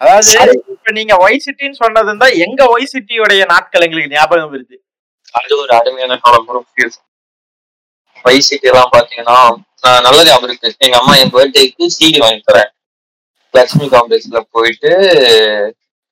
அதாவது 0.00 0.32
இப்ப 0.74 0.92
நீங்க 0.92 1.14
ஒய் 1.24 1.42
சிட்டின்னு 1.44 1.80
சொன்னது 1.82 2.14
தான் 2.22 2.36
எங்க 2.44 2.62
ஒய் 2.74 2.90
சிட்டியோடைய 2.92 3.42
நாட்கள் 3.52 3.84
எங்களுக்கு 3.86 4.14
ஞாபகம் 4.14 4.52
வருது. 4.54 4.76
அது 5.34 5.52
ஒரு 5.62 5.72
அருமையான 5.78 6.16
காலம் 6.24 6.46
ப்ரோ 6.48 6.60
வைசிட்டி 8.24 8.68
எல்லாம் 8.70 8.92
பாத்தீங்கன்னா 8.94 9.38
நான் 9.84 10.04
நல்லது 10.06 10.30
அவருக்கு 10.36 10.68
எங்க 10.86 10.96
அம்மா 11.00 11.14
என் 11.22 11.32
பர்த்டேக்கு 11.34 11.86
சிடி 11.96 12.18
வாங்கி 12.22 12.42
தரேன். 12.42 12.70
லக்ஷ்மி 13.54 13.86
காம்ப்ளெக்ஸ்ல 13.94 14.40
போயிட்டு 14.54 14.90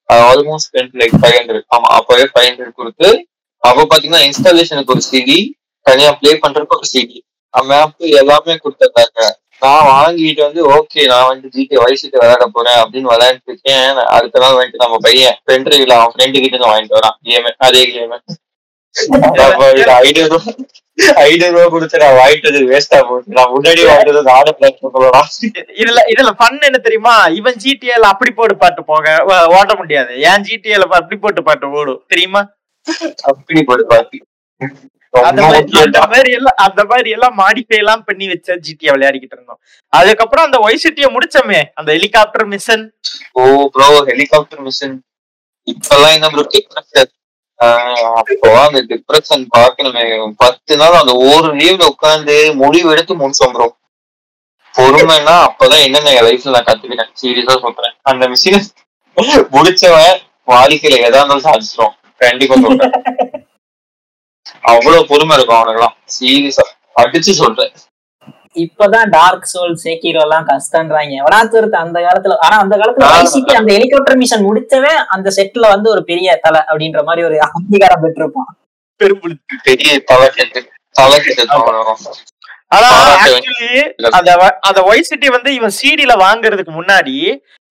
almost 0.08 0.68
spend 0.68 0.96
like 1.00 1.14
five 1.20 1.36
hundred 1.38 1.66
ஆமா 1.74 1.88
அப்பவே 1.98 2.24
ஃபைவ் 2.32 2.48
ஹண்ட்ரட் 2.48 2.78
கொடுத்து 2.80 3.08
அப்ப 3.62 3.84
பாத்தீங்கன்னா 3.84 4.22
இன்ஸ்டாலேஷனுக்கு 4.26 4.94
ஒரு 4.94 5.04
சிடி 5.08 5.38
தனியா 5.86 6.10
ப்ளே 6.18 6.32
பண்றதுக்கு 6.44 6.78
ஒரு 6.78 6.88
சிடி 6.92 7.18
மேப் 7.54 8.04
எல்லாமே 8.20 8.54
கொடுத்துருக்காங்க 8.56 9.20
நான் 9.62 9.88
வாங்கிட்டு 9.88 10.42
வந்து 10.44 10.62
ஓகே 10.74 11.02
நான் 11.10 11.28
வந்து 11.28 11.46
ஜிடி 11.54 11.76
வயசுக்கு 11.82 12.20
விளையாட 12.20 12.46
போறேன் 12.54 12.80
அப்படின்னு 12.82 13.10
விளையாண்டு 13.12 13.50
இருக்கேன். 13.50 13.84
அடுத்த 14.16 14.40
நாள் 14.42 14.56
வந்துட்டு 14.56 14.84
நம்ம 14.84 14.98
பையன் 15.04 15.36
ஃப்ரெண்ட் 15.42 15.66
டிரைவ்ல 15.66 15.96
அவன் 15.98 16.14
ஃப்ரெண்டு 16.14 16.36
கிட்ட 16.36 16.54
இருந்து 16.54 16.70
வாங்கிட்டு 16.70 16.98
வரான். 16.98 17.16
கேம் 17.28 17.48
அதே 17.66 17.82
கேம் 17.90 18.14
ஐநூறு 20.00 20.28
ரூபா 20.30 20.40
ஐநூறு 21.24 21.52
ரூபா 21.54 21.66
கொடுத்து 21.74 22.00
நான் 22.02 22.18
வாங்கிட்டது 22.18 22.58
வேஸ்டா 22.70 22.98
போச்சு 23.08 23.36
நான் 23.38 23.52
முன்னாடி 23.54 23.82
வாங்கிட்டது 23.86 24.32
ஆர்டர் 24.34 24.56
பிளான் 24.58 24.76
போகலாம் 24.96 25.28
இதுல 25.80 26.00
இதுல 26.12 26.32
ஃபன் 26.40 26.66
என்ன 26.68 26.80
தெரியுமா? 26.86 27.14
இவன் 27.38 27.56
ஜிடிஎல் 27.64 28.10
அப்படி 28.10 28.32
போட்டு 28.32 28.56
பாட்டு 28.56 28.82
போக 28.90 29.14
ஓட்ட 29.58 29.72
முடியாது. 29.80 30.12
ஏன் 30.30 30.44
ஜிடிஎல் 30.48 30.86
அப்படி 30.90 31.18
போட்டு 31.24 31.42
பாட்டு 31.48 31.72
ஓடும் 31.80 32.02
தெரியுமா? 32.12 32.42
அப்படி 33.30 33.62
போட்டு 33.70 33.86
பாத்தி 33.92 34.18
அந்த 35.28 36.82
மாதிரி 36.90 37.10
எல்லாம் 37.16 37.34
மாடிஃபை 37.40 37.78
எல்லாம் 37.82 38.04
பண்ணி 38.08 38.26
வச்ச 38.32 38.56
ஜிடிஏ 38.66 38.92
விளையாடிக்கிட்டு 38.94 39.36
இருந்தோம். 39.36 39.60
அதுக்கப்புறம் 39.92 40.46
அந்த 40.48 40.58
ஒய் 40.66 40.82
சிட்டியை 40.84 41.08
முடிச்சோமே 41.16 41.60
அந்த 41.78 41.88
helicopter 41.96 42.46
mission 42.52 42.84
oh 43.40 43.42
bro 43.74 43.88
helicopter 44.10 44.62
mission 44.68 44.96
இப்பெல்லாம் 45.68 46.14
என்ன 46.18 46.30
ப்ரோ 46.34 46.44
டிப்ரெஷன் 46.54 47.10
அப்போ 48.20 48.48
அந்த 48.66 48.80
டிப்ரெஷன் 48.92 49.44
பார்க்கணுமே. 49.56 50.04
பத்து 50.42 50.74
நாள் 50.80 51.00
அந்த 51.00 51.12
ஒரு 51.32 51.50
லீவ்ல 51.60 51.84
உட்காந்து 51.92 52.36
முடிவு 52.62 52.88
எடுத்து 52.94 53.14
முடிச்சோம் 53.22 53.54
ப்ரோ 53.56 53.68
பொறுமைன்னா 54.74 55.34
அப்பதான் 55.48 55.84
என்னென்ன 55.86 56.12
என் 56.18 56.26
லைஃப்ல 56.28 56.54
நான் 56.54 56.68
கத்துக்கிட்டேன். 56.68 57.12
சீரியஸா 57.20 57.56
சொல்றேன். 57.64 57.94
அந்த 58.10 58.24
மிஷின் 58.32 58.58
முடிச்சவன் 59.56 60.20
வாழ்க்கையில 60.52 61.00
எதா 61.08 61.20
இருந்தாலும் 61.20 61.46
சாதிச்சிரும் 61.48 61.94
கண்டிப்பா 62.24 62.56
சொல்றேன். 62.64 62.94
அவ்வளவு 64.72 65.08
பொறுமை 65.10 65.34
இருக்கும் 65.36 65.58
அவனுக்குலாம் 65.58 65.96
சீரியஸா 66.16 66.64
அடிச்சு 67.00 67.32
சொல்றேன். 67.42 67.72
இப்பதான் 68.64 69.10
டார்க் 69.14 69.46
சோல் 69.52 69.76
சேக்கிரோ 69.82 70.22
எல்லாம் 70.26 70.48
கஷ்டன்றாங்க 70.50 71.12
எவனாத்து 71.20 71.62
அந்த 71.84 71.98
காலத்துல 72.06 72.34
ஆனா 72.46 72.56
அந்த 72.64 72.74
காலத்துல. 72.80 73.06
ஐசிக்கு 73.20 73.54
அந்த 73.60 73.70
ஹெலிகாப்டர் 73.76 74.20
மிஷன் 74.22 74.44
முடிச்சவன் 74.48 75.00
அந்த 75.14 75.28
செட்ல 75.38 75.70
வந்து 75.74 75.88
ஒரு 75.94 76.02
பெரிய 76.10 76.34
தலை 76.44 76.60
அப்படின்ற 76.70 77.02
மாதிரி 77.08 77.24
ஒரு 77.28 77.38
அங்கீகாரம் 77.46 78.04
பெற்றிருப்பான். 78.04 78.50
பெரிய 79.68 79.92
தலைக்கெட்டு 80.10 80.60
தலைக்கெட்டு 81.00 81.62
வரும் 81.68 82.04
ஆனா 82.76 82.88
பாராட்டு 82.98 83.32
ஆக்சுவலி 83.38 83.70
அந்த 84.18 84.30
அந்த 84.68 84.80
ஒய் 84.90 85.08
சிட்டி 85.08 85.28
வந்து 85.36 85.50
இவன் 85.58 85.74
சிடில 85.80 86.12
வாங்குறதுக்கு 86.26 86.72
முன்னாடி 86.76 87.16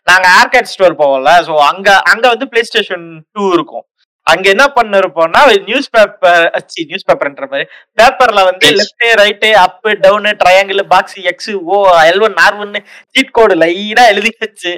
நாங்க 0.08 0.28
ஏர்கேட் 0.40 0.72
ஸ்டோர் 0.74 1.00
போவோம்ல. 1.00 1.32
சோ 1.48 1.54
அங்க 1.70 1.90
அங்க 2.12 2.26
வந்து 2.34 2.48
பிளே 2.52 2.62
ஸ்டேஷன் 2.70 3.06
டூ 3.36 3.44
இருக்கும். 3.58 3.86
அங்க 4.28 4.46
என்ன 4.54 4.66
பண்ணிருப்போம்னா 4.76 5.40
நியூஸ் 5.68 5.90
பேப்பர் 5.94 6.44
நியூஸ் 6.90 7.08
பேப்பர்ன்ற 7.08 7.46
மாதிரி 7.52 7.66
பேப்பர்ல 7.98 8.42
வந்து. 8.48 8.68
Left 8.80 9.06
right 9.22 9.50
up 9.64 9.88
down 10.04 10.30
triangle 10.42 10.82
box 10.94 11.18
X 11.32 11.52
O 11.70 11.78
L 12.10 12.24
one 12.28 12.38
R 12.46 12.60
ஒன்னு 12.64 12.80
சீட் 13.14 13.36
கோடு 13.38 13.56
லைனா 13.64 14.04
எழுதி 14.14 14.32
வச்சு 14.44 14.74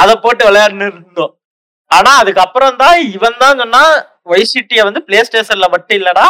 அதை 0.00 0.14
போட்டு 0.24 0.42
விளையாடுன்னு 0.48 0.88
இருந்தோம் 0.92 1.34
ஆனா 1.90 2.10
அதுக்கப்புறம் 2.22 2.78
தான் 2.82 2.96
இவன் 3.14 3.40
தான் 3.42 3.60
சொன்னா 3.62 3.82
வைசிட்டிய 4.32 4.80
வந்து 4.88 5.00
பிளே 5.06 5.20
ஸ்டேஷன்ல 5.28 5.66
மட்டும் 5.72 5.98
இல்லடா 5.98 6.26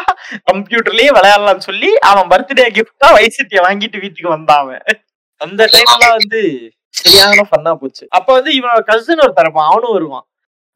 கம்ப்யூட்டர்லயே 0.51 1.11
விளையாடலாம்னு 1.17 1.67
சொல்லி 1.69 1.91
அவன் 2.11 2.31
பர்த்டே 2.33 2.67
கிஃப்டா 2.77 3.09
வைசிட்டிய 3.17 3.61
வாங்கிட்டு 3.67 4.03
வீட்டுக்கு 4.05 4.35
வந்தான் 4.35 4.63
அவன். 4.65 4.83
அந்த 5.41 5.63
டைம்ல 5.75 6.07
வந்து 6.17 6.41
சரியான 6.95 7.45
ஃபன்னா 7.51 7.73
போச்சு. 7.83 8.05
அப்ப 8.17 8.29
வந்து 8.37 8.51
இவனோட 8.59 8.81
கசின் 8.89 9.25
ஒரு 9.27 9.35
தரப்பான் 9.37 9.69
அவனும் 9.71 9.95
வருவான். 9.97 10.25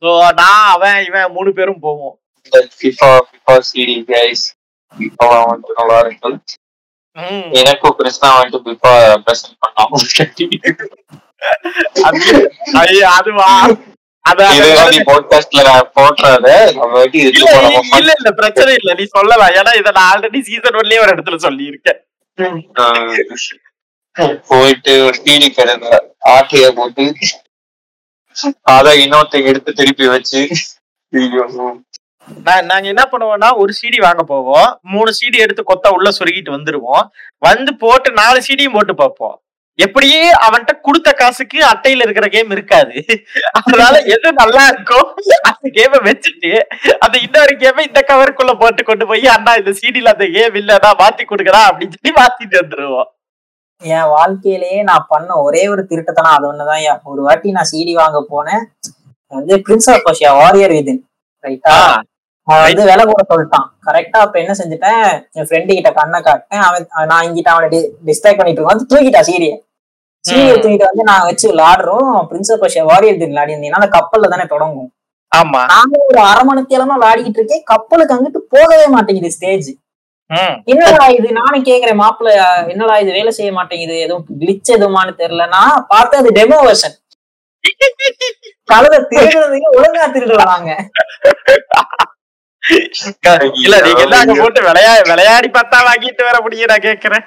சோ 0.05 0.11
நான் 0.39 0.67
அவன் 0.73 0.99
இவன் 1.05 1.33
மூணு 1.33 1.51
பேரும் 1.53 1.83
போவோம். 1.83 2.15
எனக்கும் 7.61 7.97
கிருஷ்ணா 7.99 8.29
வந்துட்டு 8.35 8.61
ஃபிஃபா 8.65 8.93
பிரசன்ட் 9.27 9.57
பண்ணாம 9.63 10.01
அதுவா? 13.15 13.49
பிரச்சனை 18.35 18.73
இல்ல. 18.75 18.91
நீ 18.95 19.05
சொல்லலாம். 19.15 19.53
ஏன்னா 19.59 19.73
இதை 19.81 19.91
நான் 19.97 20.09
ஆல்ரெடி 20.13 20.41
சீசன் 20.49 20.79
ஒன்லயே 20.81 21.03
ஒரு 21.05 21.13
இடத்துல 21.15 21.39
சொல்லி 21.39 21.65
இருக்கேன் 21.65 22.01
போயிட்டு 24.49 24.93
ஒரு 25.07 25.19
டிடி 25.25 25.49
கடையில 25.53 25.95
ஆட்டைய 26.31 26.67
போட்டு 26.77 27.05
அத 28.75 28.95
இன்னொருத்த 29.05 29.45
எடுத்து 29.51 29.71
திருப்பி 29.81 30.07
வச்சு. 30.15 30.41
நாங்க 32.71 32.87
என்ன 32.93 33.05
பண்ணுவோம்னா 33.13 33.49
ஒரு 33.63 33.73
சிடி 33.79 33.99
வாங்க 34.05 34.23
போவோம். 34.33 34.69
மூணு 34.93 35.11
சிடி 35.19 35.39
எடுத்து 35.45 35.63
கொத்தா 35.71 35.89
உள்ள 35.97 36.11
சொருகிட்டு 36.19 36.57
வந்துருவோம். 36.57 37.07
வந்து 37.49 37.73
போட்டு 37.83 38.11
நாலு 38.21 38.39
சிடியும் 38.49 38.77
போட்டு 38.77 38.95
பார்ப்போம். 39.03 39.37
எப்படியே 39.79 40.21
அவன்கிட்ட 40.47 40.73
கொடுத்த 40.87 41.09
காசுக்கு 41.21 41.59
அட்டையில 41.71 42.05
இருக்கிற 42.07 42.27
கேம் 42.35 42.53
இருக்காது. 42.57 42.95
அதனால 43.61 43.95
எது 44.15 44.29
நல்லா 44.41 44.63
இருக்கோ 44.73 44.99
அந்த 45.51 45.67
கேமை 45.79 45.99
வச்சுட்டு 46.09 46.53
அந்த 47.05 47.17
இன்னொரு 47.25 47.55
கேமை 47.63 47.85
இந்த 47.89 48.03
கவருக்குள்ள 48.11 48.55
போட்டு 48.63 48.85
கொண்டு 48.91 49.07
போய் 49.11 49.27
அண்ணா 49.37 49.55
இந்த 49.63 49.75
சீடியில 49.81 50.15
அந்த 50.17 50.29
கேம் 50.37 50.59
இல்லைன்னா 50.63 50.93
மாத்தி 51.03 51.25
கொடுக்குறா 51.33 51.63
அப்படின்னு 51.71 51.97
சொல்லி 51.99 52.15
மாத்திட்டு 52.21 52.63
வந்துருவோம். 52.63 53.11
என் 53.93 54.11
வாழ்க்கையிலேயே 54.15 54.81
நான் 54.89 55.07
பண்ண 55.09 55.37
ஒரே 55.47 55.63
ஒரு 55.73 55.83
திருட்டுத்தனம் 55.91 56.37
அது 56.37 56.47
ஒண்ணுதான். 56.51 57.01
ஒரு 57.13 57.23
வாட்டி 57.27 57.57
நான் 57.57 57.71
சிடி 57.73 57.93
வாங்க 58.03 58.19
போனேன். 58.33 58.65
வந்து 59.33 59.55
Prince 59.67 59.89
of 59.93 60.05
Persia 60.07 60.31
Warrior 60.41 60.75
Within 60.79 61.01
ரைட்டா 61.45 61.75
அவன் 62.49 62.65
வந்து 62.65 62.83
விலை 62.89 63.05
கூட 63.11 63.23
சொல்லிட்டான். 63.31 63.67
கரெக்டா 63.87 64.19
அப்ப 64.25 64.37
என்ன 64.41 64.55
செஞ்சுட்டேன்? 64.59 65.05
என் 65.39 65.47
ஃப்ரெண்டு 65.49 65.77
கிட்ட 65.77 65.91
கண்ணை 65.99 66.19
காட்டேன் 66.27 66.65
அவன் 66.69 66.87
நான் 67.13 67.25
இங்கிட்ட 67.29 67.51
அவனை 67.55 67.69
டிஸ்ட்ராக்ட் 68.09 68.41
பண்ணிட்டு 68.41 68.61
இருக்கோம். 68.61 68.75
வந்து 68.75 68.91
தூக்கிட்டா 68.93 69.23
சீரிய 69.29 69.53
சீரிய. 70.25 70.53
தூக்கிட்டு 70.63 70.91
வந்து 70.91 71.09
நான் 71.11 71.27
வச்சு 71.29 71.47
விளாடுறோம் 71.53 72.11
Prince 72.31 72.53
of 72.55 72.63
Persia 72.65 72.85
Warrior 72.91 73.17
Within 73.17 73.33
விளையாடி 73.33 73.55
இருந்தீங்கன்னா 73.55 73.81
அந்த 73.81 73.91
கப்பல்ல 73.97 74.31
தானே 74.35 74.47
தொடங்கும். 74.55 74.91
ஆமா. 75.33 75.61
நானும் 75.75 76.07
ஒரு 76.11 76.21
அரை 76.31 76.43
மணி 76.49 76.63
நேரமா 76.73 76.97
விளையாடிக்கிட்டு 76.99 77.41
இருக்கேன். 77.41 77.65
கப்பலுக்கு 77.73 78.15
அங்கிட்டு 78.17 78.41
போகவே 78.55 78.87
மாட்டேங்குது 78.95 79.31
ஸ்டேஜ் 79.37 79.71
என்னடா 80.73 81.07
இது? 81.17 81.29
நானும் 81.39 81.67
கேக்குறேன் 81.69 82.01
மாப்பிள்ள 82.03 82.31
என்னடா 82.73 82.95
இது? 83.03 83.11
வேலை 83.19 83.33
செய்ய 83.39 83.51
மாட்டேங்குது. 83.59 83.97
எதுவும் 84.07 84.27
கிளிச் 84.41 84.75
எதுவுமான்னு 84.77 85.15
தெரியல. 85.23 85.47
நான் 85.57 85.87
பார்த்தா 85.93 86.21
அது 86.23 86.31
டெமோ 86.39 86.59
வெர்ஷன் 86.69 86.97
கழுத 88.69 88.97
திருடுறதுக்கு 89.11 89.69
ஒழுங்கா 89.77 90.07
திருடுறோம் 90.15 90.53
நாங்க. 90.55 90.73
இல்ல 93.65 93.77
நீங்க 93.87 94.03
அங்க 94.21 94.35
போட்டு 94.41 94.61
விளையா 94.69 94.93
விளையாடி 95.11 95.49
பார்த்தா 95.57 95.79
வாங்கிட்டு 95.89 96.23
வர 96.29 96.37
முடியும் 96.45 96.73
நான் 96.73 96.87
கேக்குறேன். 96.89 97.25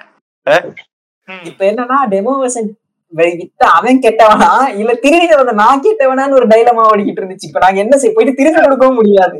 இப்ப 1.49 1.61
என்னன்னா 1.69 1.97
டெமோ 2.13 2.33
வெர்ஷன் 2.43 2.69
வித்த 3.13 3.63
அவன் 3.77 4.01
கெட்டவனா? 4.05 4.49
இல்ல 4.81 4.91
திருடிட்டு 5.03 5.39
வந்த 5.39 5.53
நான் 5.61 5.83
கெட்டவனான்னு 5.85 6.37
ஒரு 6.39 6.47
டைலமா 6.53 6.85
ஓடிக்கிட்டு 6.91 7.21
இருந்துச்சு. 7.21 7.49
இப்ப 7.49 7.61
நாங்க 7.65 7.79
என்ன 7.83 7.97
செய்ய 8.01 8.13
போயிட்டு 8.15 8.39
திருப்பி 8.39 8.61
கொடுக்கவும் 8.61 8.99
முடியாது. 9.01 9.37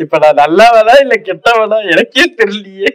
இப்ப 0.00 0.18
நான் 0.22 0.40
நல்லவனா 0.42 0.94
இல்ல 1.04 1.14
கெட்டவனா? 1.28 1.80
எனக்கே 1.92 2.24
தெரியலையே. 2.40 2.92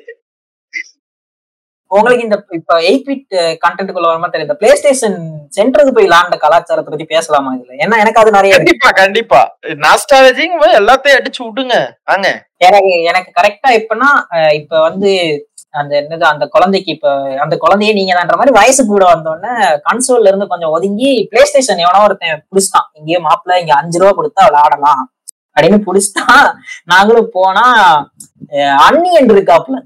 உங்களுக்கு 1.91 2.25
இந்த 2.25 2.37
இப்ப 2.57 2.73
எயிட் 2.87 3.05
பிட் 3.07 3.35
கண்டென்ட்டுக்குள்ள 3.63 4.09
வரமா 4.09 4.27
தெரியும் 4.29 4.47
இந்த 4.47 4.57
பிளே 4.59 4.71
ஸ்டேஷன் 4.79 5.15
சென்டருக்கு 5.57 5.93
போய் 5.95 6.07
விளாண்ட 6.07 6.35
கலாச்சாரத்தை 6.43 6.91
பத்தி 6.91 7.07
பேசலாமா 7.13 7.51
இதுல? 7.55 7.77
ஏன்னா 7.83 7.95
எனக்கு 8.03 8.21
அது 8.21 8.35
நிறைய. 8.37 8.53
கண்டிப்பா 8.57 8.89
கண்டிப்பா. 8.99 9.39
நாஸ்டாலஜிங் 9.85 10.53
எல்லாத்தையும் 10.81 11.19
அடிச்சு 11.19 11.41
விடுங்க. 11.45 11.75
வாங்க. 12.11 12.27
எனக்கு 12.67 12.91
எனக்கு 13.11 13.31
கரெக்டா 13.39 13.71
இப்பனா 13.79 14.09
இப்ப 14.59 14.81
வந்து 14.87 15.11
அந்த 15.79 15.91
என்னது 16.01 16.25
அந்த 16.33 16.45
குழந்தைக்கு 16.53 16.89
இப்ப 16.95 17.09
அந்த 17.45 17.55
குழந்தையே 17.63 17.93
நீங்க 17.97 18.13
தான்ற 18.17 18.37
மாதிரி 18.39 18.53
வயசு 18.59 18.81
கூட 18.85 19.03
வந்தோடனே 19.13 19.53
கன்சோல்ல 19.87 20.31
இருந்து 20.31 20.51
கொஞ்சம் 20.53 20.73
ஒதுங்கி 20.77 21.11
பிளே 21.31 21.43
ஸ்டேஷன் 21.49 21.83
எவனோ 21.85 22.03
ஒருத்தன் 22.05 22.43
புடிச்சிட்டான். 22.49 22.89
இங்கேயே 22.99 23.19
மாப்பிள்ள 23.27 23.61
இங்க 23.63 23.73
அஞ்சு 23.81 23.99
ரூபா 24.01 24.13
கொடுத்தா 24.19 24.43
விளையாடலாம். 24.49 25.03
அப்படின்னு 25.55 25.79
புடிச்சிட்டான் 25.85 26.47
நாங்களும் 26.85 27.31
போனா 27.31 27.65
அன்னியன் 28.85 29.31
இருக்காப்ல 29.31 29.77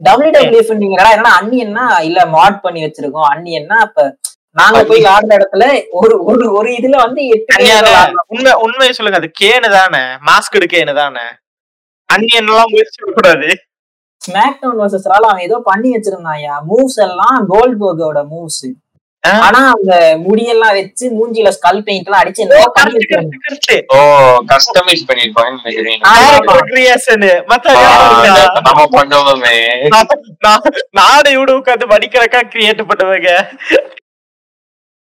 டபிள்யூ 0.00 0.30
டபிள்யூஎஃப் 0.32 0.72
என்னன்னா 0.74 1.32
அன்னியன்னா 1.38 1.86
இல்ல 2.00 2.20
மாட் 2.34 2.60
பண்ணி 2.60 2.80
வச்சிருக்கோம் 2.84 3.30
அன்னியன்னா 3.30 3.78
இப்ப 3.86 4.04
நாங்க 4.56 4.78
போய் 4.82 5.00
விளையாடுற 5.00 5.34
இடத்துல 5.38 5.64
ஒரு 5.98 6.14
ஒரு 6.24 6.44
ஒரு 6.52 6.68
இதுல 6.78 6.96
வந்து. 7.02 7.22
உண்மை 8.30 8.52
உண்மையை 8.64 8.92
சொல்லுங்க 8.92 9.20
அது 9.20 9.28
கேனு 9.40 9.68
தானே 9.74 10.00
மாஸ்க் 10.28 10.56
கேனு 10.72 10.94
தானே 10.96 11.24
அன்னியன் 12.10 12.48
எல்லாம் 12.48 12.72
முயற்சி 12.72 12.98
கூடாது 13.10 13.50
ஸ்மாக் 14.22 14.58
டவுன் 14.62 14.80
அவன் 15.26 15.44
ஏதோ 15.44 15.58
பண்ணி 15.66 15.88
வச்சிருந்தான்யா 15.92 16.54
மூவ்ஸ் 16.66 16.98
எல்லாம் 17.04 17.38
கோல்ட்பர்கோட 17.50 18.18
மூவ்ஸ் 18.32 18.64
ஆ. 18.66 18.70
ஆனா 19.40 19.72
அந்த 19.72 19.94
முடியெல்லாம் 20.28 20.72
வச்சு 20.72 21.10
மூஞ்சில 21.10 21.52
ஸ்கல் 21.56 21.80
பெயிண்ட் 21.80 22.06
எல்லாம் 22.06 22.22
அடிச்சு. 22.22 22.44
ஓ 23.86 23.98
கஸ்டமைஸ் 24.46 25.02
பண்ணுவோமே 28.94 29.54
நான்- 29.94 31.28
இவனு 31.28 31.58
உட்காந்து 31.58 31.86
கிரியேட் 32.48 32.88
பண்ணுவேங்க. 32.90 33.30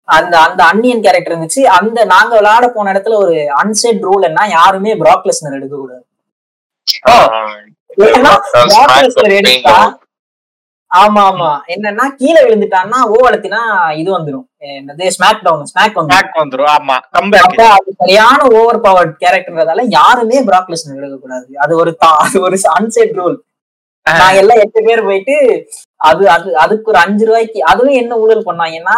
அந்த 0.08 0.38
அந்த 0.38 0.64
அன்னியன் 0.64 1.02
கேரக்டர் 1.02 1.38
இருந்துச்சு. 1.38 1.60
அந்த 1.60 2.04
நாங்க 2.04 2.36
விளையாட 2.36 2.68
போன 2.68 2.92
இடத்துல 2.92 3.14
ஒரு 3.14 3.46
அன்செட் 3.54 4.04
ரூல் 4.04 4.22
என்ன 4.22 4.46
யாருமே 4.48 4.94
பிராக் 4.94 5.24
லெஸ்னர் 5.24 5.56
எடுக்க 5.56 5.76
கூடாது 5.76 6.04
ஏன்னா 7.98 8.32
பிராக் 8.52 8.94
லெஸ்னர் 8.98 9.34
எடுத்தா 9.34 10.00
ஆமா 10.92 11.22
ஆமா. 11.28 11.50
என்னன்னா 11.74 12.04
கீழே 12.16 12.40
விழுந்துட்டான்னா 12.42 12.98
ஓ 13.08 13.18
அழுத்தினா 13.28 13.60
இது 14.00 14.10
வந்துரும். 14.12 14.44
என்னது 14.72 15.04
ஸ்மாக் 15.14 15.44
டவுன் 15.44 15.70
ஸ்மாக் 15.70 15.96
வந்துரும். 15.98 16.34
வந்துரும். 16.40 16.70
ஆமா. 16.74 16.96
கம்பேக் 17.14 17.46
அப்ப 17.46 17.62
அது 17.76 17.94
சரியான 18.00 18.40
ஓவர் 18.54 18.82
பவர் 18.82 19.10
கேரக்டர்ன்றதால 19.22 19.84
யாருமே 19.94 20.40
பிராக் 20.48 20.70
லெஸ்னர் 20.72 21.00
எடுக்க 21.00 21.18
கூடாது 21.18 21.48
அது 21.64 21.72
ஒரு 21.82 21.92
அது 22.18 22.40
ஒரு 22.46 22.58
அன்செட் 22.76 23.16
ரூல் 23.20 23.38
நாங்க 24.06 24.38
எல்லாம் 24.38 24.60
எட்டு 24.62 24.80
பேர் 24.86 25.06
போயிட்டு 25.06 25.34
அது 26.00 26.22
அது 26.30 26.48
அதுக்கு 26.62 26.90
ஒரு 26.92 26.98
அஞ்சு 27.02 27.24
ரூபாய்க்கு 27.26 27.60
அதுவும் 27.72 27.98
என்ன 28.00 28.14
ஊழல் 28.22 28.46
பண்ணாங்கன்னா 28.46 28.96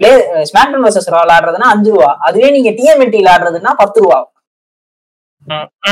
பிளே 0.00 0.10
ஸ்மாக்டவுன் 0.48 0.84
வர்சஸ் 0.86 1.10
விளையாடுறதுன்னா 1.12 1.68
அஞ்சு 1.72 1.90
ரூபா. 1.92 2.08
அதுவே 2.26 2.48
நீங்க 2.54 2.70
டிஎம்என்டி 2.78 3.18
விளையாடுறதுன்னா 3.20 3.72
பத்து 3.82 3.98
ரூபா. 4.02 4.18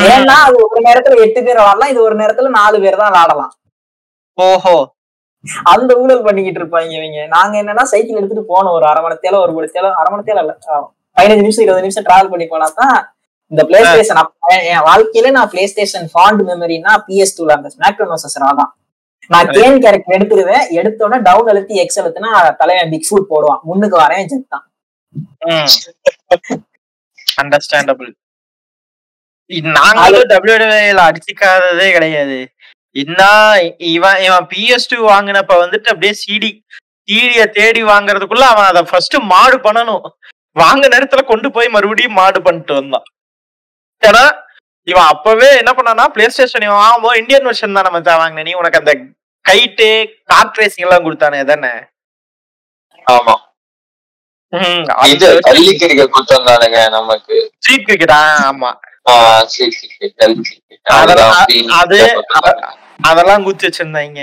ஏன்னா 0.09 0.37
அது 0.47 0.57
ஒரு 0.65 0.81
நேரத்துல 0.87 1.21
எட்டு 1.25 1.41
பேர் 1.41 1.59
விளையாடலாம் 1.59 1.93
இது 1.93 2.01
ஒரு 2.07 2.17
நேரத்துல 2.21 2.51
நாலு 2.57 2.77
பேர் 2.85 3.01
தான் 3.01 3.11
விளையாடலாம் 3.11 3.53
ஓஹோ. 4.39 4.75
அந்த 5.73 5.93
ஊழல் 6.03 6.25
பண்ணிக்கிட்டு 6.27 6.61
இருப்பாங்க 6.61 6.91
இவங்க. 6.99 7.21
நாங்க 7.37 7.55
என்னன்னா 7.63 7.85
சைக்கிள் 7.93 8.19
எடுத்துட்டு 8.21 8.51
போனோம். 8.53 8.75
ஒரு 8.79 8.87
அரை 8.91 9.01
மணி 9.05 9.17
ஒரு 9.45 9.53
மணி 9.57 9.69
தேல 9.77 9.91
அரை 10.01 10.11
மணி 10.13 10.25
தேல 10.29 10.43
இல்ல 10.45 10.55
பதினஞ்சு 11.17 11.45
நிமிஷம் 11.47 11.65
இருபது 11.65 11.85
நிமிஷம் 11.87 12.07
டிராவல் 12.09 12.31
பண்ணி 12.33 12.47
போனா 12.53 12.69
தான் 12.81 12.97
இந்த 13.53 13.63
பிளே 13.71 13.81
ஸ்டேஷன் 13.89 14.21
என் 14.75 14.85
வாழ்க்கையில 14.91 15.31
நான் 15.37 15.51
பிளே 15.55 15.65
ஸ்டேஷன் 15.73 16.07
ஃபாண்ட் 16.13 16.43
மெமரினா 16.51 16.93
பிஎஸ் 17.09 17.37
டூல 17.39 17.57
அந்த 17.59 17.71
ஸ்மாக்டோன் 17.75 18.13
வர்சஸ் 18.13 18.39
தான். 18.61 18.71
நான் 19.33 19.51
கேன் 19.57 19.83
கேரக்டர் 19.85 20.17
எடுத்துருவேன். 20.19 20.65
எடுத்தோடனே 20.79 21.19
டவுன் 21.29 21.51
அழுத்தி 21.53 21.75
எக்ஸ் 21.83 22.01
அழுத்தினா 22.03 22.31
தலைவன் 22.61 22.93
பிக் 22.95 23.09
ஃபுட் 23.09 23.31
போடுவான். 23.33 23.61
முன்னுக்கு 23.69 23.99
வரேன் 24.05 24.31
செத்தான் 24.33 24.67
அண்டர்ஸ்டாண்டபிள் 27.43 28.11
நாங்களும் 29.77 30.29
டபிள்யூடபிள்யூல 30.33 31.03
அடிச்சுக்காததே 31.09 31.89
கிடையாது. 31.97 32.39
இன்னும் 32.97 33.61
இவன் 33.95 34.21
இவன் 34.27 34.47
பிஎஸ் 34.51 34.91
டூ 34.91 34.99
வாங்கினப்ப 35.09 35.53
வந்துட்டு 35.63 35.93
அப்படியே 35.93 36.15
சிடி 36.23 36.51
சிடிய 37.09 37.45
தேடி 37.57 37.83
வாங்குறதுக்குள்ள 37.85 38.47
அவன் 38.53 38.69
அதை 38.71 38.83
ஃபர்ஸ்ட் 38.91 39.17
மாடு 39.33 39.57
பண்ணணும். 39.65 40.05
வாங்க 40.57 40.85
நேரத்துல 40.89 41.23
கொண்டு 41.25 41.49
போய் 41.53 41.75
மறுபடியும் 41.75 42.19
மாடு 42.19 42.39
பண்ணிட்டு 42.43 42.73
வந்தான். 42.79 43.07
ஏன்னா 44.03 44.25
இவன் 44.89 45.09
அப்பவே 45.13 45.49
என்ன 45.59 45.73
பண்ணானா 45.73 46.05
பிளே 46.15 46.27
ஸ்டேஷன் 46.29 46.67
இவன் 46.67 46.83
வாங்கும்போது 46.83 47.21
இந்தியன் 47.21 47.47
வெர்ஷன் 47.49 47.77
தான் 47.77 47.89
நம்ம 47.89 48.01
வாங்கின. 48.23 48.45
நீ 48.49 48.53
உனக்கு 48.61 48.81
அந்த 48.83 48.93
கைட்டு 49.45 49.89
கார்ட் 50.31 50.59
ரேசிங் 50.61 50.87
எல்லாம் 50.87 51.05
கொடுத்தானே 51.07 51.41
தானே 51.53 51.73
ஆமா. 53.07 53.35
நமக்கு. 56.97 57.37
ஸ்ட்ரீட் 57.57 57.87
கிரிக்கெட் 57.87 58.15
ஆமா. 58.17 58.71
அது 61.79 61.99
அதெல்லாம் 63.03 63.45
குத்தி 63.45 63.69
வச்சிருந்தாங்க. 63.69 64.21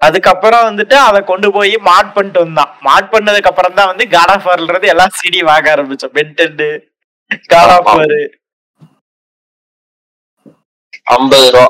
அதுக்கப்புறம் 0.00 0.66
வந்துட்டு 0.68 0.94
அதை 1.08 1.24
கொண்டு 1.24 1.52
போய் 1.52 1.74
மாட் 1.86 2.12
பண்ணிட்டு 2.12 2.40
வந்தான். 2.40 2.78
மாட் 2.84 3.12
பண்ணதுக்கு 3.14 3.50
அப்புறம் 3.52 3.74
தான் 3.74 3.86
வந்து 3.86 4.08
காட் 4.08 4.30
ஆஃப் 4.30 4.48
வார்ன்றது 4.48 4.86
எல்லாம் 4.86 5.14
சிடி 5.18 5.44
வாங்க 5.44 5.76
ஆரம்பிச்சோம். 5.76 6.14
பென்டென்டு 6.18 6.68
காட் 7.46 7.70
ஆஃப் 7.70 7.84
வார் 7.88 8.16
ஐம்பது 11.14 11.50
ரூபா. 11.50 11.66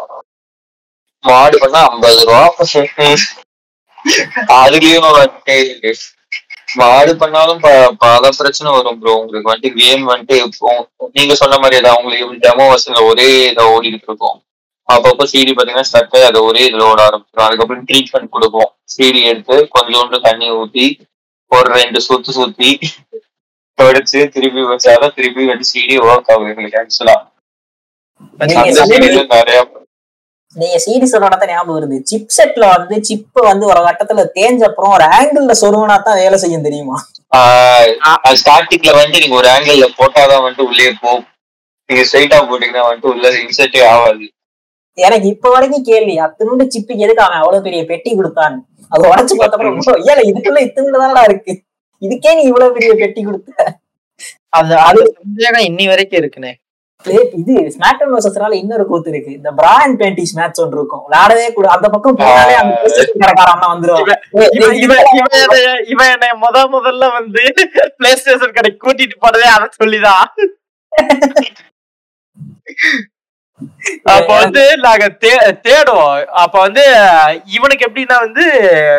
மாடு 1.25 1.59
பண்ணா 1.59 1.91
ஐம்பது 1.91 2.25
ரூபா. 2.25 2.41
அதுலயும் 4.59 5.07
வந்துட்டு 5.19 5.93
மாடு 6.75 7.17
பண்ணாலும் 7.17 7.61
ப- 7.61 7.93
பல 7.99 8.29
பிரச்சனை 8.39 8.73
வரும் 8.73 8.99
ப்ரோ 9.01 9.13
உங்களுக்கு 9.15 9.53
வந்துட்டு 9.53 9.79
கேம் 9.79 10.09
வந்துட்டு 10.09 10.37
நீங்க 11.13 11.35
சொன்ன 11.35 11.59
மாதிரி 11.59 11.77
ஏதாவது 11.77 12.03
உங்களுக்கு 12.03 12.49
டெமோ 12.49 12.67
வசதியில 12.73 13.09
ஒரே 13.09 13.29
இதை 13.51 13.65
ஓடிட்டு 13.67 14.07
இருக்கும். 14.09 14.39
அப்பப்போ 14.89 15.25
சிடி 15.33 15.53
பாத்தீங்கன்னா 15.55 15.89
ஸ்டக் 15.91 16.15
ஆகி 16.17 16.27
அதை 16.31 16.41
ஒரே 16.49 16.63
இதுல 16.69 16.85
ஓட 16.91 17.01
ஆரம்பிச்சிடும் 17.09 17.47
அதுக்கப்புறம் 17.47 17.85
ட்ரீட்மெண்ட் 17.89 18.35
கொடுப்போம். 18.37 18.71
சிடி 18.95 19.21
எடுத்து 19.31 19.57
கொஞ்சோண்டு 19.77 20.19
தண்ணி 20.27 20.47
ஊத்தி 20.61 20.87
ஒரு 21.51 21.69
ரெண்டு 21.79 21.99
சுத்து 22.07 22.33
சுத்தி 22.39 22.71
தொடச்சு 23.79 24.21
திருப்பி 24.35 24.63
வச்சாதான் 24.71 25.17
திருப்பி 25.19 25.43
வந்து 25.51 25.67
சிடி 25.73 25.97
ஒர்க் 26.07 26.31
ஆகும் 26.35 26.49
எங்களுக்கு 26.53 26.81
ஆக்சுவலா 26.83 27.17
நிறைய 29.35 29.61
நீங்க 30.57 30.79
சிடி 30.85 31.07
சொன்னோட 31.13 31.47
ஞாபகம் 31.49 31.77
வருது. 31.77 31.97
சிப் 32.11 32.31
செட்ல 32.37 32.65
வந்து 32.75 32.95
சிப் 33.09 33.41
வந்து 33.49 33.65
ஒரு 33.73 33.81
கட்டத்துல 33.87 34.23
தேஞ்ச 34.37 34.63
அப்புறம் 34.69 34.95
ஒரு 34.97 35.05
ஆங்கிள் 35.17 35.61
சொருவனா 35.63 35.97
தான் 36.07 36.21
வேலை 36.23 36.37
செய்யும் 36.43 36.65
தெரியுமா? 36.67 36.97
ஸ்டார்டிங்ல 38.43 38.95
வந்துட்டு 38.99 39.23
நீங்க 39.25 39.37
ஒரு 39.41 39.49
ஆங்கிள் 39.55 39.85
போட்டாதான் 40.01 40.43
வந்துட்டு 40.45 40.69
உள்ளே 40.71 40.87
போகும். 41.03 41.27
நீங்க 41.89 42.03
ஸ்ட்ரைட்டா 42.09 42.39
போட்டீங்கன்னா 42.49 42.87
வந்துட்டு 42.89 43.13
உள்ள 43.15 43.33
இன்சர்ட்டே 43.43 43.83
ஆகாது. 43.93 44.27
எனக்கு 44.99 45.29
இப்ப 45.29 45.51
வரைக்கும் 45.51 45.83
கேள்வி 45.83 46.21
அத்தனோண்டு 46.21 46.67
சிப்புக்கு 46.67 46.99
எதுக்கு 46.99 47.23
அவன் 47.23 47.39
அவ்வளவு 47.39 47.63
பெரிய 47.63 47.85
பெட்டி 47.85 48.15
கொடுத்தான்? 48.15 48.67
அது 48.91 49.09
உடச்சு 49.09 49.39
பார்த்தப்பறம் 49.39 50.11
ஏல 50.11 50.31
இதுக்குள்ள 50.31 50.59
இத்தனோண்டு 50.59 50.99
தானடா 50.99 51.25
இருக்கு? 51.25 51.65
இதுக்கே 52.03 52.35
நீ 52.35 52.43
இவ்வளவு 52.43 52.73
பெரிய 52.73 52.95
பெட்டி 52.95 53.23
கொடுத்த? 53.23 53.77
அது 54.53 54.81
அது 54.81 55.15
இன்னி 55.69 55.87
வரைக்கும் 55.87 56.43
Play- 57.05 57.35
இது 57.35 57.71
ஸ்மாக்டவுன் 57.75 58.15
வர்சஸ்னால 58.15 58.53
இன்னொரு 58.53 58.87
கூத்து 58.87 59.11
இருக்கு. 59.11 59.33
இந்த 59.33 59.53
பிரா 59.53 59.83
அண்ட் 59.83 60.01
பேண்டிஸ் 60.01 60.35
மேட்ச் 60.35 60.61
ஒன்று 60.61 60.79
இருக்கும். 60.79 61.05
விளையாடவே 61.05 61.53
கூட 61.53 61.69
அந்த 61.69 61.89
பக்கம் 61.89 62.19
போனாலே 62.19 62.55
அந்த 62.55 62.77
கடைக்காரன் 63.15 63.53
அண்ணா 63.53 63.75
வந்துருவான் 63.75 65.87
இவன் 65.87 66.11
என்னை 66.11 66.29
முத 66.41 66.69
முதல்ல 66.73 67.13
வந்து 67.13 67.41
பிளே 67.97 68.17
ஸ்டேஷன் 68.17 68.53
கடைக்கு 68.53 68.87
கூட்டிட்டு 68.87 69.19
போனதே 69.19 69.49
அதை 69.49 69.69
சொல்லிதான். 69.73 70.29
அப்ப 74.13 74.31
வந்து 74.37 74.77
நாங்க 74.77 75.07
தே- 75.23 75.55
தேடுவோம். 75.67 76.15
அப்ப 76.43 76.61
வந்து 76.61 76.85
இவனுக்கு 77.57 77.87
எப்படின்னா 77.89 78.19
வந்து 78.19 78.45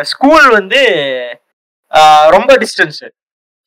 ஸ்கூல் 0.02 0.50
வந்து 0.50 0.80
ரொம்ப 2.28 2.52
டிஸ்டன்ஸ் 2.56 3.02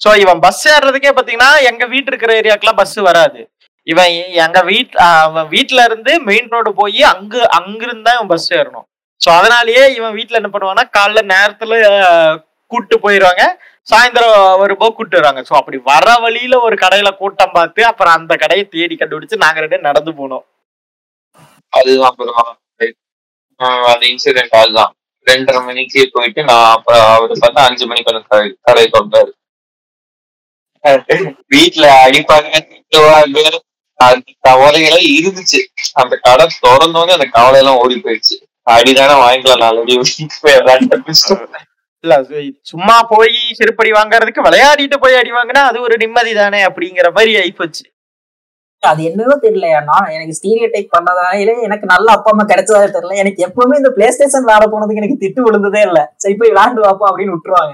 சோ 0.02 0.18
இவன் 0.18 0.40
பஸ் 0.40 0.64
ஏறுறதுக்கே 0.68 1.12
பாத்தீங்கன்னா 1.18 1.62
எங்க 1.62 1.86
வீட்டு 1.86 2.10
இருக்கிற 2.12 2.32
ஏரியாக்கெல்லாம் 2.42 2.76
பஸ் 2.76 2.96
வராது. 3.10 3.42
இவன் 3.88 4.12
எங்க 4.46 4.60
வீட் 4.64 4.96
அவன் 5.06 5.48
வீட்டுல 5.48 5.84
இருந்து 5.84 6.22
மெயின் 6.22 6.50
ரோடு 6.50 6.74
போய் 6.74 7.04
அங்கு 7.04 7.50
அங்கிருந்து 7.50 8.04
தான் 8.04 8.16
இவன் 8.16 8.28
பஸ் 8.28 8.54
ஏறணும். 8.54 8.86
சோ 9.22 9.30
அதனாலயே 9.40 9.84
இவன் 9.96 10.16
வீட்டுல 10.16 10.40
என்ன 10.42 10.50
பண்ணுவான்னா 10.54 10.86
காலைல 10.98 11.22
நேரத்துல 11.34 11.74
கூட்டு 12.72 13.00
போயிருவாங்க. 13.00 13.44
சாயந்தரம் 13.88 14.36
வரும்போது 14.58 14.94
கூட்டு 14.94 15.18
வருவாங்க. 15.18 15.42
சோ 15.50 15.54
அப்படி 15.56 15.80
வர 15.84 16.16
வழியில 16.20 16.60
ஒரு 16.60 16.76
கடையில 16.76 17.18
கூட்டம் 17.18 17.52
பார்த்து 17.52 17.86
அப்புறம் 17.86 18.14
அந்த 18.14 18.36
கடையை 18.36 18.68
தேடி 18.68 18.98
கண்டுபிடிச்சு 19.00 19.44
நாங்க 19.46 19.60
ரெண்டு 19.60 19.88
நடந்து 19.90 20.12
போனோம். 20.12 20.46
அதுதான் 21.74 22.10
அப்புறம் 22.10 22.40
அது 22.42 22.88
அந்த 23.92 24.04
இன்சிடென்ட் 24.06 24.60
அதுதான் 24.62 24.92
ரெண்டரை 25.28 25.60
மணிக்கு 25.66 26.02
போயிட்டு 26.14 26.42
நான் 26.44 26.72
அப்புறம் 26.76 27.06
அவரு 27.14 27.36
பார்த்தா 27.44 27.68
அஞ்சு 27.68 27.86
மணிக்கு 27.90 28.12
வந்து 28.12 28.26
கடை 28.68 28.86
கொண்டாரு 28.90 29.32
வீட்டுல 31.52 31.86
அடிப்பாங்க 32.06 32.50
திட்டுவாங்க 32.64 33.60
அந்த 34.00 34.30
கவலையெல்லாம் 34.48 35.06
இருந்துச்சு. 35.18 35.60
அந்த 35.94 36.14
கடை 36.26 36.46
திறந்தோடனே 36.56 37.16
அந்த 37.18 37.28
கவலை 37.36 37.60
எல்லாம் 37.60 37.80
ஓடி 37.82 37.96
போயிடுச்சு. 37.98 38.36
அடிதானே 38.68 39.16
வாங்கிக்கலாம் 39.22 39.64
நாலு 39.64 39.84
இல்ல 42.04 42.16
சும்மா 42.72 42.96
போய் 43.12 43.38
செருப்படி 43.60 43.92
வாங்குறதுக்கு 43.98 44.46
விளையாடிட்டு 44.48 44.98
போய் 45.04 45.20
அடி 45.20 45.32
வாங்கினா 45.32 45.62
அது 45.70 45.78
ஒரு 45.82 45.96
நிம்மதி 45.98 46.32
தானே 46.34 46.60
அப்படிங்கிற 46.68 47.10
மாதிரி 47.18 47.34
ஆயிப்போச்சு. 47.42 47.84
அது 48.84 49.02
என்னவோ 49.10 49.36
தெரியல 49.44 49.68
நான் 49.90 50.12
எனக்கு 50.16 50.38
ஸ்டீரியோ 50.38 50.68
டைப் 50.72 50.94
பண்ணதால 50.96 51.30
எனக்கு 51.68 51.86
நல்ல 51.92 52.08
அப்பா 52.16 52.32
அம்மா 52.34 52.46
கிடைச்சதா 52.46 52.82
தெரியல. 52.88 53.16
எனக்கு 53.22 53.46
எப்பவுமே 53.48 53.80
இந்த 53.82 53.92
பிளே 53.96 54.08
ஸ்டேஷன் 54.16 54.46
விளையாட 54.46 54.66
போனதுக்கு 54.74 55.02
எனக்கு 55.02 55.22
திட்டு 55.24 55.46
விழுந்ததே 55.46 55.82
இல்ல. 55.88 56.02
சரி 56.24 56.36
போய் 56.40 56.54
விளையாண்டு 56.54 56.86
வாப்பா 56.86 57.08
அப்படின்னு 57.10 57.36
விட்டுருவாங்க. 57.36 57.74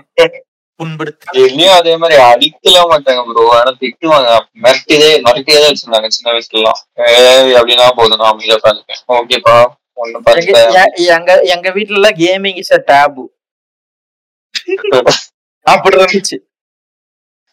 புண்படுத்து 0.80 1.41
என்னையும் 1.43 1.78
அதே 1.78 1.93
மாதிரி 2.01 2.18
அடிக்கலாம் 2.26 2.91
மாட்டாங்க 2.91 3.22
ப்ரோ 3.30 3.45
ஆனா 3.55 3.72
திட்டுவாங்க. 3.82 4.30
மிரட்டியதே 4.64 5.10
மிரட்டியதே 5.26 5.66
வச்சிருந்தாங்க 5.66 6.10
சின்ன 6.16 6.32
வயசுல 6.36 6.60
எல்லாம் 6.60 6.80
ஏய் 7.07 7.55
அப்படின்னா 7.60 7.88
போதும். 7.97 8.22
நான் 8.22 8.32
அமைதியா 8.32 8.57
உட்காந்துருக்கேன். 8.60 9.03
ஓகேப்பா 9.16 9.57
எங்க 10.36 10.80
எங்க 11.16 11.32
எங்க 11.53 11.68
வீட்டுல 11.78 11.99
எல்லாம் 11.99 12.18
கேமிங் 12.22 12.60
இஸ் 12.62 12.76
அ 12.78 12.82
டேபு 12.89 13.24
அப்படி 15.66 15.95
இருந்துச்சு 15.97 16.38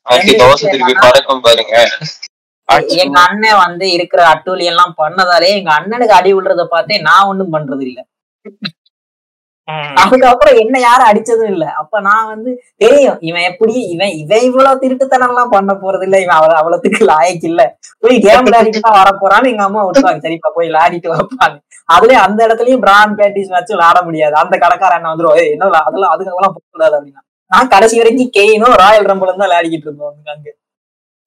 அஞ்சு 0.07 0.32
தோசை 0.40 0.66
திருப்பி 0.66 0.94
பறக்கும் 0.98 1.44
பாருங்க. 1.44 1.74
எங்க 3.01 3.19
அண்ணன் 3.27 3.61
வந்து 3.61 3.87
இருக்கிற 3.97 4.21
அட்டூழி 4.31 4.64
எல்லாம் 4.71 4.95
பண்ணதாலே 4.99 5.51
எங்க 5.59 5.71
அண்ணனுக்கு 5.77 6.17
அடி 6.17 6.31
விழுறத 6.37 6.64
பார்த்தே 6.71 6.99
நான் 7.07 7.29
ஒண்ணும் 7.31 7.55
பண்றது 7.55 7.85
இல்ல. 7.89 8.01
அதுக்கப்புறம் 10.01 10.59
என்ன 10.62 10.77
யாரும் 10.81 11.09
அடிச்சதும் 11.09 11.51
இல்ல. 11.53 11.64
அப்ப 11.81 12.01
நான் 12.07 12.29
வந்து 12.29 12.51
தெரியும் 12.83 13.17
இவன் 13.29 13.47
எப்படி 13.49 13.75
இவன் 13.95 14.12
இவன் 14.21 14.45
இவ்வளவு 14.49 14.81
திருட்டுத்தனம் 14.83 15.33
எல்லாம் 15.33 15.53
பண்ண 15.55 15.73
போறது 15.81 16.05
இல்ல. 16.09 16.19
இவன் 16.25 16.37
அவ்வளவு 16.37 16.59
அவ்வளவுக்கு 16.61 17.09
லாயக்கு 17.11 17.47
இல்ல. 17.51 17.62
போய் 18.03 18.17
கேம் 18.27 18.47
விளையாடிட்டு 18.47 18.81
தான் 18.81 18.99
வர 18.99 19.11
போறான்னு 19.17 19.51
எங்க 19.53 19.64
அம்மா 19.67 19.83
விட்டுவாங்க 19.87 20.23
சரிப்பா 20.27 20.51
போய் 20.57 20.71
விளையாடிட்டு 20.71 21.12
வைப்பாங்க 21.14 21.57
அதுலயும் 21.89 22.25
அந்த 22.27 22.41
இடத்துலயும் 22.47 22.85
பிராண்ட் 22.85 23.17
பேட்டிஸ் 23.19 23.51
மேட்ச் 23.51 23.75
விளையாட 23.75 23.99
முடியாது. 24.07 24.35
அந்த 24.41 24.55
கடைக்காரன் 24.59 25.01
என்ன 25.01 25.12
வந்துரும் 25.12 25.37
"ஏய், 25.41 25.51
என்ன 25.55 25.67
அதெல்லாம் 25.83 26.14
அதுக்கெல்லாம் 26.14 26.55
போக 26.55 26.64
கூடாது 26.69 26.95
அப்படின்னா. 26.97 27.23
நான் 27.51 27.73
கடைசி 27.75 27.97
வரைக்கும் 28.01 28.33
கெயினும் 28.37 28.77
ராயல் 28.81 29.11
ரம்பிளும் 29.11 29.37
தான் 29.37 29.49
விளையாடிக்கிட்டு 29.49 29.89
இருந்தோம் 29.89 30.14
அங்க. 30.35 30.49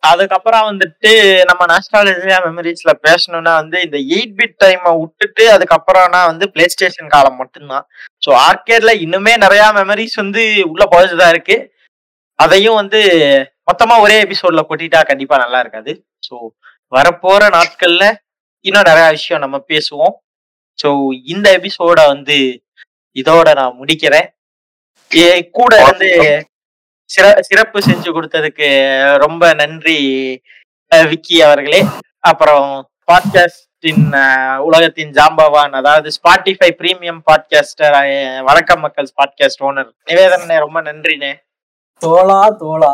அதுக்கப்புறம் 0.03 0.65
வந்துட்டு 0.69 1.11
நம்ம 1.49 1.61
நாஸ்டாலஜியா 1.71 2.37
மெமரிஸ்ல 2.45 2.91
பேசணும்னா 3.07 3.53
வந்து 3.61 3.77
இந்த 3.81 3.97
எயிட் 4.13 4.35
பிட் 4.39 4.55
டைமை 4.63 4.91
விட்டுட்டு 4.99 5.43
அதுக்கப்புறம்னா 5.55 6.21
வந்து 6.25 6.45
பிளே 6.51 6.65
ஸ்டேஷன் 6.67 7.13
காலம் 7.15 7.39
மட்டும்தான். 7.41 7.85
ஸோ 8.25 8.29
ஆர்கேட்ல 8.47 8.93
இன்னுமே 9.05 9.33
நிறைய 9.37 9.63
மெமரிஸ் 9.79 10.15
வந்து 10.15 10.43
உள்ள 10.71 10.85
புதைச்சுதான் 10.93 11.33
இருக்கு. 11.35 11.57
அதையும் 12.39 12.79
வந்து 12.81 12.99
மொத்தமா 13.71 13.95
ஒரே 14.01 14.17
எபிசோட்ல 14.25 14.61
கொட்டிட்டா 14.69 15.01
கண்டிப்பா 15.03 15.37
நல்லா 15.37 15.59
இருக்காது. 15.59 15.93
ஸோ 16.27 16.35
வரப்போற 16.91 17.41
நாட்கள்ல 17.57 18.05
இன்னும் 18.65 18.89
நிறைய 18.91 19.07
விஷயம் 19.09 19.43
நம்ம 19.45 19.57
பேசுவோம். 19.73 20.15
ஸோ 20.79 20.89
இந்த 21.25 21.47
எபிசோட 21.59 21.99
வந்து 22.07 22.37
இதோட 23.15 23.49
நான் 23.53 23.79
முடிக்கிறேன். 23.79 24.27
கூட 25.53 25.73
வந்து 25.85 26.07
சிறப்பு 27.09 27.79
செஞ்சு 27.79 28.09
கொடுத்ததுக்கு 28.09 28.67
ரொம்ப 29.17 29.53
நன்றி 29.53 29.97
விக்கி 31.09 31.41
அவர்களே. 31.41 31.85
அப்புறம் 32.19 32.89
பாட்காஸ்டின் 33.07 34.57
உலகத்தின் 34.57 35.11
ஜாம்பவான் 35.11 35.71
அதாவது 35.71 36.09
ஸ்பாட்டிஃபை 36.09 36.69
பிரீமியம் 36.77 37.19
பாட்காஸ்டர் 37.31 38.43
வணக்கம் 38.43 38.79
மக்கள் 38.79 39.07
பாட்காஸ்ட் 39.17 39.63
ஓனர். 39.63 39.89
நிவேதனே 40.05 40.57
ரொம்ப 40.57 40.81
நன்றிண்ணே. 40.81 41.33
தோளா 42.01 42.39
தோளா 42.59 42.93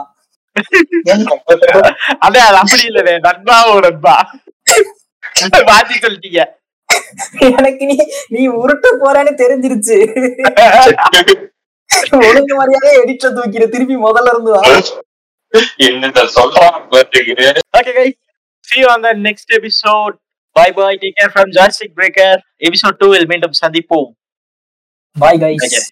அதே 2.19 2.39
அது 2.39 2.57
அப்படி 2.57 2.83
இல்லைண்ணே. 2.87 3.19
நண்பா 3.19 3.79
நண்பா. 3.79 4.15
மாத்தி 5.51 5.95
சொல்லிட்டீங்க. 6.01 6.43
எனக்கு 7.39 7.85
நீ 7.85 7.97
நீ 8.27 8.49
உருட்ட 8.49 8.87
போறேன்னு 9.01 9.33
தெரிஞ்சிருச்சு. 9.43 9.97
ஒழுங்கு 12.27 12.53
மரியாதை 12.59 12.91
எடிட்ல 13.01 13.29
தூக்கிற 13.37 13.65
திருப்பி 13.73 13.97
முதல்ல 14.05 14.33
இருந்து 14.33 14.51
வா 14.55 14.61
என்னத்த 15.87 16.23
சொல்றான் 16.37 16.77
Okay, 17.79 17.93
guys. 17.99 18.15
See 18.67 18.79
you 18.81 18.87
on 18.87 19.01
the 19.01 19.13
next 19.27 19.47
episode. 19.51 20.13
Bye 20.55 20.71
bye. 20.71 20.95
Take 20.95 21.15
care 21.17 21.29
from 21.29 21.47
Joystick 21.51 21.93
Breaker. 21.99 22.31
Episode 22.61 22.97
2 23.01 23.11
will 23.13 23.27
மீண்டும் 23.33 23.57
சந்திப்போம் 23.61 24.09
பாய் 25.15 25.41
கைஸ் 25.45 25.65
Okay. 25.67 25.83